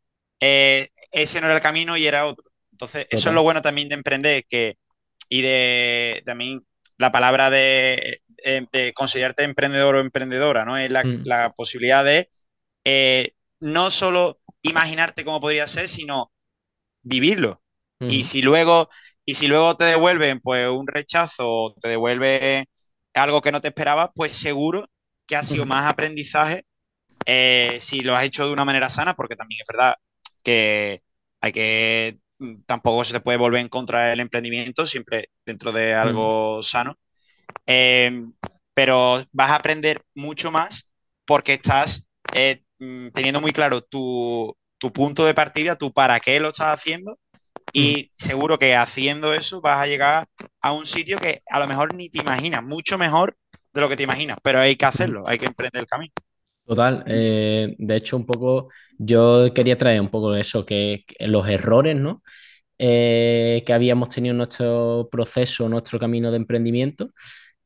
[0.40, 2.45] eh, ese no era el camino y era otro.
[2.76, 4.76] Entonces, eso es lo bueno también de emprender, que,
[5.28, 6.66] y de también
[6.98, 8.20] la palabra de
[8.72, 10.76] de considerarte emprendedor o emprendedora, ¿no?
[10.76, 11.52] Es la, mm.
[11.56, 12.30] posibilidad de
[12.84, 16.32] eh, no solo imaginarte cómo podría ser, sino
[17.02, 17.62] vivirlo.
[17.98, 18.90] Y si luego,
[19.24, 22.66] y si luego te devuelven pues un rechazo o te devuelven
[23.14, 24.90] algo que no te esperabas, pues seguro
[25.26, 26.66] que ha sido más aprendizaje
[27.24, 29.96] eh, si lo has hecho de una manera sana, porque también es verdad
[30.44, 31.02] que
[31.40, 32.18] hay que
[32.66, 36.98] tampoco se te puede volver en contra del emprendimiento, siempre dentro de algo sano.
[37.66, 38.32] Em,
[38.74, 40.92] pero vas a aprender mucho más
[41.24, 44.56] porque estás eh, mm, teniendo muy claro tu,
[44.94, 47.18] punto de partida, tu para qué lo estás haciendo
[47.72, 50.28] y seguro que haciendo eso vas a llegar
[50.60, 53.36] a un sitio que a lo mejor ni te imaginas, mucho mejor
[53.72, 56.12] de lo que te imaginas, pero hay que hacerlo, hay que emprender el camino.
[56.66, 61.94] Total, eh, de hecho un poco yo quería traer un poco eso, que, los errores,
[61.96, 62.22] ¿no?
[62.78, 67.10] Eh, que habíamos tenido en nuestro proceso, nuestro camino de emprendimiento,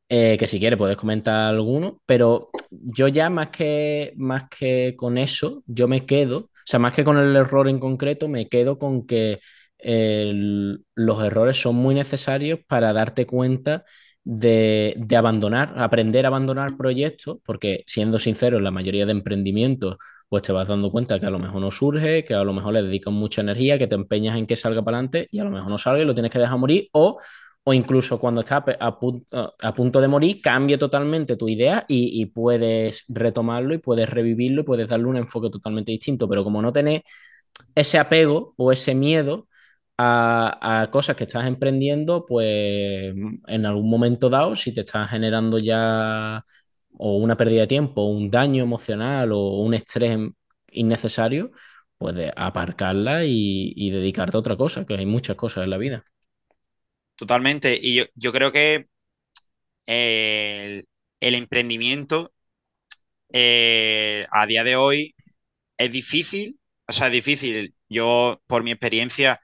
[0.09, 5.17] eh, que si quieres puedes comentar alguno, pero yo ya más que, más que con
[5.17, 8.77] eso, yo me quedo, o sea, más que con el error en concreto, me quedo
[8.79, 9.39] con que
[9.83, 13.83] los errores son muy necesarios para darte cuenta
[14.23, 19.97] de, de, abandonar, aprender a abandonar proyectos, porque siendo sincero, la mayoría de emprendimientos,
[20.29, 22.73] pues te vas dando cuenta que a lo mejor no surge, que a lo mejor
[22.73, 25.51] le dedicas mucha energía, que te empeñas en que salga para adelante y a lo
[25.51, 27.17] mejor no salga y lo tienes que dejar morir, o
[27.63, 33.73] o incluso cuando estás a, punto, de morir, cambia totalmente tu idea y, puedes retomarlo
[33.75, 36.27] y puedes revivirlo y puedes darle un enfoque totalmente distinto.
[36.27, 37.01] Pero como no tenés
[37.75, 39.47] ese apego o ese miedo
[39.97, 43.13] a, cosas que estás emprendiendo, pues
[43.47, 46.45] en algún momento dado, si te estás generando ya
[46.97, 50.17] o una pérdida de tiempo, un daño emocional o un estrés
[50.71, 51.51] innecesario,
[51.97, 56.03] puedes aparcarla y, dedicarte a otra cosa, que hay muchas cosas en la vida.
[57.15, 57.79] Totalmente.
[57.81, 58.87] Y yo, creo que
[59.85, 60.85] el,
[61.19, 62.33] emprendimiento
[63.31, 65.15] eh, a día de hoy
[65.77, 66.59] es difícil.
[66.87, 67.75] O sea, es difícil.
[67.89, 69.39] Yo, por mi experiencia,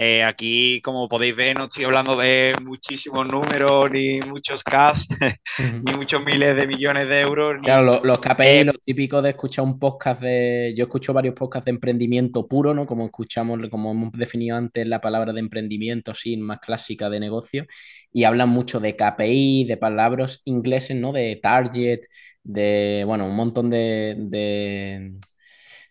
[0.00, 5.06] eh, aquí, como podéis ver, no estoy hablando de muchísimos números, ni muchos cash,
[5.82, 7.56] ni muchos miles de millones de euros.
[7.60, 10.72] Claro, los, KPI, eh, lo típico de escuchar un podcast de.
[10.76, 12.86] Yo escucho varios podcasts de emprendimiento puro, ¿no?
[12.86, 17.66] Como escuchamos, como hemos definido antes la palabra de emprendimiento, así, más clásica de negocio,
[18.12, 21.12] y hablan mucho de KPI, de palabras ingleses, ¿no?
[21.12, 22.02] De target,
[22.44, 25.18] de, bueno, un montón de de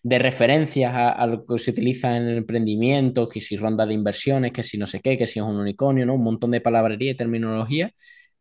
[0.04, 4.64] referencias a, lo que se utiliza en el emprendimiento, que si ronda de inversiones, que
[4.64, 6.16] si no sé qué, que si es un unicornio, ¿no?
[6.16, 7.92] Un montón de palabrería y terminología.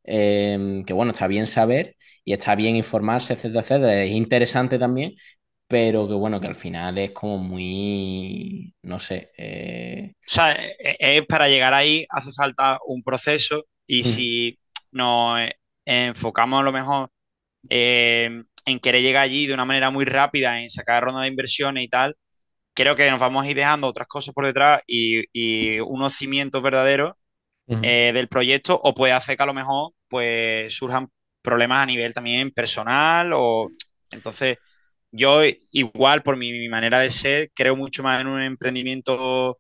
[0.05, 4.05] Em, que bueno, está bien saber y está bien informarse, etcétera, etcétera.
[4.05, 5.15] Es interesante también,
[5.67, 9.33] pero que bueno, que al final es como muy, no sé.
[9.37, 14.59] Eh, o sea, e, e, es para llegar ahí hace falta un proceso y si
[14.93, 15.41] nos
[15.85, 17.11] enfocamos a lo mejor
[18.67, 21.89] en querer llegar allí de una manera muy rápida, en sacar ronda de inversiones y
[21.89, 22.17] tal,
[22.75, 27.15] creo que nos vamos a ir dejando otras cosas por detrás y, unos cimientos verdaderos
[27.83, 31.09] eh, del proyecto, o puede hacer que a lo mejor pues surjan
[31.43, 33.71] problemas a nivel también personal o
[34.11, 34.59] entonces
[35.11, 35.43] yo
[35.73, 39.59] igual por mi, manera de ser creo mucho más en un emprendimiento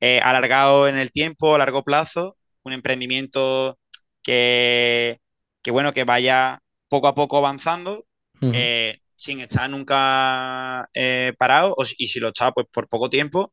[0.00, 3.78] eh, alargado en el tiempo, a largo plazo, un emprendimiento
[4.22, 5.20] que,
[5.62, 8.06] que bueno, que vaya poco a poco avanzando
[8.42, 13.52] eh, sin estar nunca eh, parado, y si lo está, pues por poco tiempo.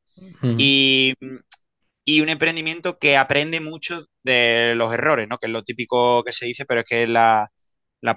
[0.58, 1.14] y,
[2.22, 5.38] un emprendimiento que aprende mucho de los errores, ¿no?
[5.38, 7.52] Que es lo típico que se dice, pero es que es la,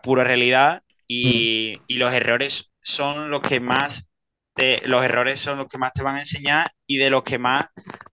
[0.03, 0.83] pura realidad.
[1.07, 4.07] Y, los errores son los que más
[4.55, 7.39] te, los errores son los que más te van a enseñar y de los que
[7.39, 7.67] más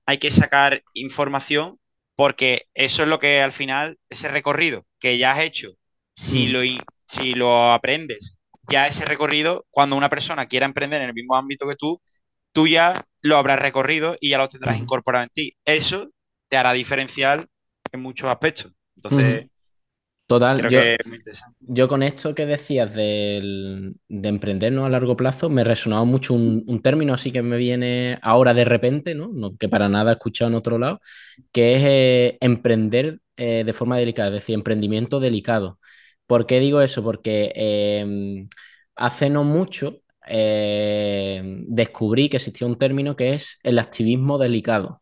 [0.05, 1.79] hay que sacar información
[2.19, 5.69] porque eso es lo que al final, ese recorrido que ya has hecho
[6.13, 6.59] si, lo,
[7.07, 8.38] si lo aprendes
[8.69, 12.01] ya ese recorrido, cuando una persona quiera emprender en el mismo ámbito que tú,
[12.53, 15.57] tú ya lo habrás recorrido y ya lo tendrás incorporado en ti.
[15.65, 16.09] Eso
[16.49, 17.47] te hará diferencial
[17.91, 18.73] en muchos aspectos.
[18.95, 19.47] Entonces.
[20.27, 21.57] Total, creo yo, que es muy interesante.
[21.61, 26.63] yo con esto que decías del- de emprendernos a largo plazo, me resonaba mucho un,
[26.67, 29.29] un término así que me viene ahora de repente, ¿no?
[29.33, 31.01] No- que para nada he escuchado en otro lado,
[31.51, 35.79] que es eh, emprender eh, de forma delicada, es decir, emprendimiento delicado.
[36.29, 37.03] ¿Por qué digo eso?
[37.03, 38.47] Porque eh,
[38.95, 45.01] hace no mucho eh, descubrí que existía un término que es el activismo delicado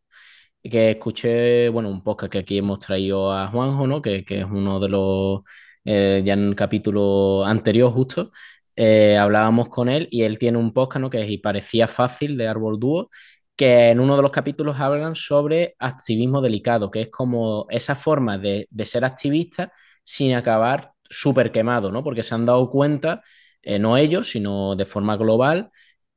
[0.64, 4.02] que escuché, bueno, un podcast que aquí hemos traído a Juanjo, ¿no?
[4.02, 5.42] Que, que es uno de los,
[5.86, 8.32] eh, ya en el capítulo anterior justo,
[8.76, 11.12] eh, hablábamos con él y él tiene un podcast.
[11.12, 13.10] Que Y parecía fácil de Árbol Dúo,
[13.56, 18.38] que en uno de los capítulos hablan sobre activismo delicado, que es como esa forma
[18.38, 19.72] de, de ser activista
[20.04, 22.04] sin acabar súper quemado, ¿no?
[22.04, 23.22] Porque se han dado cuenta,
[23.62, 25.70] eh, no ellos, sino de forma global,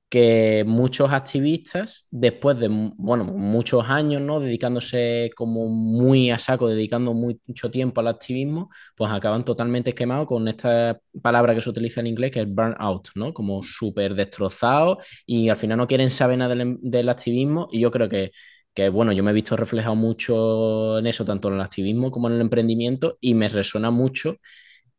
[0.09, 4.41] que muchos activistas, después de bueno, muchos años, ¿no?
[4.41, 10.49] dedicándose como muy a saco, dedicando mucho tiempo al activismo, pues acaban totalmente quemados con
[10.49, 13.32] esta palabra que se utiliza en inglés, que es burnout, ¿no?
[13.32, 17.91] Como súper destrozados y al final no quieren saber nada del, del activismo y yo
[17.93, 18.32] creo que,
[18.74, 22.28] que, bueno, yo me he visto reflejado mucho en eso, tanto en el activismo como
[22.28, 24.36] en el emprendimiento y me resuena mucho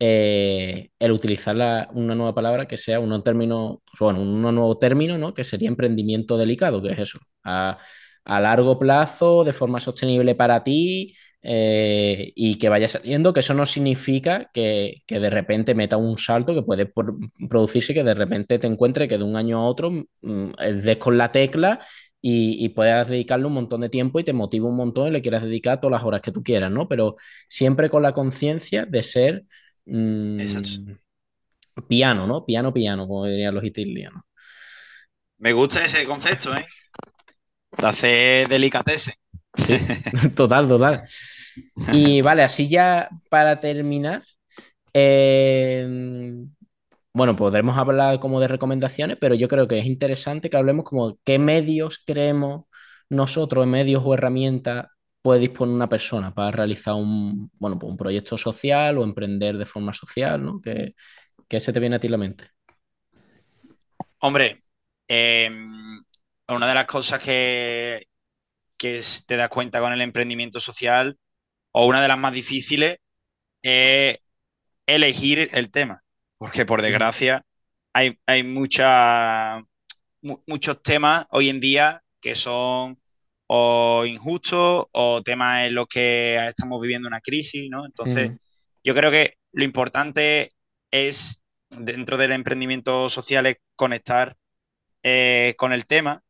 [0.04, 1.56] eh, el utilizar
[1.94, 5.34] una nueva palabra que sea un término, bueno, un nuevo término, ¿no?
[5.36, 7.78] Que sería emprendimiento delicado, que es eso, a,
[8.26, 13.54] a largo plazo, de forma sostenible para ti eh, y que vaya saliendo, que eso
[13.54, 16.92] no significa que, de repente meta un salto que puede
[17.50, 20.52] producirse que de repente te encuentre que de un año a otro mm,
[20.84, 21.80] des con la tecla
[22.22, 25.22] y, y puedas dedicarle un montón de tiempo y te motiva un montón y le
[25.22, 26.88] quieras dedicar todas las horas que tú quieras, ¿no?
[26.88, 27.16] Pero
[27.48, 29.44] siempre con la conciencia de ser
[29.86, 30.40] mm,
[31.88, 32.46] piano, ¿no?
[32.46, 34.24] Piano, piano, como dirían los italianos.
[35.38, 36.66] Me gusta ese concepto, ¿eh?
[37.78, 39.16] De hacer delicatessen.
[40.36, 41.04] Total, total.
[41.92, 44.24] Y vale, así ya para terminar,
[44.94, 46.46] eh,
[47.14, 51.18] bueno, podremos hablar como de recomendaciones, pero yo creo que es interesante que hablemos como
[51.26, 52.66] qué medios creemos
[53.10, 54.88] nosotros, medios o herramientas
[55.22, 59.66] puede disponer una persona para realizar un, bueno, pues un proyecto social o emprender de
[59.66, 60.62] forma social, ¿no?
[60.62, 60.96] ¿Qué,
[61.50, 62.46] qué se te viene a ti a la mente?
[64.20, 64.64] Hombre,
[65.08, 65.50] eh,
[66.48, 68.08] una de las cosas que,
[68.78, 71.18] que te das cuenta con el emprendimiento social,
[71.74, 72.98] o una de las más difíciles,
[73.64, 74.20] es
[74.88, 76.04] elegir el tema.
[76.40, 77.44] Porque por desgracia
[77.94, 79.60] hay, hay mucha-
[80.24, 83.01] mu- muchos temas hoy en día que son
[83.54, 87.86] o injustos o temas en los que estamos viviendo una crisis, ¿no?
[87.86, 88.30] Entonces,
[88.84, 90.54] yo creo que lo importante
[90.90, 94.38] es, dentro del emprendimiento social, es conectar
[95.04, 96.24] eh, con el tema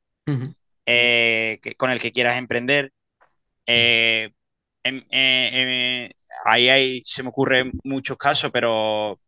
[0.86, 2.91] eh, que- con el que quieras emprender.
[3.67, 4.32] Eh,
[4.84, 6.11] em- eh,
[6.45, 9.19] ahí hay, se me ocurren muchos casos, pero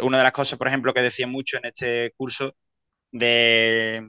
[0.00, 2.54] una de las cosas, por ejemplo, que decía mucho en este curso
[3.12, 4.08] de,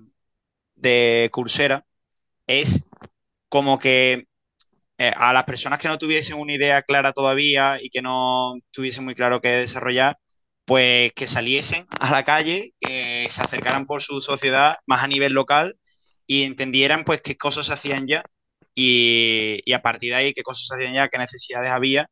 [0.75, 1.85] de Coursera
[2.47, 2.83] es
[3.55, 4.27] como que
[4.97, 9.05] eh, a las personas que no tuviesen una idea clara todavía y que no tuviesen
[9.05, 10.17] muy claro qué desarrollar,
[10.65, 15.33] pues que saliesen a la calle, que se acercaran por su sociedad más a nivel
[15.33, 15.77] local
[16.27, 18.25] y entendieran pues qué cosas se hacían ya
[18.75, 22.09] y, a partir de ahí qué cosas se hacían ya, qué necesidades había.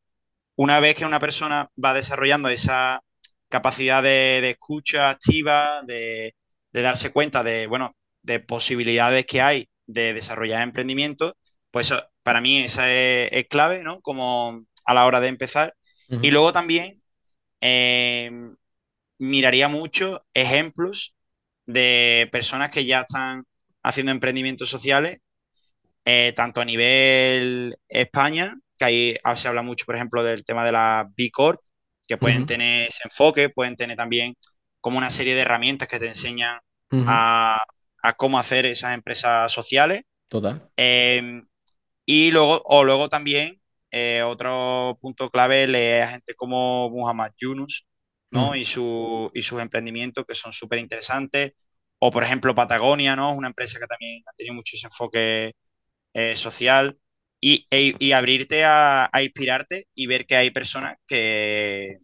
[0.56, 3.02] Una vez que una persona va desarrollando esa
[3.50, 6.36] capacidad de, de escucha activa, de,
[6.72, 11.38] de darse cuenta de, bueno, de posibilidades que hay de desarrollar emprendimiento,
[11.72, 14.02] pues eso, para mí esa es, es clave, ¿no?
[14.02, 15.76] Como a la hora de empezar.
[16.22, 17.02] Y luego también
[17.62, 18.30] eh,
[19.18, 21.16] miraría mucho ejemplos
[21.66, 23.46] de personas que ya están
[23.82, 25.18] haciendo emprendimientos sociales,
[26.06, 30.74] eh, tanto a nivel España, que ahí se habla mucho, por ejemplo, del tema de
[30.74, 31.62] la B Corp,
[32.06, 34.36] que pueden tener ese enfoque, pueden tener también
[34.82, 36.60] como una serie de herramientas que te enseñan
[36.92, 37.64] a,
[38.04, 40.04] a cómo hacer esas empresas sociales.
[40.30, 40.70] Total.
[40.78, 41.44] Eh,
[42.06, 47.86] y luego, o luego también, eh, otro punto clave leer a gente como Muhammad Yunus,
[48.32, 48.48] ¿no?
[48.48, 48.56] Ujú.
[48.56, 51.54] Y, su, y sus emprendimientos que son súper interesantes.
[52.00, 53.32] O, por ejemplo, Patagonia, ¿no?
[53.32, 55.54] Es una empresa que también ha tenido mucho ese enfoque
[56.14, 56.98] eh, social.
[57.42, 61.98] Y, e- y abrirte a, a inspirarte y ver que hay personas que,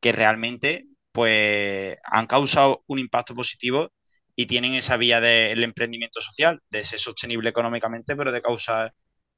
[0.00, 3.92] que realmente pues, han causado un impacto positivo
[4.40, 8.90] y tienen esa vía del emprendimiento social, de ser sostenible económicamente, pero de causar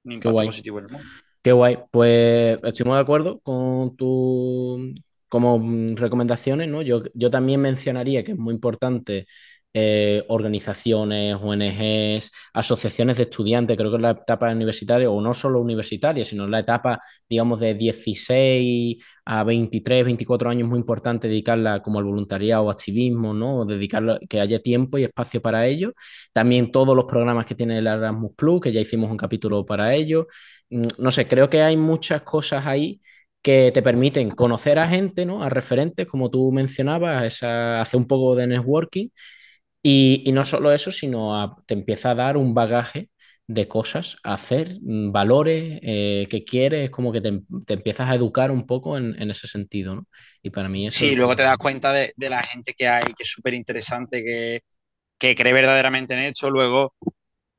[0.04, 1.08] un impacto positivo en el mundo.
[1.42, 1.76] Qué guay.
[1.90, 4.94] Pues estoy muy de acuerdo con tu,
[5.28, 5.60] como
[5.96, 6.82] recomendaciones, ¿no?
[6.82, 9.26] Yo, yo también mencionaría que es muy importante
[9.74, 15.60] eh, organizaciones, ONGs, asociaciones de estudiantes, creo que es la etapa universitaria, o no solo
[15.60, 16.98] universitaria, sino la etapa,
[17.28, 23.32] digamos, de 16 a 23, 24 años, muy importante dedicarla como al voluntariado o activismo,
[23.32, 23.64] ¿no?
[23.64, 25.94] Dedicarla, que haya tiempo y espacio para ello.
[26.32, 29.94] También todos los programas que tiene el Erasmus Plus, que ya hicimos un capítulo para
[29.94, 30.26] ello.
[30.70, 33.00] Mm, no sé, creo que hay muchas cosas ahí
[33.42, 35.42] que te permiten conocer a gente, ¿no?
[35.42, 39.08] A referentes, como tú mencionabas, esa, hacer un poco de networking
[39.82, 43.10] y, no solo eso, sino te empieza a dar un bagaje
[43.48, 48.50] de cosas a hacer, mm, valores eh, que quieres, como que te, empiezas a educar
[48.50, 50.06] un poco en, ese sentido, ¿no?
[50.42, 51.00] Y para mí eso...
[51.00, 54.60] Sí, luego te das cuenta de, la gente que hay, que es súper interesante, que,
[55.18, 56.94] que, cree verdaderamente en esto, luego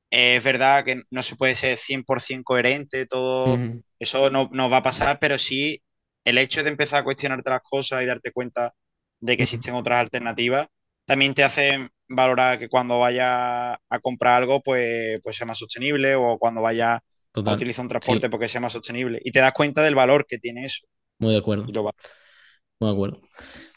[0.09, 3.57] es verdad que no se puede ser 100% coherente, todo
[3.99, 5.81] eso no, no, va a pasar, pero sí
[6.23, 8.73] el hecho de empezar a cuestionarte las cosas y darte cuenta
[9.19, 10.67] de que existen otras alternativas,
[11.05, 16.15] también te hace valorar que cuando vaya a comprar algo, pues, pues sea más sostenible
[16.15, 19.19] o cuando vaya a utilizar un transporte porque sea más sostenible.
[19.23, 20.85] Y te das cuenta del valor que tiene eso.
[21.19, 21.63] Muy de acuerdo.
[21.63, 23.21] Muy de acuerdo.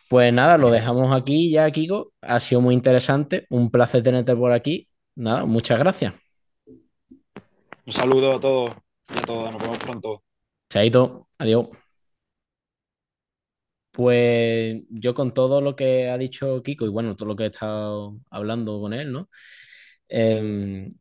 [0.09, 2.13] Pues nada, lo dejamos aquí ya, Kiko.
[2.21, 3.47] Ha sido muy interesante.
[3.51, 4.89] Un placer tenerte por aquí.
[5.17, 6.15] Nada, muchas gracias.
[7.87, 8.75] Un saludo a todos
[9.15, 9.53] y a todas.
[9.53, 10.23] Nos vemos pronto.
[10.71, 11.29] Chaito.
[11.39, 11.69] Adiós.
[13.97, 17.47] Pues yo con todo lo que ha dicho Kiko y bueno, todo lo que he
[17.47, 19.31] estado hablando con él, ¿no?
[20.09, 20.95] Em,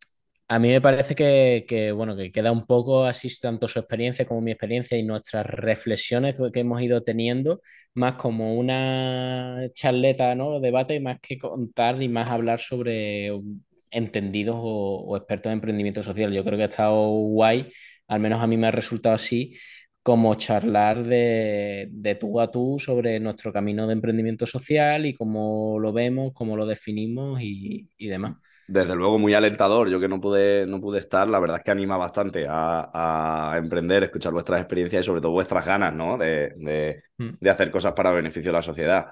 [0.48, 4.41] a mí me parece que, bueno, que queda un poco así tanto su experiencia como
[4.41, 7.62] mi experiencia y nuestras reflexiones que, hemos ido teniendo,
[7.96, 10.62] más como una charleta, ¿no?
[10.62, 13.32] Debate, más que contar y más hablar sobre
[13.91, 16.32] entendidos o, o expertos en emprendimiento social.
[16.34, 17.72] Yo creo que ha estado guay,
[18.08, 19.56] al menos a mí me ha resultado así
[20.06, 25.91] como charlar de, tú a tú sobre nuestro camino de emprendimiento social y cómo lo
[25.93, 28.36] vemos, cómo lo definimos y, demás.
[28.68, 29.89] Desde luego, muy alentador.
[29.89, 34.03] Yo que no pude, no pude estar, la verdad es que anima bastante a, emprender,
[34.03, 36.20] escuchar vuestras experiencias y sobre todo vuestras ganas, ¿no?
[36.20, 37.47] De, mm.
[37.49, 39.08] hacer cosas para beneficio de la sociedad.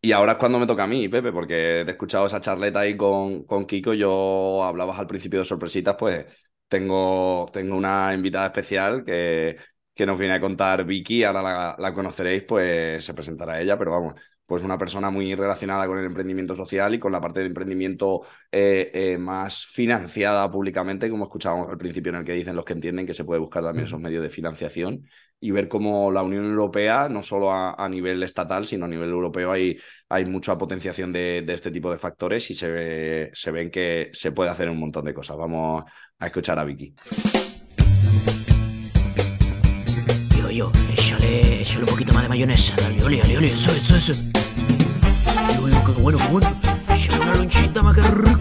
[0.00, 2.80] Y ahora es cuando me toca a mí, Pepe, porque te he escuchado esa charleta
[2.80, 3.92] ahí con, con Kiko.
[3.92, 6.24] Yo hablabas al principio de sorpresitas, pues
[6.68, 9.58] tengo, tengo una invitada especial que,
[10.00, 14.14] que nos viene a contar Vicky, ahora la, conoceréis, pues se presentará ella, pero vamos,
[14.46, 18.22] pues una persona muy relacionada con el emprendimiento social y con la parte de emprendimiento
[18.50, 22.72] eh, eh, más financiada públicamente, como escuchábamos al principio en el que dicen los que
[22.72, 25.04] entienden que se puede buscar también esos medios de financiación
[25.38, 29.52] y ver cómo la Unión Europea, no solo a, nivel estatal, sino a nivel europeo,
[29.52, 29.78] hay,
[30.08, 34.48] hay mucha potenciación de, este tipo de factores y se, se ven que se puede
[34.48, 35.36] hacer un montón de cosas.
[35.36, 35.84] Vamos
[36.18, 36.94] a escuchar a Vicky
[40.60, 42.74] yo, échale, échale un poquito más de mayonesa.
[42.76, 44.12] Dale, ole, ole, ole, eso, eso, eso.
[45.62, 46.48] Uy, qué bueno, qué bueno.
[46.88, 48.40] Échale una lonchita más que rico.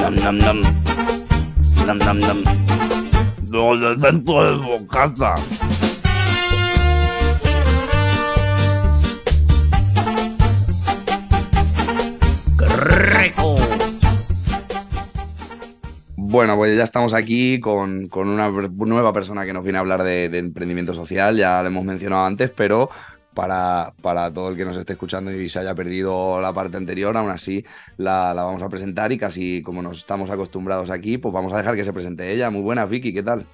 [0.00, 0.62] Nam, nam, nam.
[1.86, 2.44] Nam, nam, nam.
[3.48, 5.34] Lo dentro de bocata.
[16.30, 20.26] Bueno, pues ya estamos aquí con, una nueva persona que nos viene a hablar de,
[20.26, 22.88] emprendimiento social, ya lo hemos mencionado antes, pero
[23.34, 27.16] para, para, todo el que nos esté escuchando y se haya perdido la parte anterior,
[27.16, 27.64] aún así
[27.96, 31.74] la, vamos a presentar y casi como nos estamos acostumbrados aquí, pues vamos a dejar
[31.74, 32.48] que se presente ella.
[32.48, 33.44] Muy buenas, Vicky, ¿qué tal?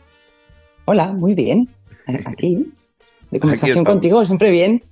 [0.85, 1.71] Hola, muy bien.
[2.27, 2.75] Aquí,
[3.31, 4.83] de conversación contigo, siempre bien.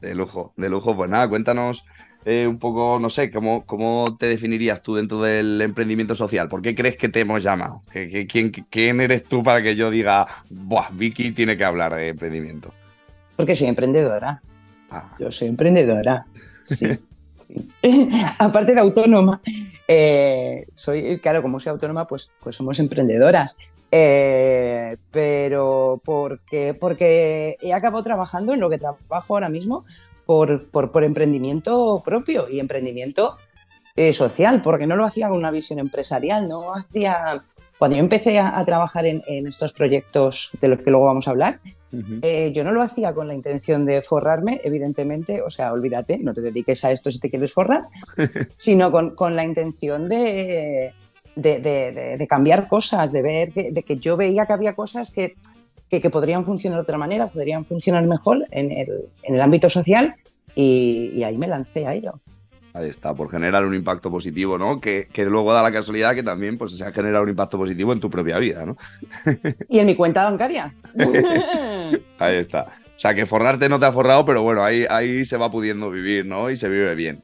[0.00, 0.94] De lujo, de lujo.
[0.94, 1.84] Pues nada, cuéntanos
[2.24, 6.48] eh, un poco, no sé, ¿cómo, ¿cómo te definirías tú dentro del emprendimiento social?
[6.48, 7.82] ¿Por qué crees que te hemos llamado?
[8.28, 12.72] quién, quién, eres tú para que yo diga, Buah, Vicky tiene que hablar de emprendimiento?
[13.36, 14.40] Porque soy emprendedora.
[14.90, 15.16] Ah.
[15.18, 16.26] Yo soy emprendedora.
[16.64, 16.86] Sí.
[18.38, 19.42] Aparte de autónoma,
[19.88, 23.56] eh, soy, claro, como soy autónoma, pues, pues somos emprendedoras.
[23.90, 29.84] Eh, pero porque, porque he acabado trabajando en lo que trabajo ahora mismo,
[30.26, 33.36] por, por, emprendimiento propio y emprendimiento
[33.96, 37.44] eh, social, porque no lo hacía con una visión empresarial, no hacía...
[37.78, 41.58] Cuando yo empecé a, trabajar en, estos proyectos de los que luego vamos a hablar,
[42.22, 46.32] eh, yo no lo hacía con la intención de forrarme, evidentemente, o sea, olvídate, no
[46.32, 47.86] te dediques a esto si te quieres forrar,
[48.56, 50.92] sino con, con la intención de,
[51.34, 51.58] de,
[52.18, 55.34] de, cambiar cosas, de ver de que yo veía que había cosas que
[56.00, 60.14] que, podrían funcionar de otra manera, podrían funcionar mejor en el, en el ámbito social
[60.54, 62.14] y, ahí me lancé a ello.
[62.74, 64.80] Ahí está, por generar un impacto positivo, ¿no?
[64.80, 67.92] Que, que, luego da la casualidad que también pues, se ha generado un impacto positivo
[67.92, 68.78] en tu propia vida, ¿no?
[69.68, 70.74] Y en mi cuenta bancaria.
[72.18, 72.72] Ahí está.
[72.96, 76.24] sea, que forrarte no te ha forrado, pero bueno, ahí, ahí se va pudiendo vivir,
[76.24, 76.48] ¿no?
[76.50, 77.22] Y se vive bien.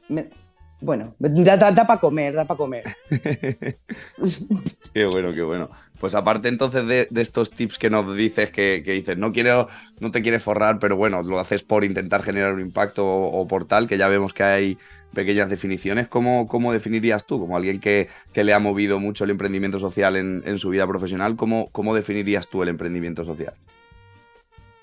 [0.81, 1.57] Bueno, da,
[1.87, 2.83] para comer, da para comer.
[3.09, 5.69] qué bueno, qué bueno.
[5.99, 9.67] Pues aparte entonces de, estos tips que nos dices, que, dices, no quiero,
[9.99, 13.67] no te quieres forrar, pero bueno, lo haces por intentar generar un impacto o, por
[13.67, 14.77] tal, que ya vemos que hay
[15.13, 19.77] pequeñas definiciones, ¿cómo, cómo definirías tú, como alguien que, le ha movido mucho el emprendimiento
[19.77, 23.53] social en, su vida profesional, ¿cómo, ¿cómo definirías tú el emprendimiento social?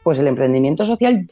[0.02, 1.30] Pues el emprendimiento social,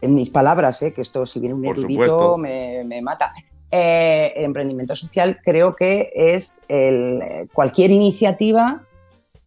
[0.00, 0.92] en mis palabras, ¿eh?
[0.92, 3.32] que esto si viene un erudito me, me, mata,
[3.70, 6.64] eh, el emprendimiento social creo que es
[7.52, 8.82] cualquier iniciativa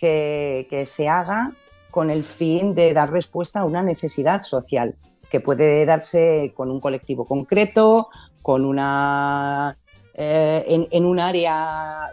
[0.04, 1.51] que, se haga
[1.89, 4.95] con el fin de dar respuesta a una necesidad social,
[5.30, 8.10] que puede darse con un colectivo concreto,
[8.41, 9.78] con una,
[10.14, 12.10] eh, en, un área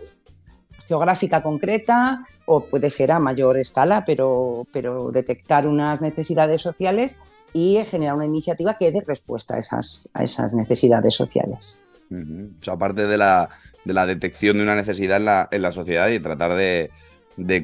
[0.87, 7.17] geográfica concreta o puede ser a mayor escala, pero, pero detectar unas necesidades sociales
[7.53, 11.81] y generar una iniciativa que dé respuesta a esas, a esas necesidades sociales.
[12.67, 13.49] Aparte de la,
[13.85, 16.91] detección de una necesidad en la, sociedad y tratar de,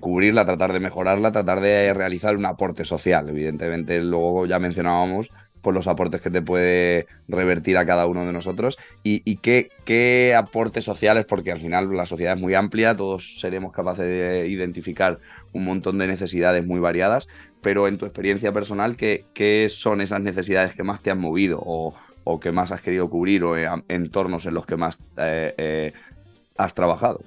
[0.01, 3.29] cubrirla, tratar de mejorarla, tratar de realizar un aporte social.
[3.29, 5.31] Evidentemente, luego ya mencionábamos
[5.67, 10.33] por los aportes que te puede revertir a cada uno de nosotros y, qué, qué,
[10.37, 15.19] aportes sociales, porque al final la sociedad es muy amplia, todos seremos capaces de identificar
[15.53, 17.27] un montón de necesidades muy variadas,
[17.63, 21.61] pero en tu experiencia personal, ¿qué, qué son esas necesidades que más te han movido
[21.61, 23.57] o, o que más has querido cubrir o
[23.89, 25.93] entornos en los que más eh, eh,
[26.57, 27.23] has trabajado?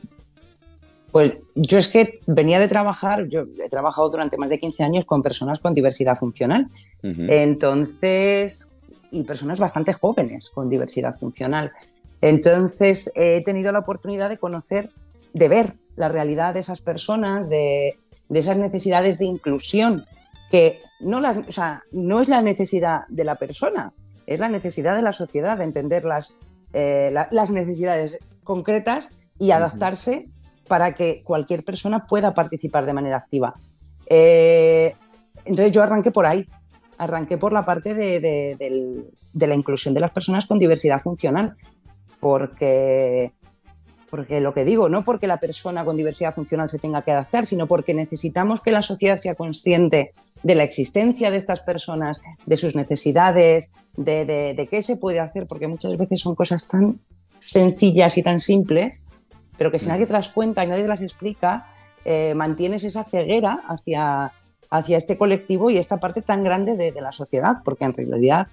[1.12, 5.06] Pues yo es que venía de trabajar, yo he trabajado durante más de 15 años
[5.06, 6.68] con personas con diversidad funcional.
[7.04, 8.70] Entonces,
[9.12, 11.72] y personas bastante jóvenes con diversidad funcional.
[12.22, 14.92] Entonces, he tenido la oportunidad de conocer,
[15.34, 17.98] de ver la realidad de esas personas, de,
[18.30, 20.06] esas necesidades de inclusión,
[20.52, 21.38] que no, las,
[21.92, 23.94] no es la necesidad de la persona,
[24.28, 26.36] es la necesidad de la sociedad de entender las,
[26.74, 30.28] eh, las necesidades concretas y adaptarse
[30.70, 33.54] para que cualquier persona pueda participar de manera activa.
[34.06, 34.96] Eh,
[35.44, 36.48] entonces yo arranqué por ahí,
[36.98, 41.56] arranqué por la parte de, la inclusión de las personas con diversidad funcional,
[42.22, 43.34] porque,
[44.10, 47.46] porque lo que digo, no porque la persona con diversidad funcional se tenga que adaptar,
[47.46, 50.14] sino porque necesitamos que la sociedad sea consciente
[50.44, 55.68] de la existencia de estas personas, de sus necesidades, de, qué se puede hacer, porque
[55.68, 57.00] muchas veces son cosas tan
[57.40, 59.06] sencillas y tan simples,
[59.60, 61.68] pero que si nadie te las cuenta y nadie te las explica,
[62.06, 64.32] eh, mantienes esa ceguera hacia,
[64.70, 68.48] hacia este colectivo y esta parte tan grande de, la sociedad, porque en realidad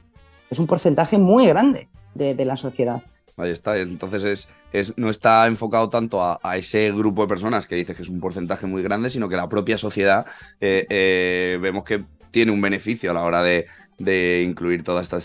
[0.50, 3.02] es un porcentaje muy grande de, la sociedad.
[3.36, 7.94] Ahí está, entonces es, no está enfocado tanto a, ese grupo de personas que dices
[7.94, 10.26] que es un porcentaje muy grande, sino que la propia sociedad
[10.60, 12.02] eh, eh, vemos que
[12.32, 15.20] tiene un beneficio a la hora de, incluir toda esta,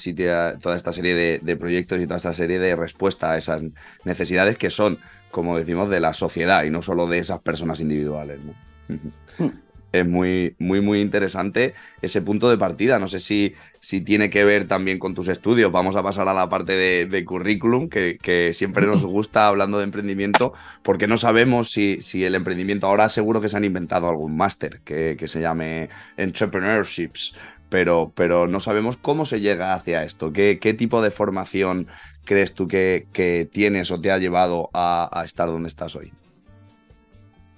[0.59, 3.63] toda esta serie de, proyectos y toda esta serie de respuestas a esas
[4.05, 4.99] necesidades que son,
[5.31, 8.39] como decimos, de la sociedad y no solo de esas personas individuales.
[8.87, 9.49] Mm
[9.91, 12.99] es muy, muy, muy interesante ese punto de partida.
[12.99, 15.71] No sé si, si tiene que ver también con tus estudios.
[15.71, 20.53] Vamos a pasar a la parte de, currículum, que, siempre nos gusta hablando de emprendimiento,
[20.83, 24.81] porque no sabemos si, si el emprendimiento, ahora seguro que se han inventado algún máster
[24.81, 27.35] que, se llame Entrepreneurships,
[27.69, 30.33] pero, pero no sabemos cómo se llega hacia esto.
[30.33, 31.87] ¿Qué, qué tipo de formación
[32.25, 36.11] crees tú que, que, tienes o te ha llevado a, a estar donde estás hoy?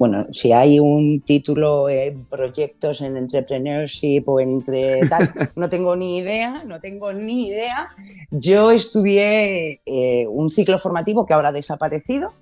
[0.03, 6.17] bueno, si hay un título en proyectos en entrepreneurship o entre tal, no tengo ni
[6.17, 7.87] idea, no tengo ni idea.
[8.29, 12.33] Yo estudié eh, un ciclo formativo que ahora ha desaparecido,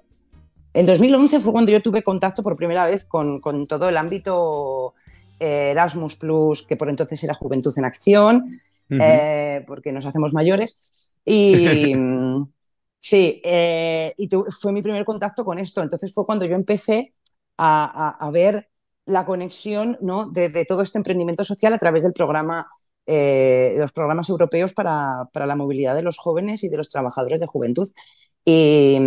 [0.73, 4.93] en 2011 fue cuando yo tuve contacto por primera vez con, todo el ámbito
[5.39, 8.49] eh, Erasmus Plus, que por entonces era Juventud en Acción,
[8.89, 11.15] eh, porque nos hacemos mayores.
[11.25, 11.95] Y
[12.99, 15.81] sí, eh, y fue mi primer contacto con esto.
[15.81, 17.13] Entonces fue cuando yo empecé
[17.57, 18.69] a, ver
[19.09, 20.27] la conexión ¿no?
[20.27, 22.67] de, todo este emprendimiento social a través del programa,
[23.07, 27.47] eh, los programas europeos para, la movilidad de los jóvenes y de los trabajadores de
[27.47, 27.87] juventud.
[28.45, 28.97] Y,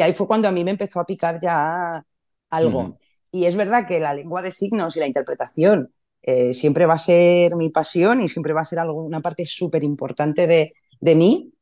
[0.00, 2.04] ahí fue cuando a mí me empezó a picar ya
[2.50, 2.98] algo.
[3.32, 5.92] Y es verdad que la lengua de signos y la interpretación
[6.22, 9.46] eh, siempre va a ser mi pasión y siempre va a ser algo, una parte
[9.46, 11.54] súper importante de, de, mí,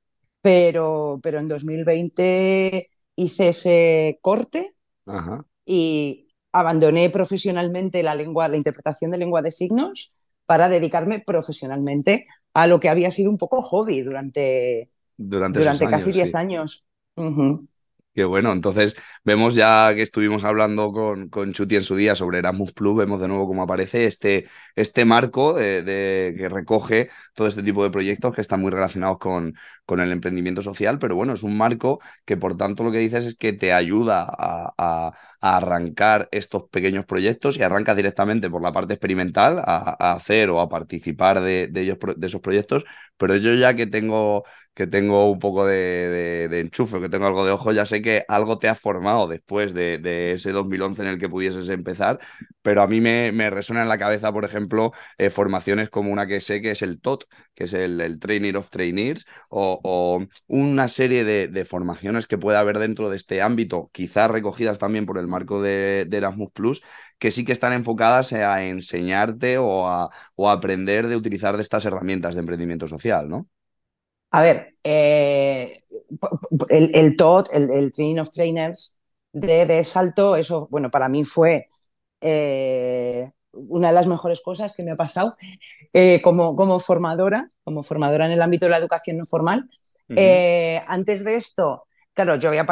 [0.43, 4.75] pero, pero en 2020 hice ese corte
[5.65, 6.26] y
[6.59, 10.13] abandoné profesionalmente la lengua, la interpretación de lengua de signos
[10.47, 16.13] para dedicarme profesionalmente a lo que había sido un poco hobby durante, durante, durante casi
[16.13, 16.85] 10 años.
[18.17, 22.39] Qué bueno, entonces vemos ya que estuvimos hablando con, con Chuti en su día sobre
[22.39, 27.63] Erasmus Plus, vemos de nuevo cómo aparece este, este marco de, que recoge todo este
[27.63, 29.55] tipo de proyectos que están muy relacionados con,
[29.85, 33.27] con el emprendimiento social, pero bueno, es un marco que por tanto lo que dices
[33.27, 38.95] es que te ayuda a, arrancar estos pequeños proyectos y arrancas directamente por la parte
[38.95, 42.85] experimental a, hacer o a participar de, ellos, de esos proyectos,
[43.17, 44.45] pero yo ya que tengo
[44.77, 48.27] que tengo un poco de, de, enchufe, que tengo algo de ojo, ya sé que
[48.29, 52.21] algo te ha formado después de, ese 2011 en el que pudieses empezar,
[52.61, 56.43] pero a mí me, resuena en la cabeza, por ejemplo, eh, formaciones como una que
[56.43, 57.25] sé que es el TOT,
[57.55, 62.79] que es el, el Trainer of Trainees, o, una serie de, formaciones que puede haber
[62.79, 66.83] dentro de este ámbito, quizás recogidas también por el marco de, Erasmus Plus,
[67.19, 71.63] que sí que están enfocadas a enseñarte o a, o a aprender de utilizar de
[71.63, 73.49] estas herramientas de emprendimiento social, ¿no?
[74.37, 75.83] A ver, eh,
[76.69, 78.95] el, el, TOT, el, Training of Trainers
[79.33, 81.69] de, Salto, eso, bueno, para mí fue
[82.21, 85.39] eh, una de las mejores cosas que me ha pasado
[85.95, 89.71] eh, como, como, formadora, como formadora en el ámbito de la educación no formal.
[90.87, 92.67] antes de esto, claro, yo había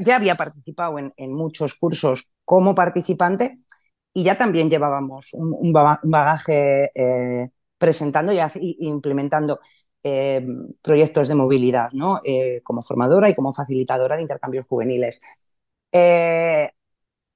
[0.00, 3.58] ya había participado en, muchos cursos como participante
[4.14, 6.90] y ya también llevábamos un, bagaje
[7.76, 9.60] presentando y implementando
[10.02, 10.46] eh,
[10.80, 12.20] proyectos de movilidad, ¿no?
[12.24, 15.20] Eh, como formadora y como facilitadora de intercambios juveniles.
[15.92, 16.70] Eh,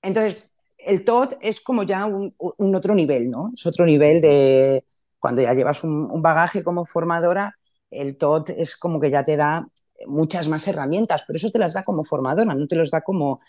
[0.02, 2.34] entonces, el TOT es como ya un,
[2.74, 3.50] otro nivel, ¿no?
[3.54, 4.84] Es otro nivel de
[5.18, 7.56] cuando ya llevas un, bagaje como formadora,
[7.90, 9.68] el TOT es como que ya te da
[10.06, 13.40] muchas más herramientas, pero eso te las da como formadora, no te los da como,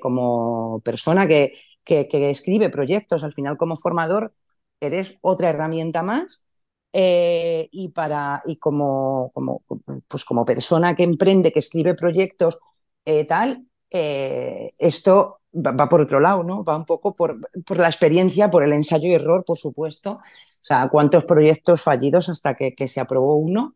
[0.00, 1.52] como persona que,
[1.84, 3.24] que, que escribe proyectos.
[3.24, 4.34] Al final, como formador,
[4.80, 6.44] eres otra herramienta más
[6.92, 9.62] eh, y, para, y como, como,
[10.08, 12.58] pues como persona que emprende, que escribe proyectos,
[13.04, 16.64] eh, tal, eh, esto va, por otro lado, ¿no?
[16.64, 20.14] Va un poco por, por, la experiencia, por el ensayo y error, por supuesto.
[20.14, 23.74] O sea, cuántos proyectos fallidos hasta que, que se aprobó uno.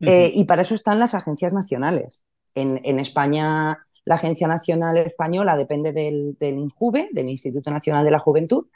[0.00, 2.24] y para eso están las agencias nacionales.
[2.54, 8.10] En, en, España, la Agencia Nacional Española depende del, del INJUVE, del Instituto Nacional de
[8.10, 8.66] la Juventud.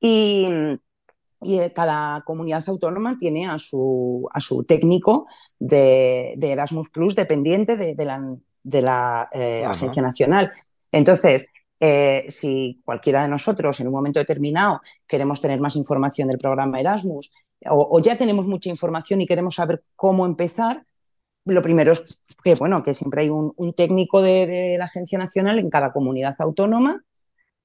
[0.00, 0.48] Y,
[1.44, 5.26] y eh, cada comunidad autónoma tiene a su, a su técnico
[5.58, 10.52] de, Erasmus Plus dependiente de, la, de la eh, Agencia Nacional.
[10.90, 11.48] Entonces,
[11.80, 16.80] eh, si cualquiera de nosotros en un momento determinado queremos tener más información del programa
[16.80, 17.30] Erasmus
[17.66, 20.84] o, ya tenemos mucha información y queremos saber cómo empezar,
[21.44, 25.58] lo primero es que, bueno, que siempre hay un, técnico de, de, la Agencia Nacional
[25.58, 27.02] en cada comunidad autónoma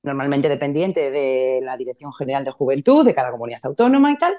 [0.03, 4.35] normalmente dependiente de la Dirección General de Juventud de cada comunidad autónoma y tal.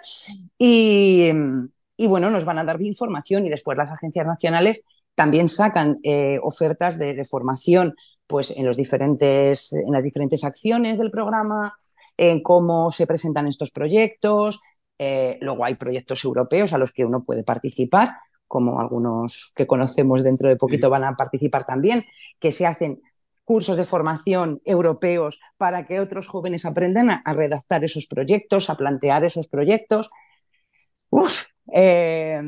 [0.58, 4.80] Y, bueno, nos van a dar información y después las agencias nacionales
[5.14, 7.94] también sacan eh, ofertas de, formación
[8.26, 11.74] pues, en, los diferentes, en las diferentes acciones del programa,
[12.16, 14.60] en cómo se presentan estos proyectos.
[14.98, 20.24] Eh, luego hay proyectos europeos a los que uno puede participar, como algunos que conocemos
[20.24, 22.04] dentro de poquito van a participar también,
[22.38, 23.00] que se hacen
[23.50, 29.24] cursos de formación europeos para que otros jóvenes aprendan a, redactar esos proyectos, a plantear
[29.24, 30.08] esos proyectos.
[31.10, 32.40] Uf, eh,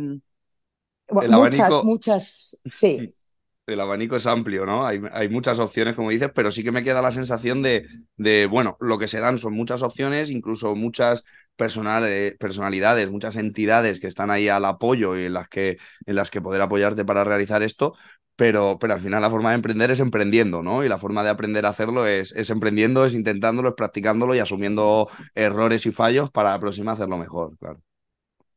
[1.10, 3.12] muchas, muchas, sí.
[3.66, 4.86] El abanico es amplio, ¿no?
[4.86, 7.84] Hay, muchas opciones, como dices, pero sí que me queda la sensación de,
[8.16, 11.24] de, bueno, lo que se dan son muchas opciones, incluso muchas
[11.56, 16.40] personalidades, muchas entidades que están ahí al apoyo y en las que, en las que
[16.40, 17.94] poder apoyarte para realizar esto,
[18.36, 20.84] pero, pero al final la forma de emprender es emprendiendo, ¿no?
[20.84, 24.38] Y la forma de aprender a hacerlo es, es emprendiendo, es intentándolo, es practicándolo y
[24.38, 27.80] asumiendo errores y fallos para la próxima hacerlo mejor, claro.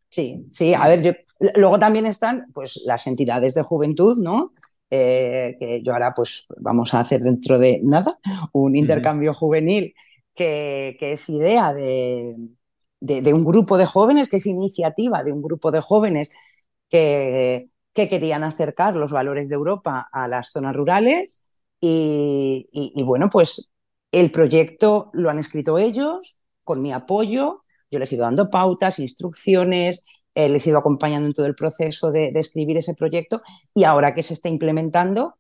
[0.10, 4.54] Sí, sí, a ver, luego también están pues las entidades de juventud, ¿no?
[4.90, 8.20] Eh, que yo ahora pues vamos a hacer dentro de nada
[8.54, 9.94] un intercambio juvenil
[10.34, 12.36] que, que es idea de,
[13.06, 16.30] de, un grupo de jóvenes, que es iniciativa de un grupo de jóvenes
[16.90, 21.44] que, que querían acercar los valores de Europa a las zonas rurales
[21.80, 23.72] y, bueno, pues
[24.12, 29.00] el proyecto lo han escrito ellos, con mi apoyo, yo les he ido dando pautas,
[29.00, 33.42] instrucciones, eh, les he ido acompañando en todo el proceso de, escribir ese proyecto
[33.74, 35.36] y ahora que se está implementando,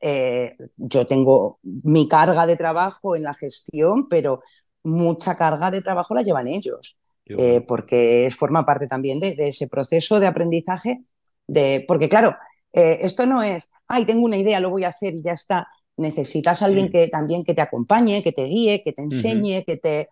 [0.00, 4.40] eh, yo tengo mi carga de trabajo en la gestión, pero
[4.82, 6.96] mucha carga de trabajo la llevan ellos,
[7.38, 11.02] eh, porque forma parte también de, ese proceso de aprendizaje,
[11.46, 12.36] de, porque claro,
[12.72, 15.66] esto no es, ay, tengo una idea, lo voy a hacer y ya está.
[15.96, 19.76] Necesitas a alguien que también que te acompañe, que te guíe, que te enseñe, que
[19.76, 20.08] te,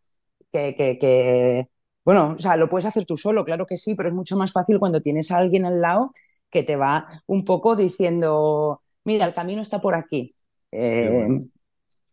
[0.51, 1.69] que,
[2.05, 4.53] bueno, o sea, lo puedes hacer tú solo, claro que sí, pero es mucho más
[4.53, 6.13] fácil cuando tienes a alguien al lado
[6.51, 10.35] que te va un poco diciendo, mira, el camino está por aquí.
[10.73, 11.29] Eh,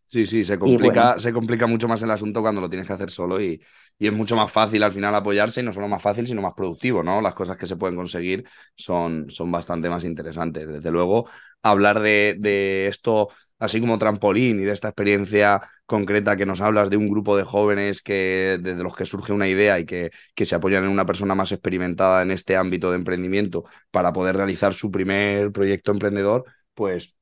[0.06, 3.10] sí, sí, se complica, se complica mucho más el asunto cuando lo tienes que hacer
[3.10, 3.60] solo y,
[3.98, 7.02] es mucho más fácil al final apoyarse y no solo más fácil, sino más productivo,
[7.02, 7.22] ¿no?
[7.22, 8.44] Las cosas que se pueden conseguir
[8.76, 10.68] son, son bastante más interesantes.
[10.68, 11.30] Desde luego,
[11.62, 16.90] hablar de, de esto así como trampolín y de esta experiencia concreta que nos hablas
[16.90, 20.44] de un grupo de jóvenes que desde los que surge una idea y que, que
[20.44, 24.74] se apoyan en una persona más experimentada en este ámbito de emprendimiento para poder realizar
[24.74, 27.16] su primer proyecto emprendedor, pues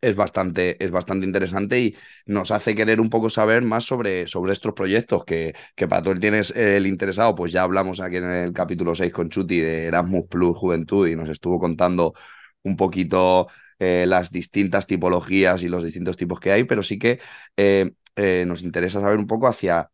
[0.00, 1.96] es bastante, es bastante interesante y
[2.26, 6.14] nos hace querer un poco saber más sobre, sobre estos proyectos que, que para tú
[6.18, 10.26] tienes el interesado, pues ya hablamos aquí en el capítulo 6 con Chuti de Erasmus
[10.28, 12.14] Plus Juventud y nos estuvo contando
[12.62, 13.48] un poquito
[13.78, 17.20] eh, las distintas tipologías y los distintos tipos que hay, pero sí que
[17.56, 19.90] eh, eh, nos interesa saber un poco hacia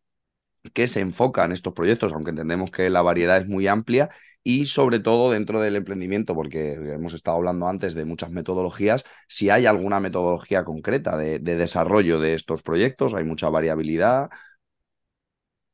[0.73, 4.09] qué se enfocan estos proyectos, aunque entendemos que la variedad es muy amplia
[4.43, 9.49] y sobre todo dentro del emprendimiento, porque hemos estado hablando antes de muchas metodologías, si
[9.49, 14.29] hay alguna metodología concreta de, desarrollo de estos proyectos, hay mucha variabilidad.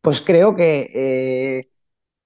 [0.01, 1.63] Pues creo que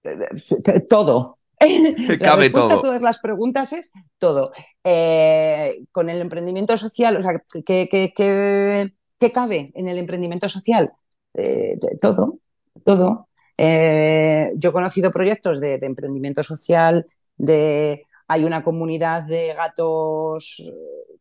[0.90, 1.40] todo,
[2.20, 4.52] la respuesta a todas las preguntas es todo.
[4.84, 8.94] Eh, con el emprendimiento social, o sea, ¿qué,
[9.34, 10.92] cabe en el emprendimiento social?
[11.34, 12.40] Eh, todo,
[12.86, 13.30] todo.
[13.58, 17.06] Eh, yo he conocido proyectos de, emprendimiento social,
[17.38, 20.72] de hay una comunidad de gatos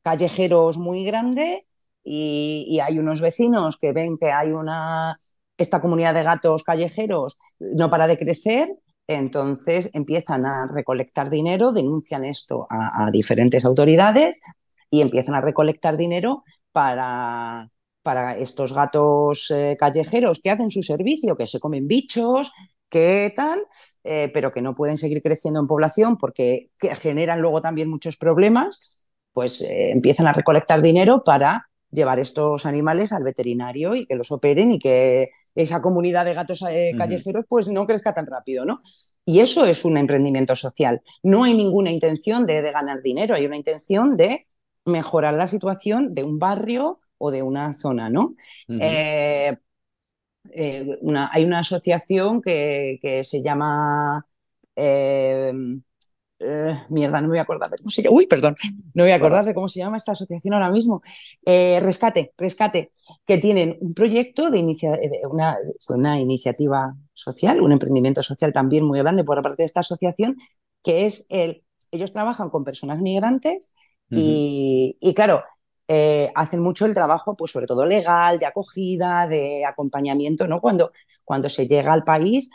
[0.03, 1.67] callejeros muy grande
[2.05, 5.21] y, hay unos vecinos que ven que hay una
[5.57, 8.69] esta comunidad de gatos callejeros no para de crecer
[9.09, 14.41] entonces empiezan a recolectar dinero, denuncian esto a, diferentes autoridades
[14.91, 17.71] y empiezan a recolectar dinero para,
[18.09, 22.51] para estos gatos eh, callejeros que hacen su servicio, que se comen bichos,
[22.89, 23.61] que tal,
[24.03, 26.71] eh, pero que no pueden seguir creciendo en población porque
[27.01, 29.03] generan luego también muchos problemas,
[29.35, 34.33] pues eh, empiezan a recolectar dinero para llevar estos animales al veterinario y que los
[34.33, 38.81] operen y que esa comunidad de gatos eh, callejeros pues no crezca tan rápido, ¿no?
[39.27, 41.03] Y eso es un emprendimiento social.
[41.23, 44.47] No hay ninguna intención de, ganar dinero, hay una intención de
[44.87, 48.35] mejorar la situación de un barrio o de una zona, ¿no?
[48.69, 49.57] Eh,
[50.51, 50.99] eh,
[51.31, 54.27] hay una asociación que, que se llama
[54.77, 55.53] eh,
[56.89, 58.17] mierda, no me voy a acordar de cómo se llama.
[58.17, 58.55] Uy, perdón,
[58.95, 61.03] no me voy a acordar de cómo se llama esta asociación ahora mismo.
[61.45, 62.93] Rescate, Rescate,
[63.27, 64.61] que tienen un proyecto de,
[65.29, 70.37] una, iniciativa social, un emprendimiento social también muy grande por parte de esta asociación,
[70.83, 71.65] que es el.
[71.91, 73.73] Ellos trabajan con personas migrantes
[74.11, 75.43] y, claro,
[75.89, 80.61] eh, hacen mucho el trabajo, pues sobre todo legal, de acogida, de acompañamiento, ¿no?
[80.61, 80.93] Cuando,
[81.25, 82.51] cuando se llega al país,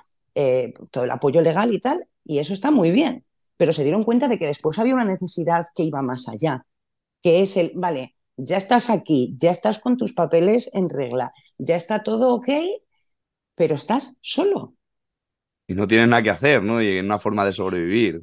[0.91, 3.23] todo el apoyo legal y tal, y eso está muy bien
[3.57, 6.65] pero se dieron cuenta de que después había una necesidad que iba más allá,
[7.21, 11.75] que es el, vale, ya estás aquí, ya estás con tus papeles en regla, ya
[11.75, 12.49] está todo ok,
[13.55, 14.75] pero estás solo.
[15.67, 16.81] Y no tienes nada que hacer, ¿no?
[16.81, 18.21] Y una forma de sobrevivir.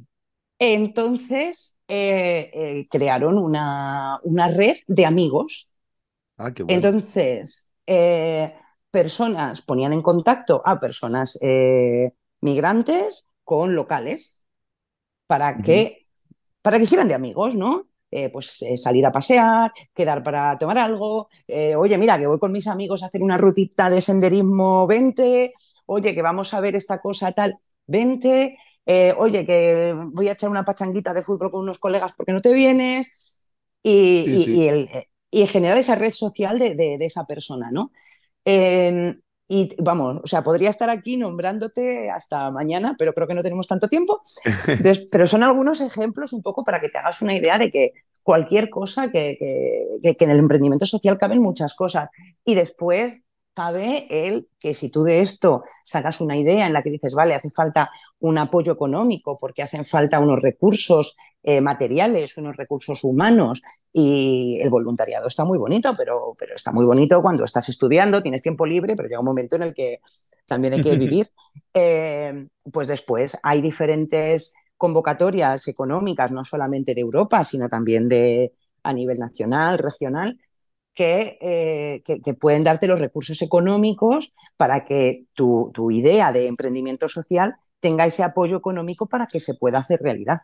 [0.63, 5.71] Entonces eh, eh, crearon una, una, red de amigos.
[6.37, 6.75] Ah, qué bueno.
[6.75, 8.53] Entonces, eh,
[8.91, 11.39] personas ponían en contacto a personas
[12.41, 14.45] migrantes con locales
[15.25, 16.05] para que,
[16.61, 17.87] para que hicieran de amigos, ¿no?
[18.11, 22.37] Eh, pues eh, salir a pasear, quedar para tomar algo, eh, oye, mira, que voy
[22.37, 25.53] con mis amigos a hacer una rutita de senderismo 20,
[25.85, 27.57] oye, que vamos a ver esta cosa tal,
[28.85, 32.41] 20, oye, que voy a echar una pachanguita de fútbol con unos colegas porque no
[32.41, 33.37] te vienes,
[33.83, 34.87] y,
[35.47, 37.91] generar esa red social de, de esa persona, ¿no?
[39.53, 43.67] Y vamos, o sea, podría estar aquí nombrándote hasta mañana, pero creo que no tenemos
[43.67, 44.21] tanto tiempo.
[45.11, 47.91] pero son algunos ejemplos un poco para que te hagas una idea de que
[48.23, 49.37] cualquier cosa, que,
[50.01, 52.09] que, en el emprendimiento social caben muchas cosas.
[52.45, 56.91] Y después cabe el que si tú de esto sacas una idea en la que
[56.91, 57.91] dices, vale, hace falta
[58.21, 63.61] un apoyo económico porque hacen falta unos recursos eh, materiales, unos recursos humanos
[63.91, 68.41] y el voluntariado está muy bonito, pero, pero está muy bonito cuando estás estudiando, tienes
[68.41, 69.99] tiempo libre, pero llega un momento en el que
[70.45, 71.27] también hay que vivir.
[71.73, 78.53] Eh, pues después hay diferentes convocatorias económicas, no solamente de Europa, sino también de,
[78.83, 80.37] a nivel nacional, regional,
[81.03, 87.55] eh, que, pueden darte los recursos económicos para que tu, tu, idea de emprendimiento social
[87.81, 90.39] tenga ese apoyo económico para que se pueda hacer realidad.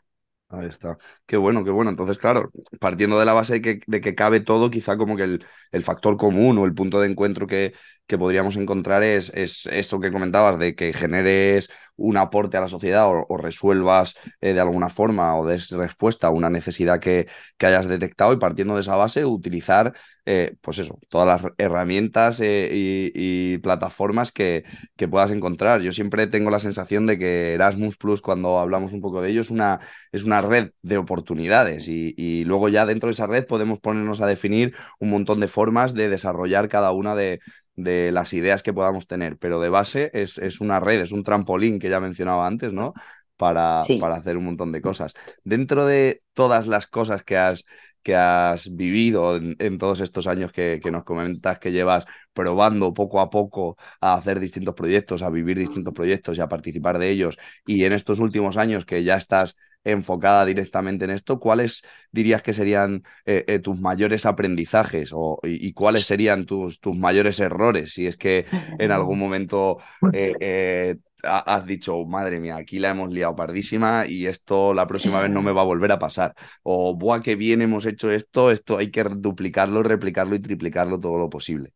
[0.49, 0.97] Ahí está.
[1.25, 1.89] Qué bueno, qué bueno.
[1.89, 5.23] Entonces, claro, partiendo de la base de que, de que cabe todo, quizá como que
[5.23, 7.73] el, el, factor común o el punto de encuentro que,
[8.07, 12.67] que podríamos encontrar es, es eso que comentabas, de que generes un aporte a la
[12.67, 17.27] sociedad o, resuelvas eh, de alguna forma o des respuesta a una necesidad que,
[17.57, 19.93] que hayas detectado y partiendo de esa base utilizar,
[20.25, 24.63] eh, pues eso, todas las herramientas eh, y, plataformas que,
[24.95, 25.81] que, puedas encontrar.
[25.81, 29.41] Yo siempre tengo la sensación de que Erasmus Plus, cuando hablamos un poco de ello,
[29.41, 29.79] es una,
[30.11, 34.21] es una red de oportunidades y, y luego ya dentro de esa red podemos ponernos
[34.21, 37.39] a definir un montón de formas de desarrollar cada una de,
[37.77, 41.23] de las ideas que podamos tener, pero de base es, es una red, es un
[41.23, 42.93] trampolín que ya mencionaba antes, ¿no?
[43.37, 45.13] Para, para hacer un montón de cosas.
[45.43, 47.65] Dentro de todas las cosas que has,
[48.01, 53.19] que has vivido en, todos estos años que, que, nos comentas que llevas probando poco
[53.19, 57.37] a poco a hacer distintos proyectos, a vivir distintos proyectos y a participar de ellos,
[57.67, 62.53] y en estos últimos años que ya estás enfocada directamente en esto, ¿cuáles dirías que
[62.53, 67.93] serían eh, eh, tus mayores aprendizajes o, y, cuáles serían tus, tus mayores errores?
[67.93, 68.45] Si es que
[68.79, 69.77] en algún momento
[70.13, 75.29] eh, has dicho, madre mía, aquí la hemos liado pardísima y esto la próxima vez
[75.29, 76.35] no me va a volver a pasar.
[76.63, 81.17] O, buah, qué bien hemos hecho esto, esto hay que duplicarlo, replicarlo y triplicarlo todo
[81.17, 81.73] lo posible.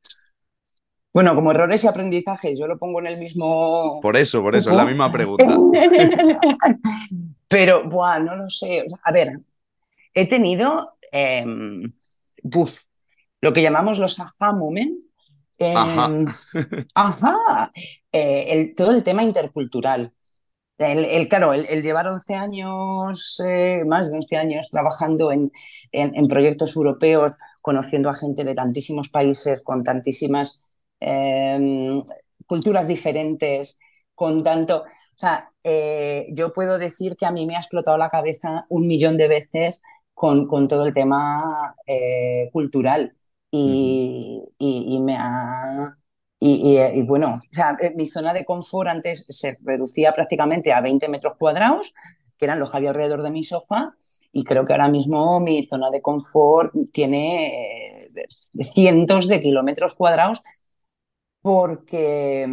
[1.13, 3.99] Bueno, como errores y aprendizajes, yo lo pongo en el mismo.
[4.01, 5.45] Por eso, por eso, es la misma pregunta.
[7.49, 8.85] Pero, buah, no lo sé.
[9.03, 9.39] A ver,
[10.13, 11.91] he tenido em,
[13.41, 15.13] lo que llamamos los aha moments.
[15.57, 16.27] Em,
[16.95, 17.71] ajá.
[18.13, 20.11] Eh, todo el tema intercultural.
[20.77, 25.49] El, claro, el, llevar 11 años, eh, más de 11 años trabajando en,
[25.93, 27.31] en, proyectos europeos,
[27.61, 30.65] conociendo a gente de tantísimos países, con tantísimas
[31.01, 32.03] em,
[32.47, 33.79] culturas diferentes,
[34.15, 34.83] con tanto...
[34.83, 38.87] O sea, eh, yo puedo decir que a mí me ha explotado la cabeza un
[38.87, 39.81] millón de veces
[40.13, 43.15] con, con todo el tema eh, cultural.
[43.51, 45.97] Y, y, me ha...
[46.39, 51.07] Y, bueno, o sea, eh, mi zona de confort antes se reducía prácticamente a 20
[51.09, 51.93] metros cuadrados,
[52.37, 53.95] que eran los que había alrededor de mi sofá,
[54.31, 58.09] y creo que ahora mismo mi zona de confort tiene
[58.73, 60.41] cientos de kilómetros cuadrados
[61.41, 62.47] porque,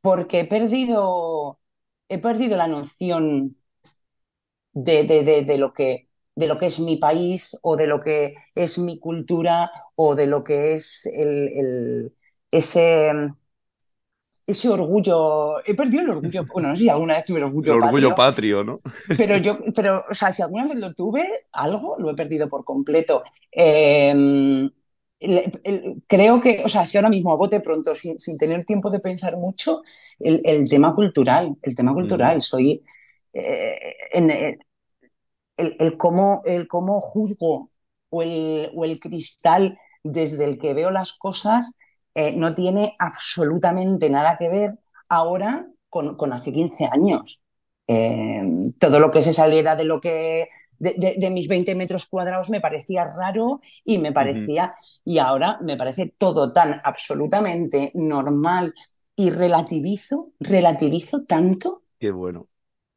[0.00, 1.60] porque he perdido
[2.08, 3.56] he perdido la noción
[4.72, 8.78] de, de, lo que, de lo que es mi país o de lo que es
[8.78, 12.12] mi cultura o de lo que es el,
[12.50, 13.12] ese,
[14.46, 15.64] ese orgullo.
[15.64, 16.44] He perdido el orgullo.
[16.52, 18.80] Bueno, no sé si alguna vez tuve el orgullo El orgullo patrio, ¿no?
[19.16, 22.64] Pero yo, pero, o sea, si alguna vez lo tuve, algo lo he perdido por
[22.64, 23.22] completo.
[25.18, 29.00] Creo que, o sea, si ahora mismo a bote pronto, sin, sin tener tiempo de
[29.00, 29.82] pensar mucho,
[30.18, 32.40] el, tema cultural, el tema cultural.
[32.40, 32.82] Soy
[33.32, 33.78] eh,
[34.12, 34.58] en, eh,
[35.56, 37.70] el, cómo, el cómo juzgo
[38.10, 41.72] o el, o el cristal desde el que veo las cosas
[42.14, 44.78] eh, no tiene absolutamente nada que ver
[45.08, 47.40] ahora con, con hace 15 años.
[48.78, 50.48] todo lo que se saliera de lo que
[50.78, 54.74] de, mis 20 metros cuadrados me parecía raro y me parecía,
[55.04, 58.74] y ahora me parece todo tan absolutamente normal
[59.14, 61.82] y relativizo, relativizo tanto.
[61.98, 62.48] Qué bueno,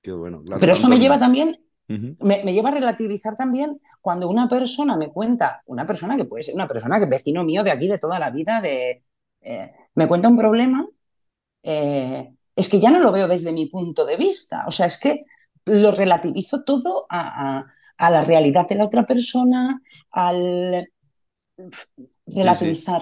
[0.01, 0.43] qué bueno.
[0.60, 5.61] Pero eso me lleva también, me, lleva a relativizar también cuando una persona me cuenta,
[5.65, 8.19] una persona que puede ser una persona que es vecino mío de aquí de toda
[8.19, 9.03] la vida, de,
[9.41, 10.88] eh, me cuenta un problema,
[11.64, 14.65] eh, es que ya no lo veo desde mi punto de vista.
[14.68, 15.23] O sea, es que
[15.65, 17.65] lo relativizo todo a,
[17.98, 19.81] la realidad de la otra persona,
[20.11, 20.88] al
[22.26, 23.02] relativizar.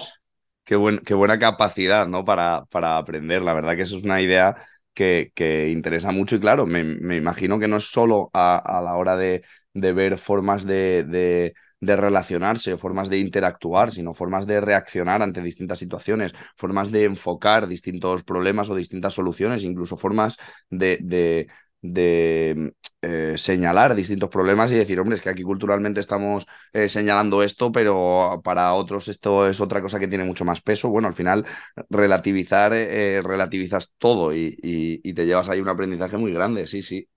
[0.64, 2.24] Qué, qué buena capacidad, ¿no?
[2.24, 3.42] Para, para aprender.
[3.42, 4.56] La verdad que eso es una idea
[4.98, 8.96] que, que interesa mucho y claro, me, me, imagino que no es solo a, la
[8.96, 14.60] hora de, de ver formas de, de, de, relacionarse, formas de interactuar, sino formas de
[14.60, 20.36] reaccionar ante distintas situaciones, formas de enfocar distintos problemas o distintas soluciones, incluso formas
[20.68, 21.46] de, de
[21.82, 27.70] eh, señalar distintos problemas y decir, hombre, es que aquí culturalmente estamos eh, señalando esto,
[27.70, 30.88] pero para otros esto es otra cosa que tiene mucho más peso.
[30.88, 31.46] Bueno, al final
[31.88, 37.08] relativizar, eh, relativizas todo y, y, te llevas ahí un aprendizaje muy grande, sí, sí.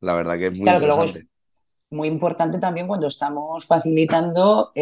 [0.00, 1.18] La verdad que es muy claro Que luego es
[1.90, 4.72] muy importante también cuando estamos facilitando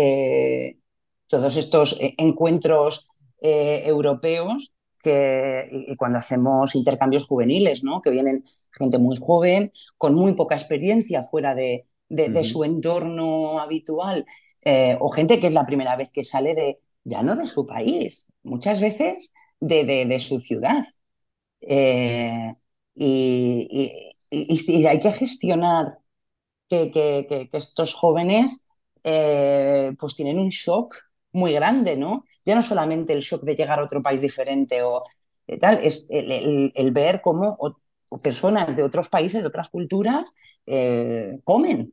[1.29, 3.09] todos estos encuentros
[3.41, 4.74] europeos
[5.05, 8.01] que, y cuando hacemos intercambios juveniles, ¿no?
[8.03, 11.87] que vienen gente muy joven, con muy poca experiencia fuera de,
[12.43, 14.25] su entorno habitual,
[14.63, 17.67] eh, o gente que es la primera vez que sale de, ya no de su
[17.67, 20.85] país, muchas veces de, su ciudad.
[21.61, 22.55] Eh,
[22.95, 25.99] y, hay que gestionar
[26.69, 28.69] que, estos jóvenes
[29.05, 30.97] eh, pues tienen un shock
[31.35, 32.25] muy grande, ¿no?
[32.45, 35.05] Ya no solamente el shock de llegar a otro país diferente o
[35.61, 37.59] tal, es el, ver cómo
[38.23, 40.25] personas de otros países, de otras culturas,
[40.67, 41.93] eh, comen.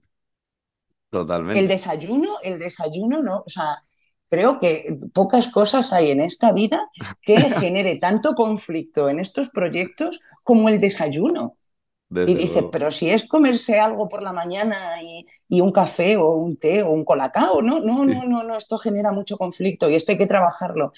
[1.10, 1.60] Totalmente.
[1.60, 3.84] El desayuno, el desayuno, no, o sea,
[4.30, 6.90] creo que pocas cosas hay en esta vida
[7.22, 11.58] que genere tanto conflicto en estos proyectos como el desayuno
[12.14, 15.26] y dice, pero si es comerse algo por la mañana y,
[15.62, 19.12] un café o un té o un colacao, no, no, no, no, no, esto genera
[19.12, 20.94] mucho conflicto y esto hay que trabajarlo.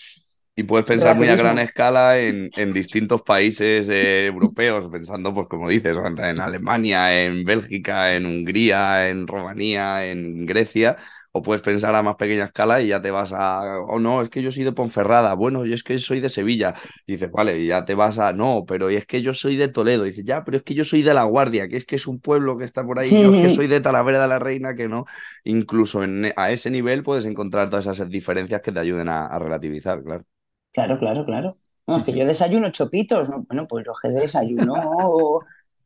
[0.56, 5.68] Y puedes pensar muy a gran escala en, distintos países eh, europeos, pensando, pues como
[5.68, 10.98] dices, en Alemania, en Bélgica, en Hungría, en Rumanía, en Grecia,
[11.35, 14.30] o puedes pensar a más pequeña escala y ya te vas a, oh no, es
[14.30, 16.76] que yo soy de Ponferrada, bueno, yo es que soy de Sevilla.
[17.07, 19.68] Y dices, vale, y ya te vas a, no, pero es que yo soy de
[19.68, 20.05] Toledo.
[20.05, 22.05] Y dices, ya, pero es que yo soy de La Guardia, que es que es
[22.05, 24.76] un pueblo que está por ahí, yo es que soy de Talavera de la Reina,
[24.76, 25.05] que no.
[25.43, 30.03] Incluso en, a ese nivel puedes encontrar todas esas diferencias que te ayuden a, relativizar,
[30.03, 30.26] claro.
[30.72, 31.57] Claro, claro, claro.
[31.88, 33.43] No, es que yo desayuno chopitos, ¿no?
[33.47, 35.41] bueno, pues yo que desayuno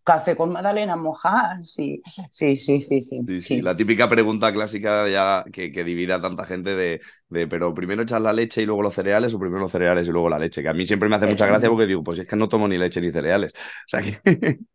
[0.07, 2.01] café con magdalena mojar, sí,
[2.31, 3.41] sí, sí, sí, sí.
[3.41, 8.03] sí, La típica pregunta clásica ya que, divide a tanta gente de, de, pero primero
[8.03, 10.63] echas la leche y luego los cereales o primero los cereales y luego la leche,
[10.63, 12.69] que a mí siempre me hace mucha gracia porque digo, pues es que no tomo
[12.69, 13.53] ni leche ni cereales.
[13.53, 14.59] O sea que...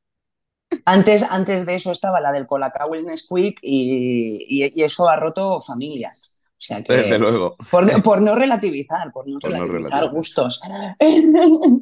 [0.86, 5.60] Antes, antes de eso estaba la del Colacao el Nesquik y, y eso ha roto
[5.60, 6.34] familias.
[6.68, 7.56] Desde luego.
[7.70, 10.60] Por, no relativizar, por no, relativizar, gustos.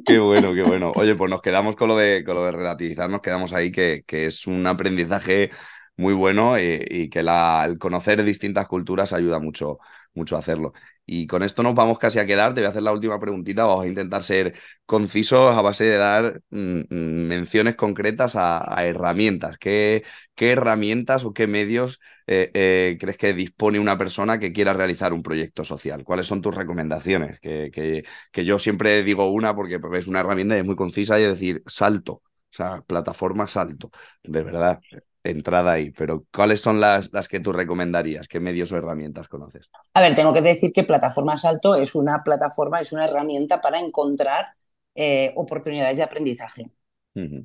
[0.05, 0.91] Qué bueno, qué bueno.
[0.95, 4.03] Oye, pues nos quedamos con lo de, con lo de relativizar, nos quedamos ahí, que,
[4.05, 5.51] que es un aprendizaje
[5.97, 9.79] muy bueno eh, y, que la, el conocer distintas culturas ayuda mucho,
[10.13, 10.73] mucho a hacerlo.
[11.05, 12.53] Y con esto nos vamos casi a quedar.
[12.53, 13.65] Te voy a hacer la última preguntita.
[13.65, 14.53] Vamos a intentar ser
[14.85, 19.57] concisos a base de dar mm, mm, menciones concretas a, herramientas.
[19.57, 20.03] ¿Qué,
[20.35, 25.13] ¿Qué, herramientas o qué medios eh, eh, crees que dispone una persona que quiera realizar
[25.13, 26.03] un proyecto social?
[26.03, 27.39] ¿Cuáles son tus recomendaciones?
[27.39, 31.19] Que, que, que yo siempre digo una porque es una herramienta y es muy concisa
[31.19, 32.13] y es decir, salto.
[32.51, 33.91] O sea, plataforma salto,
[34.23, 34.81] de verdad
[35.23, 38.27] entrada ahí, pero ¿cuáles son las, las que tú recomendarías?
[38.27, 39.69] ¿Qué medios o herramientas conoces?
[39.93, 43.79] A ver, tengo que decir que Plataforma Salto es una plataforma, es una herramienta para
[43.79, 44.47] encontrar
[44.95, 46.69] eh, oportunidades de aprendizaje.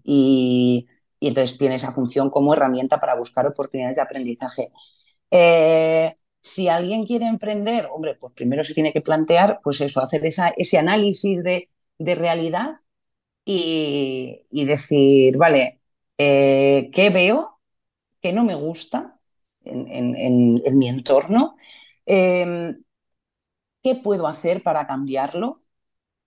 [0.05, 0.86] y,
[1.20, 4.70] entonces tiene esa función como herramienta para buscar oportunidades de aprendizaje.
[5.31, 10.24] Eh, si alguien quiere emprender, hombre, pues primero se tiene que plantear, pues eso, hacer
[10.27, 12.74] esa, ese análisis de, de realidad
[13.44, 15.81] y, y, decir, vale,
[16.19, 17.56] eh, ¿qué veo?
[18.27, 19.20] Que no me gusta
[19.65, 21.57] en, mi entorno.
[22.05, 22.82] Em,
[23.82, 25.62] ¿Qué puedo hacer para cambiarlo?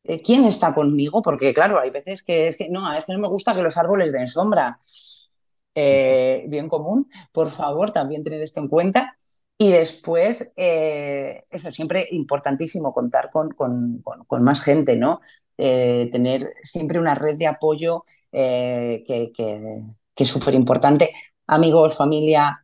[0.05, 1.21] Eh, ¿Quién está conmigo?
[1.21, 3.75] Porque claro, hay veces que es que no, a veces no me gusta que los
[3.77, 4.77] árboles den sombra.
[5.75, 9.17] Eh, bien común, por favor, también tened esto en cuenta.
[9.57, 13.53] Y después, eh, eso siempre importantísimo, contar con,
[14.41, 15.19] más gente, ¿no?
[15.57, 19.03] tener siempre una red de apoyo que,
[20.15, 21.13] que es súper importante
[21.49, 22.63] amigos, familia,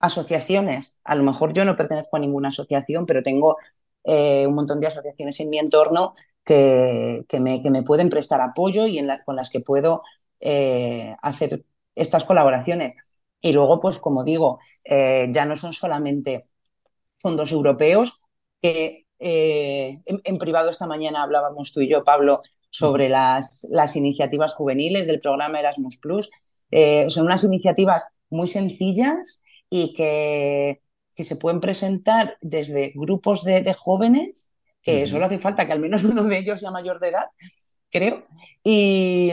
[0.00, 0.96] asociaciones.
[1.04, 3.58] A lo mejor yo no pertenezco a ninguna asociación, pero tengo
[4.04, 6.14] eh, un montón de asociaciones en mi entorno
[6.44, 10.02] que, que, me, que me, pueden prestar apoyo y en con las que puedo
[10.40, 11.64] eh, hacer
[11.94, 12.94] estas colaboraciones.
[13.40, 16.48] Y luego, pues como digo, eh, ya no son solamente
[17.14, 18.20] fondos europeos,
[18.60, 25.06] que en, privado esta mañana hablábamos tú y yo, Pablo, sobre las, las iniciativas juveniles
[25.06, 26.30] del programa Erasmus Plus.
[27.08, 30.82] son unas iniciativas muy sencillas y que,
[31.14, 34.52] que se pueden presentar desde grupos de, jóvenes,
[34.82, 37.26] que solo hace falta que al menos uno de ellos sea mayor de edad,
[37.90, 38.22] creo,
[38.64, 39.32] y,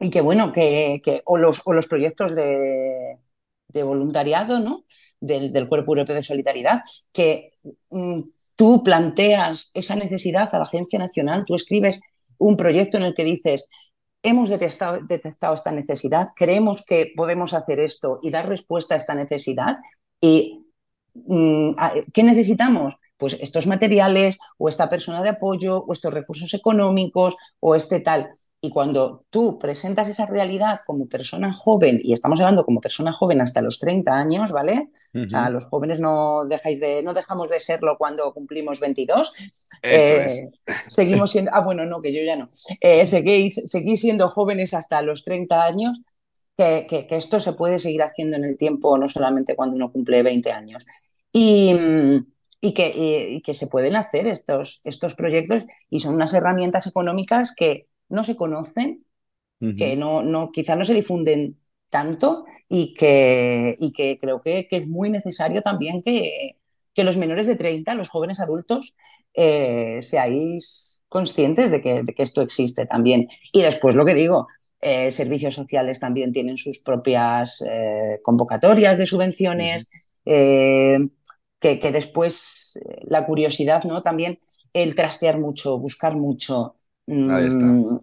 [0.00, 3.18] y que bueno, que, que o, los, o los proyectos de,
[3.68, 4.84] de voluntariado, ¿no?
[5.20, 6.82] Del, del, Cuerpo Europeo de Solidaridad,
[7.12, 7.52] que
[7.90, 8.20] mm,
[8.56, 12.00] tú planteas esa necesidad a la Agencia Nacional, tú escribes
[12.38, 13.66] un proyecto en el que dices,
[14.22, 19.14] hemos detectado, detectado esta necesidad, creemos que podemos hacer esto y dar respuesta a esta
[19.14, 19.78] necesidad.
[20.20, 20.66] ¿Y
[21.14, 21.72] mm,
[22.12, 22.96] qué necesitamos?
[23.16, 28.30] Pues estos materiales o esta persona de apoyo o estos recursos económicos o este tal.
[28.60, 33.40] Y cuando tú presentas esa realidad como persona joven, y estamos hablando como persona joven
[33.40, 34.90] hasta los 30 años, ¿vale?
[35.14, 39.32] O sea, los jóvenes no dejáis de, no dejamos de serlo cuando cumplimos 22.
[39.82, 40.50] Eh,
[40.88, 42.50] seguimos siendo, ah, bueno, no, que yo ya no.
[42.80, 46.00] Eh, seguís, seguís siendo jóvenes hasta los 30 años,
[46.56, 50.24] que, que, esto se puede seguir haciendo en el tiempo, no solamente cuando uno cumple
[50.24, 50.84] 20 años.
[51.32, 51.76] Y,
[52.60, 52.92] y que,
[53.30, 58.24] y que se pueden hacer estos, estos proyectos y son unas herramientas económicas que no
[58.24, 59.04] se conocen,
[59.76, 61.58] que no, no, quizá no se difunden
[61.90, 66.56] tanto y que, y que creo que, es muy necesario también que,
[66.94, 68.94] que, los menores de 30, los jóvenes adultos,
[69.34, 73.28] eh, seáis conscientes de que, esto existe también.
[73.52, 74.46] Y después lo que digo,
[74.80, 79.88] eh, servicios sociales también tienen sus propias eh, convocatorias de subvenciones,
[80.24, 84.02] que, que, después la curiosidad, ¿no?
[84.02, 84.38] También
[84.74, 86.77] el trastear mucho, buscar mucho,
[87.08, 87.64] Ahí está.
[87.64, 88.00] Mm,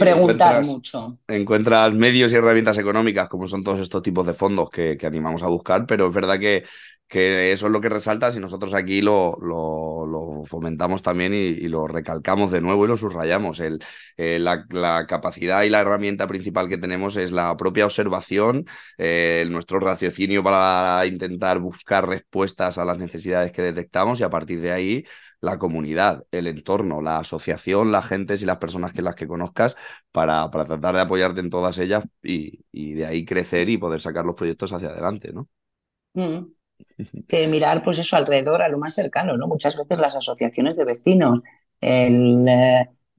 [0.00, 1.18] preguntar mucho.
[1.28, 5.48] Encuentras medios y herramientas económicas, como son todos estos tipos de fondos que, animamos a
[5.48, 6.64] buscar, pero es verdad que,
[7.06, 11.86] que, eso es lo que resaltas y nosotros aquí lo, lo, fomentamos también y, lo
[11.86, 13.60] recalcamos de nuevo y lo subrayamos.
[13.60, 13.80] El,
[14.16, 18.64] eh, la, capacidad y la herramienta principal que tenemos es la propia observación,
[18.96, 24.60] eh, nuestro raciocinio para intentar buscar respuestas a las necesidades que detectamos y a partir
[24.60, 25.04] de ahí
[25.40, 29.76] la comunidad, el entorno, la asociación, las gentes y las personas que las que conozcas
[30.12, 34.24] para, para tratar de apoyarte en todas ellas y, de ahí crecer y poder sacar
[34.24, 35.48] los proyectos hacia adelante, ¿no?
[36.14, 36.46] Mm.
[37.28, 39.46] Que mirar, pues eso, alrededor, a lo más cercano, ¿no?
[39.46, 41.40] Muchas veces las asociaciones de vecinos,
[41.80, 42.10] eh,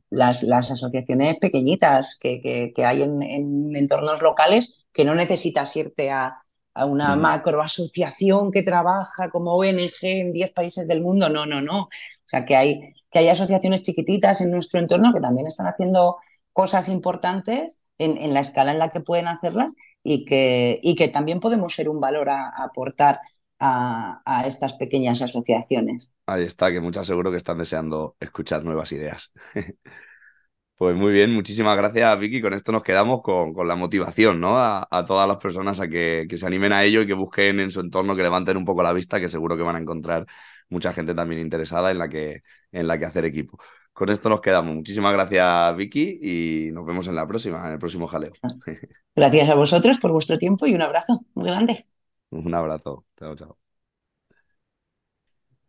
[0.10, 6.12] las, las, asociaciones pequeñitas que, que, hay en, en, entornos locales que no necesitas irte
[6.12, 6.34] a,
[6.78, 11.28] a una macro asociación que trabaja como ONG en 10 países del mundo.
[11.28, 11.82] No, no, no.
[11.82, 11.90] O
[12.26, 16.18] sea, que hay, que hay asociaciones chiquititas en nuestro entorno que también están haciendo
[16.54, 19.74] cosas importantes en, la escala en la que pueden hacerlas
[20.04, 23.22] y que, y que también podemos ser un valor a, aportar
[23.58, 26.14] a, a, estas pequeñas asociaciones.
[26.28, 29.34] Ahí está, que muchas seguro que están deseando escuchar nuevas ideas.
[30.78, 32.40] Pues muy bien, muchísimas gracias Vicky.
[32.40, 34.60] Con esto nos quedamos con, con la motivación, ¿no?
[34.60, 37.72] A, todas las personas a que, que, se animen a ello y que busquen en
[37.72, 40.28] su entorno, que levanten un poco la vista, que seguro que van a encontrar
[40.70, 43.58] mucha gente también interesada en la que, en la que hacer equipo.
[43.92, 44.76] Con esto nos quedamos.
[44.76, 48.34] Muchísimas gracias Vicky y nos vemos en la próxima, en el próximo jaleo.
[49.16, 51.88] Gracias a vosotros por vuestro tiempo y un abrazo muy grande.
[52.30, 53.06] Un abrazo.
[53.18, 53.67] Chao, chao.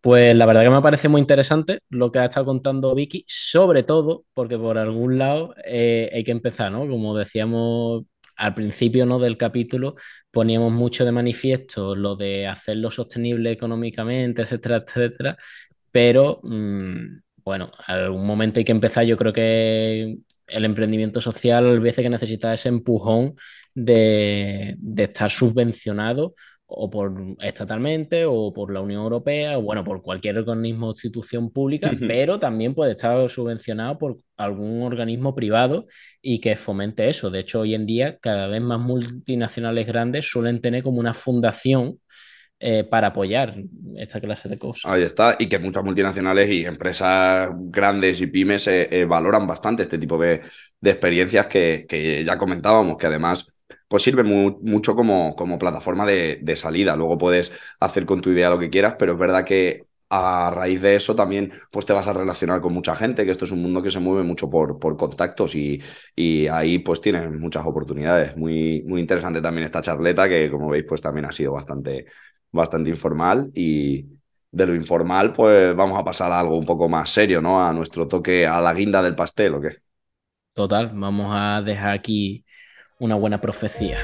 [0.00, 3.82] Pues la verdad que me parece muy interesante lo que ha estado contando Vicky, sobre
[3.82, 6.86] todo porque por algún lado eh, hay que empezar, ¿no?
[6.88, 8.04] Como decíamos
[8.36, 9.18] al principio ¿no?
[9.18, 9.96] del capítulo,
[10.30, 15.36] poníamos mucho de manifiesto lo de hacerlo sostenible económicamente, etcétera, etcétera,
[15.90, 21.80] pero mm, bueno, algún momento hay que empezar, yo creo que el emprendimiento social a
[21.80, 23.34] veces que necesita ese empujón
[23.74, 26.34] de, de estar subvencionado
[26.70, 31.50] o por estatalmente o por la Unión Europea o bueno, por cualquier organismo o institución
[31.50, 35.86] pública, pero también puede estar subvencionado por algún organismo privado
[36.20, 37.30] y que fomente eso.
[37.30, 41.98] De hecho, hoy en día cada vez más multinacionales grandes suelen tener como una fundación
[42.60, 43.54] eh, para apoyar
[43.96, 44.92] esta clase de cosas.
[44.92, 49.84] Ahí está, y que muchas multinacionales y empresas grandes y pymes eh, eh, valoran bastante
[49.84, 50.42] este tipo de,
[50.80, 53.46] de experiencias que, que ya comentábamos, que además
[53.88, 56.96] pues sirve mucho como, como plataforma de, salida.
[56.96, 60.80] Luego puedes hacer con tu idea lo que quieras, pero es verdad que a raíz
[60.80, 63.62] de eso también pues te vas a relacionar con mucha gente, que esto es un
[63.62, 65.82] mundo que se mueve mucho por, por contactos y,
[66.16, 68.36] y ahí pues tienes muchas oportunidades.
[68.36, 72.06] Muy, muy interesante también esta charleta que como veis pues también ha sido bastante,
[72.50, 74.06] bastante informal y
[74.50, 77.62] de lo informal pues vamos a pasar a algo un poco más serio, ¿no?
[77.66, 79.76] A nuestro toque, a la guinda del pastel o qué.
[80.52, 82.44] Total, vamos a dejar aquí
[83.00, 83.98] una buena profecía.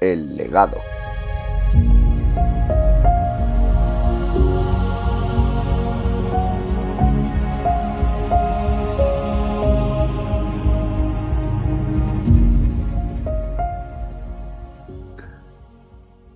[0.00, 0.80] El legado.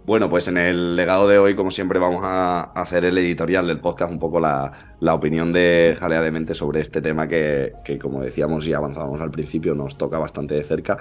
[0.06, 3.80] Bueno, pues en el legado de hoy, como siempre, vamos a hacer el editorial del
[3.80, 4.70] podcast, un poco la,
[5.00, 7.72] opinión de Jalea de Mente sobre este tema que,
[8.02, 10.98] como decíamos y avanzábamos al principio, nos toca bastante de cerca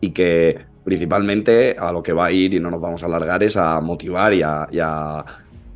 [0.00, 3.42] y que principalmente a lo que va a ir, y no nos vamos a alargar,
[3.42, 5.24] es a motivar y a,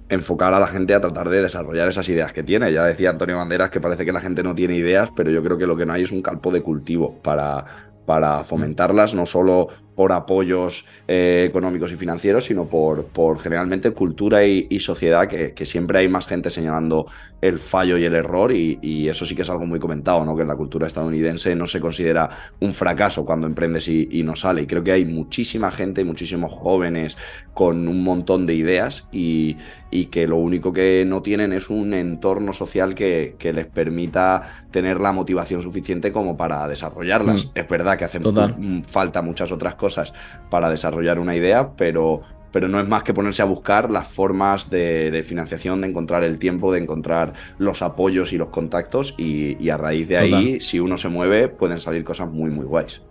[0.08, 2.72] enfocar a la gente a tratar de desarrollar esas ideas que tiene.
[2.72, 5.58] Ya decía Antonio Banderas que parece que la gente no tiene ideas, pero yo creo
[5.58, 7.64] que lo que no hay es un campo de cultivo para,
[8.06, 9.68] para fomentarlas, no solo
[10.00, 15.98] por apoyos eh, económicos y financieros, sino por, por generalmente cultura y, sociedad, que, siempre
[15.98, 17.04] hay más gente señalando
[17.42, 18.78] el fallo y el error, y,
[19.10, 20.34] eso sí que es algo muy comentado, ¿no?
[20.34, 24.62] que en la cultura estadounidense no se considera un fracaso cuando emprendes y, no sale.
[24.62, 27.18] Y creo que hay muchísima gente, muchísimos jóvenes
[27.52, 29.58] con un montón de ideas y,
[30.10, 35.12] que lo único que no tienen es un entorno social que, les permita tener la
[35.12, 37.46] motivación suficiente como para desarrollarlas.
[37.46, 37.50] Mm.
[37.56, 38.22] Es verdad que hacen
[38.84, 39.89] falta muchas otras cosas
[40.50, 42.22] para desarrollar una idea, pero,
[42.52, 46.38] pero no es más que ponerse a buscar las formas de, financiación, de encontrar el
[46.38, 50.96] tiempo, de encontrar los apoyos y los contactos y, a raíz de ahí, si uno
[50.96, 53.02] se mueve, pueden salir cosas muy, muy guays.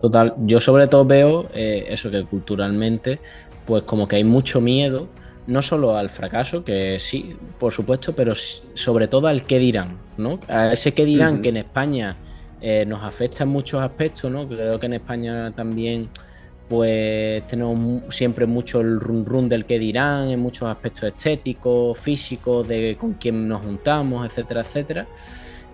[0.00, 3.18] Total, yo sobre todo veo eh, eso que culturalmente,
[3.66, 5.08] pues como que hay mucho miedo,
[5.48, 10.38] no solo al fracaso, que sí, por supuesto, pero sobre todo al qué dirán, ¿no?
[10.46, 12.16] A ese qué dirán que en España
[12.60, 14.48] eh, nos afecta en muchos aspectos, ¿no?
[14.48, 16.08] Creo que en España también
[16.68, 22.68] pues tenemos siempre mucho el run run del que dirán, en muchos aspectos estéticos, físicos,
[22.68, 25.06] de con quién nos juntamos, etcétera, etcétera.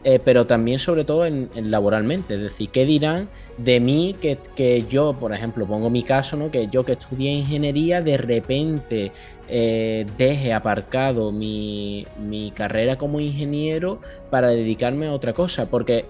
[0.06, 5.14] Eh, pero también sobre todo en, laboralmente, es decir, qué dirán de mí que, yo,
[5.18, 6.50] por ejemplo, pongo mi caso, ¿no?
[6.50, 9.12] que yo que estudié ingeniería, de repente
[9.48, 13.98] eh, deje aparcado mi, mi carrera como ingeniero
[14.30, 16.04] para dedicarme a otra cosa, porque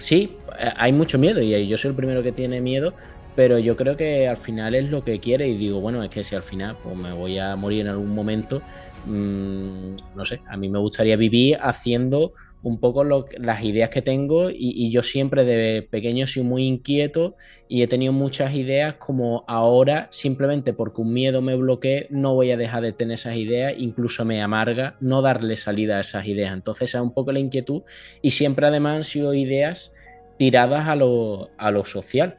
[0.00, 2.94] sí, eh, hay mucho miedo y yo soy el primero que tiene miedo,
[3.36, 6.24] pero yo creo que al final es lo que quiere y digo, bueno, es que
[6.24, 8.60] si al final pues me voy a morir en algún momento,
[9.06, 14.50] mm, no sé, a mí me gustaría vivir haciendo un poco las ideas que tengo
[14.50, 17.36] y, yo siempre de pequeño soy muy inquieto
[17.68, 22.50] y he tenido muchas ideas como ahora simplemente porque un miedo me bloquee no voy
[22.50, 26.52] a dejar de tener esas ideas, incluso me amarga no darle salida a esas ideas.
[26.52, 27.82] Entonces es un poco la inquietud
[28.20, 29.92] y siempre además han sido ideas
[30.36, 32.36] tiradas a lo, a lo social.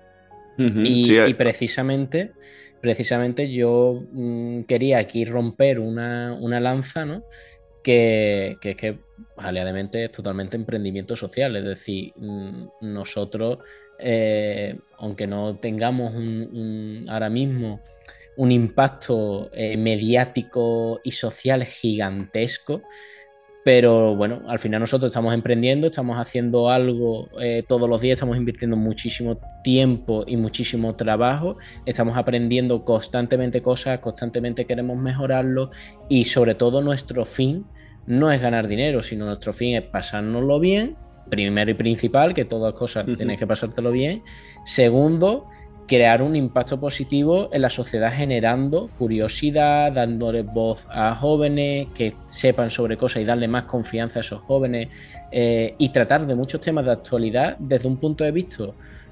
[0.57, 2.33] y, precisamente,
[2.81, 7.23] precisamente yo mm, quería aquí romper una, una lanza, ¿no?
[7.83, 8.99] que, es que
[9.43, 13.59] aliadamente es totalmente emprendimiento social, es decir, mm, nosotros,
[13.99, 16.13] eh, aunque no tengamos
[17.07, 17.81] ahora mismo
[18.37, 22.81] un impacto eh, mediático y social gigantesco,
[23.63, 28.37] pero bueno, al final nosotros estamos emprendiendo, estamos haciendo algo eh, todos los días, estamos
[28.37, 35.69] invirtiendo muchísimo tiempo y muchísimo trabajo, estamos aprendiendo constantemente cosas, constantemente queremos mejorarlo
[36.09, 37.65] y sobre todo nuestro fin
[38.07, 40.95] no es ganar dinero, sino nuestro fin es pasárnoslo bien,
[41.29, 44.23] primero y principal, que todas cosas tienes que pasártelo bien.
[44.65, 45.47] Segundo,
[45.87, 52.71] crear un impacto positivo en la sociedad generando curiosidad, dándole voz a jóvenes que sepan
[52.71, 54.87] sobre cosas y darle más confianza a esos jóvenes
[55.31, 58.67] eh, y tratar de muchos temas de actualidad desde un punto de vista,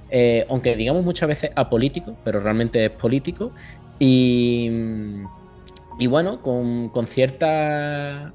[0.10, 3.52] eh, aunque digamos muchas veces apolítico, pero realmente es político.
[4.00, 4.72] Y,
[6.00, 8.32] y bueno, con, cierta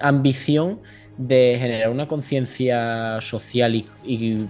[0.00, 0.80] ambición
[1.16, 4.46] de generar una conciencia social y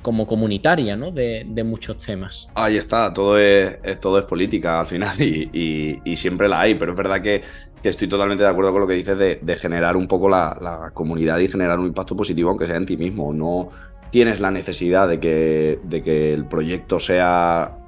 [0.00, 1.10] como comunitaria, ¿no?
[1.10, 2.48] De, muchos temas.
[2.54, 6.98] Ahí está, todo es, todo es política al final y, siempre la hay, pero es
[6.98, 7.42] verdad que,
[7.82, 11.48] estoy totalmente de acuerdo con lo que dices de, generar un poco la, comunidad y
[11.48, 13.32] generar un impacto positivo, aunque sea en ti mismo.
[13.32, 13.68] No
[14.10, 17.81] tienes la necesidad de que el proyecto sea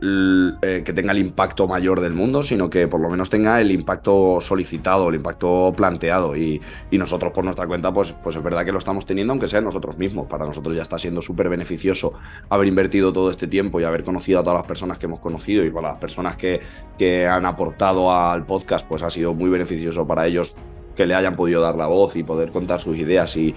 [0.00, 3.72] eh, que tenga el impacto mayor del mundo, sino que por lo menos tenga el
[3.72, 6.36] impacto solicitado, el impacto planteado.
[6.36, 6.60] Y,
[6.92, 9.98] nosotros por nuestra cuenta, pues, pues es verdad que lo estamos teniendo, aunque sea nosotros
[9.98, 10.26] mismos.
[10.26, 12.12] Para nosotros ya está siendo súper beneficioso
[12.48, 15.64] haber invertido todo este tiempo y haber conocido a todas las personas que hemos conocido
[15.64, 16.60] y para las personas que,
[16.96, 20.56] que han aportado al podcast, pues ha sido muy beneficioso para ellos
[20.96, 23.54] que le hayan podido dar la voz y poder contar sus ideas y,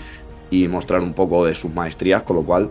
[0.52, 2.70] y mostrar un poco de sus maestrías, con lo cual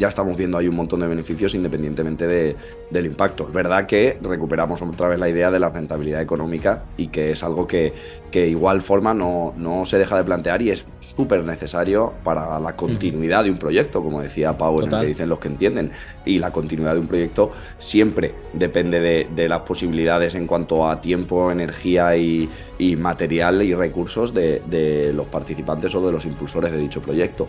[0.00, 3.46] ya estamos viendo ahí un montón de beneficios independientemente del impacto.
[3.46, 7.44] Es verdad que recuperamos otra vez la idea de la rentabilidad económica y que es
[7.44, 7.92] algo que,
[8.30, 12.76] que igual forma no, no se deja de plantear y es súper necesario para la
[12.76, 15.92] continuidad de un proyecto, como decía Pau, en que dicen los que entienden.
[16.24, 21.50] Y la continuidad de un proyecto siempre depende de, las posibilidades en cuanto a tiempo,
[21.50, 22.48] energía y,
[22.96, 27.48] material y recursos de, de los participantes o de los impulsores de dicho proyecto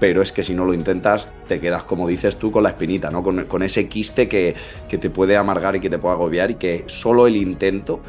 [0.00, 3.10] pero es que si no lo intentas te quedas, como dices tú, con la espinita,
[3.10, 3.22] ¿no?
[3.22, 4.56] Con, ese quiste que,
[4.88, 8.00] te puede amargar y que te puede agobiar y que solo el intento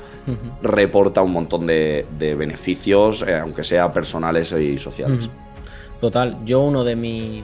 [0.64, 5.30] reporta un montón de, beneficios, eh, aunque sea personales y sociales.
[6.00, 7.44] Total, yo uno de mis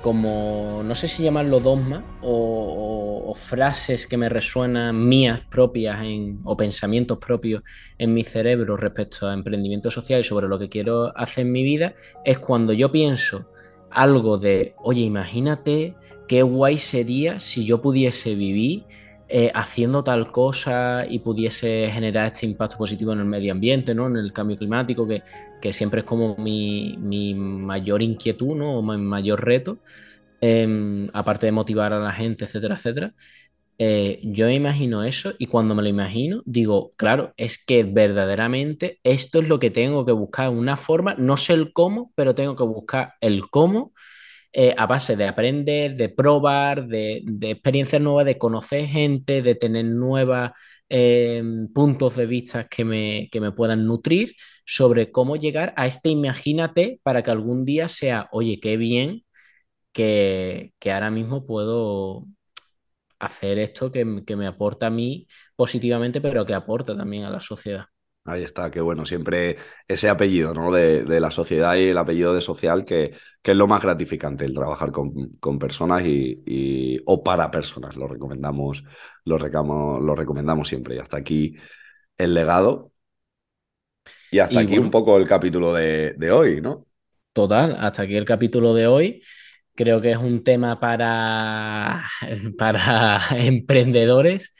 [0.00, 6.56] como, no sé si llamarlo dogma o, frases que me resuenan mías propias en, o
[6.56, 7.62] pensamientos propios
[7.98, 11.64] en mi cerebro respecto a emprendimiento social y sobre lo que quiero hacer en mi
[11.64, 11.94] vida,
[12.24, 13.50] es cuando yo pienso
[13.96, 15.94] algo de, oye, imagínate
[16.28, 18.84] qué guay sería si yo pudiese vivir
[19.28, 24.06] eh, haciendo tal cosa y pudiese generar este impacto positivo en el medio ambiente, ¿no?
[24.06, 26.94] En el cambio climático, que, siempre es como mi,
[27.34, 28.78] mayor inquietud, ¿no?
[28.78, 29.78] O mi mayor reto,
[30.40, 33.14] em, aparte de motivar a la gente, etcétera, etcétera.
[33.78, 39.00] Eh, yo me imagino eso y cuando me lo imagino digo, claro, es que verdaderamente
[39.04, 42.56] esto es lo que tengo que buscar, una forma, no sé el cómo, pero tengo
[42.56, 43.92] que buscar el cómo
[44.52, 49.84] eh, a base de aprender, de probar, de, experiencias nuevas, de conocer gente, de tener
[49.84, 50.50] nuevos
[50.88, 51.42] eh,
[51.74, 54.34] puntos de vista que me, me puedan nutrir
[54.64, 59.24] sobre cómo llegar a este imagínate para que algún día sea, oye, qué bien
[59.92, 62.26] que, ahora mismo puedo
[63.18, 67.40] hacer esto que, que me aporta a mí positivamente, pero que aporta también a la
[67.40, 67.86] sociedad.
[68.26, 69.56] Ahí está, que bueno, siempre
[69.86, 70.72] ese apellido ¿no?
[70.72, 74.52] de, la sociedad y el apellido de social que, que es lo más gratificante, el
[74.52, 77.94] trabajar con, personas y, o para personas.
[77.94, 78.82] Lo recomendamos,
[79.24, 80.96] lo, lo recomendamos siempre.
[80.96, 81.54] Y hasta aquí
[82.18, 82.90] el legado.
[84.32, 86.84] Y hasta aquí un poco el capítulo de, de hoy, ¿no?
[87.32, 89.22] Total, hasta aquí el capítulo de hoy.
[89.76, 92.04] Creo que es un tema para,
[92.58, 94.52] para emprendedores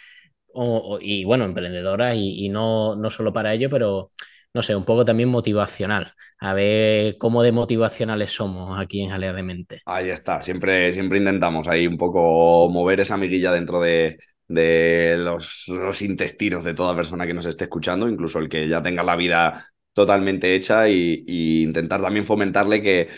[1.00, 4.10] y bueno, emprendedoras y, no, no, solo para ello, pero
[4.54, 6.12] no sé, un poco también motivacional.
[6.38, 9.82] A ver cómo de motivacionales somos aquí en Jalea de Mente.
[9.86, 14.18] Ahí está, siempre, siempre intentamos ahí un poco mover esa amiguilla dentro de,
[14.48, 18.82] de los, los, intestinos de toda persona que nos esté escuchando, incluso el que ya
[18.82, 23.08] tenga la vida totalmente hecha y, y intentar también fomentarle que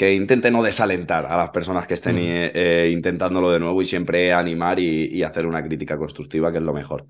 [0.00, 3.84] que intente no desalentar a las personas que estén eh, eh, intentándolo de nuevo y
[3.84, 7.06] siempre animar y, hacer una crítica constructiva, que es lo mejor.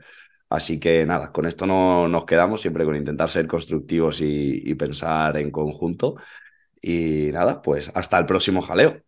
[0.49, 5.37] Así que nada, con esto no nos quedamos, siempre con intentar ser constructivos y pensar
[5.37, 6.17] en conjunto.
[6.83, 9.01] Y nada, pues hasta el próximo jaleo.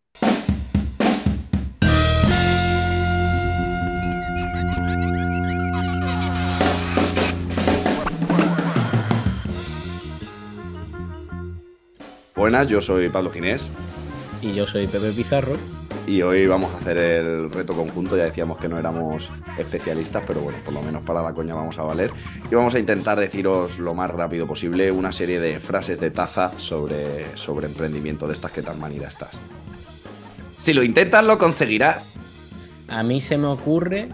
[12.42, 13.64] Buenas, yo soy Pablo Ginés.
[14.40, 15.52] Y yo soy Pepe Pizarro.
[16.08, 18.16] Y hoy vamos a hacer el reto conjunto.
[18.16, 21.78] Ya decíamos que no éramos especialistas, pero bueno, por lo menos para la coña vamos
[21.78, 22.10] a valer.
[22.50, 26.50] Y vamos a intentar deciros lo más rápido posible una serie de frases de taza
[26.58, 29.30] sobre, sobre emprendimiento, de estas que tan manida estás.
[30.56, 32.16] Si lo intentas, lo conseguirás.
[32.88, 34.08] A mí se me ocurre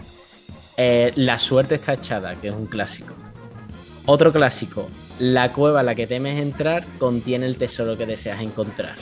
[0.77, 3.15] eh, La suerte está echada, que es un clásico.
[4.05, 4.87] Otro clásico,
[5.19, 8.95] la cueva a la que temes entrar contiene el tesoro que deseas encontrar.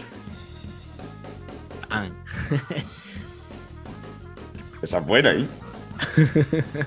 [1.90, 2.08] Ah.
[4.82, 5.48] Esa es buena, ¿eh?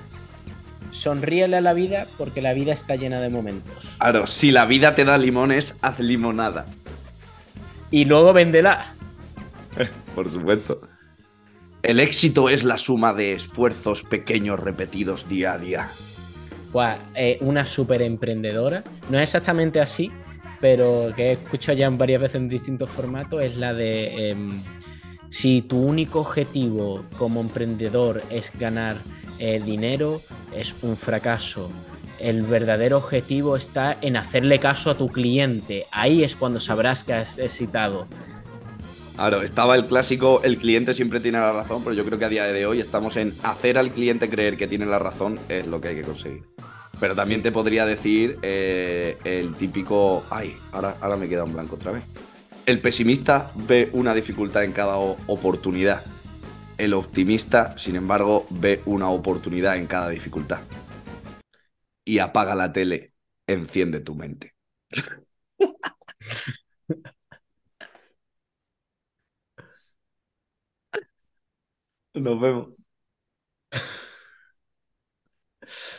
[0.90, 3.88] Sonríele a la vida porque la vida está llena de momentos.
[3.98, 6.66] Claro, si la vida te da limones, haz limonada.
[7.90, 8.94] Y luego véndela.
[10.14, 10.82] Por supuesto.
[11.82, 15.90] El éxito es la suma de esfuerzos pequeños repetidos día a día
[17.40, 18.84] una súper emprendedora.
[19.08, 20.10] No es exactamente así,
[20.60, 24.50] pero que he escuchado ya varias veces en distintos formatos, es la de em,
[25.30, 28.98] si tu único objetivo como emprendedor es ganar
[29.38, 30.20] eh, dinero,
[30.54, 31.70] es un fracaso.
[32.18, 35.86] El verdadero objetivo está en hacerle caso a tu cliente.
[35.90, 38.06] Ahí es cuando sabrás que has excitado.
[39.16, 42.28] Claro, estaba el clásico, el cliente siempre tiene la razón, pero yo creo que a
[42.28, 45.80] día de hoy estamos en hacer al cliente creer que tiene la razón, es lo
[45.80, 46.42] que hay que conseguir.
[47.00, 51.76] Pero también te podría decir eh, el típico, ay, ahora, ahora me queda un blanco
[51.76, 52.04] otra vez.
[52.66, 56.02] El pesimista ve una dificultad en cada oportunidad.
[56.76, 60.60] El optimista, sin embargo, ve una oportunidad en cada dificultad.
[62.04, 63.14] Y apaga la tele,
[63.46, 64.54] enciende tu mente.
[72.14, 72.79] Nos vemos.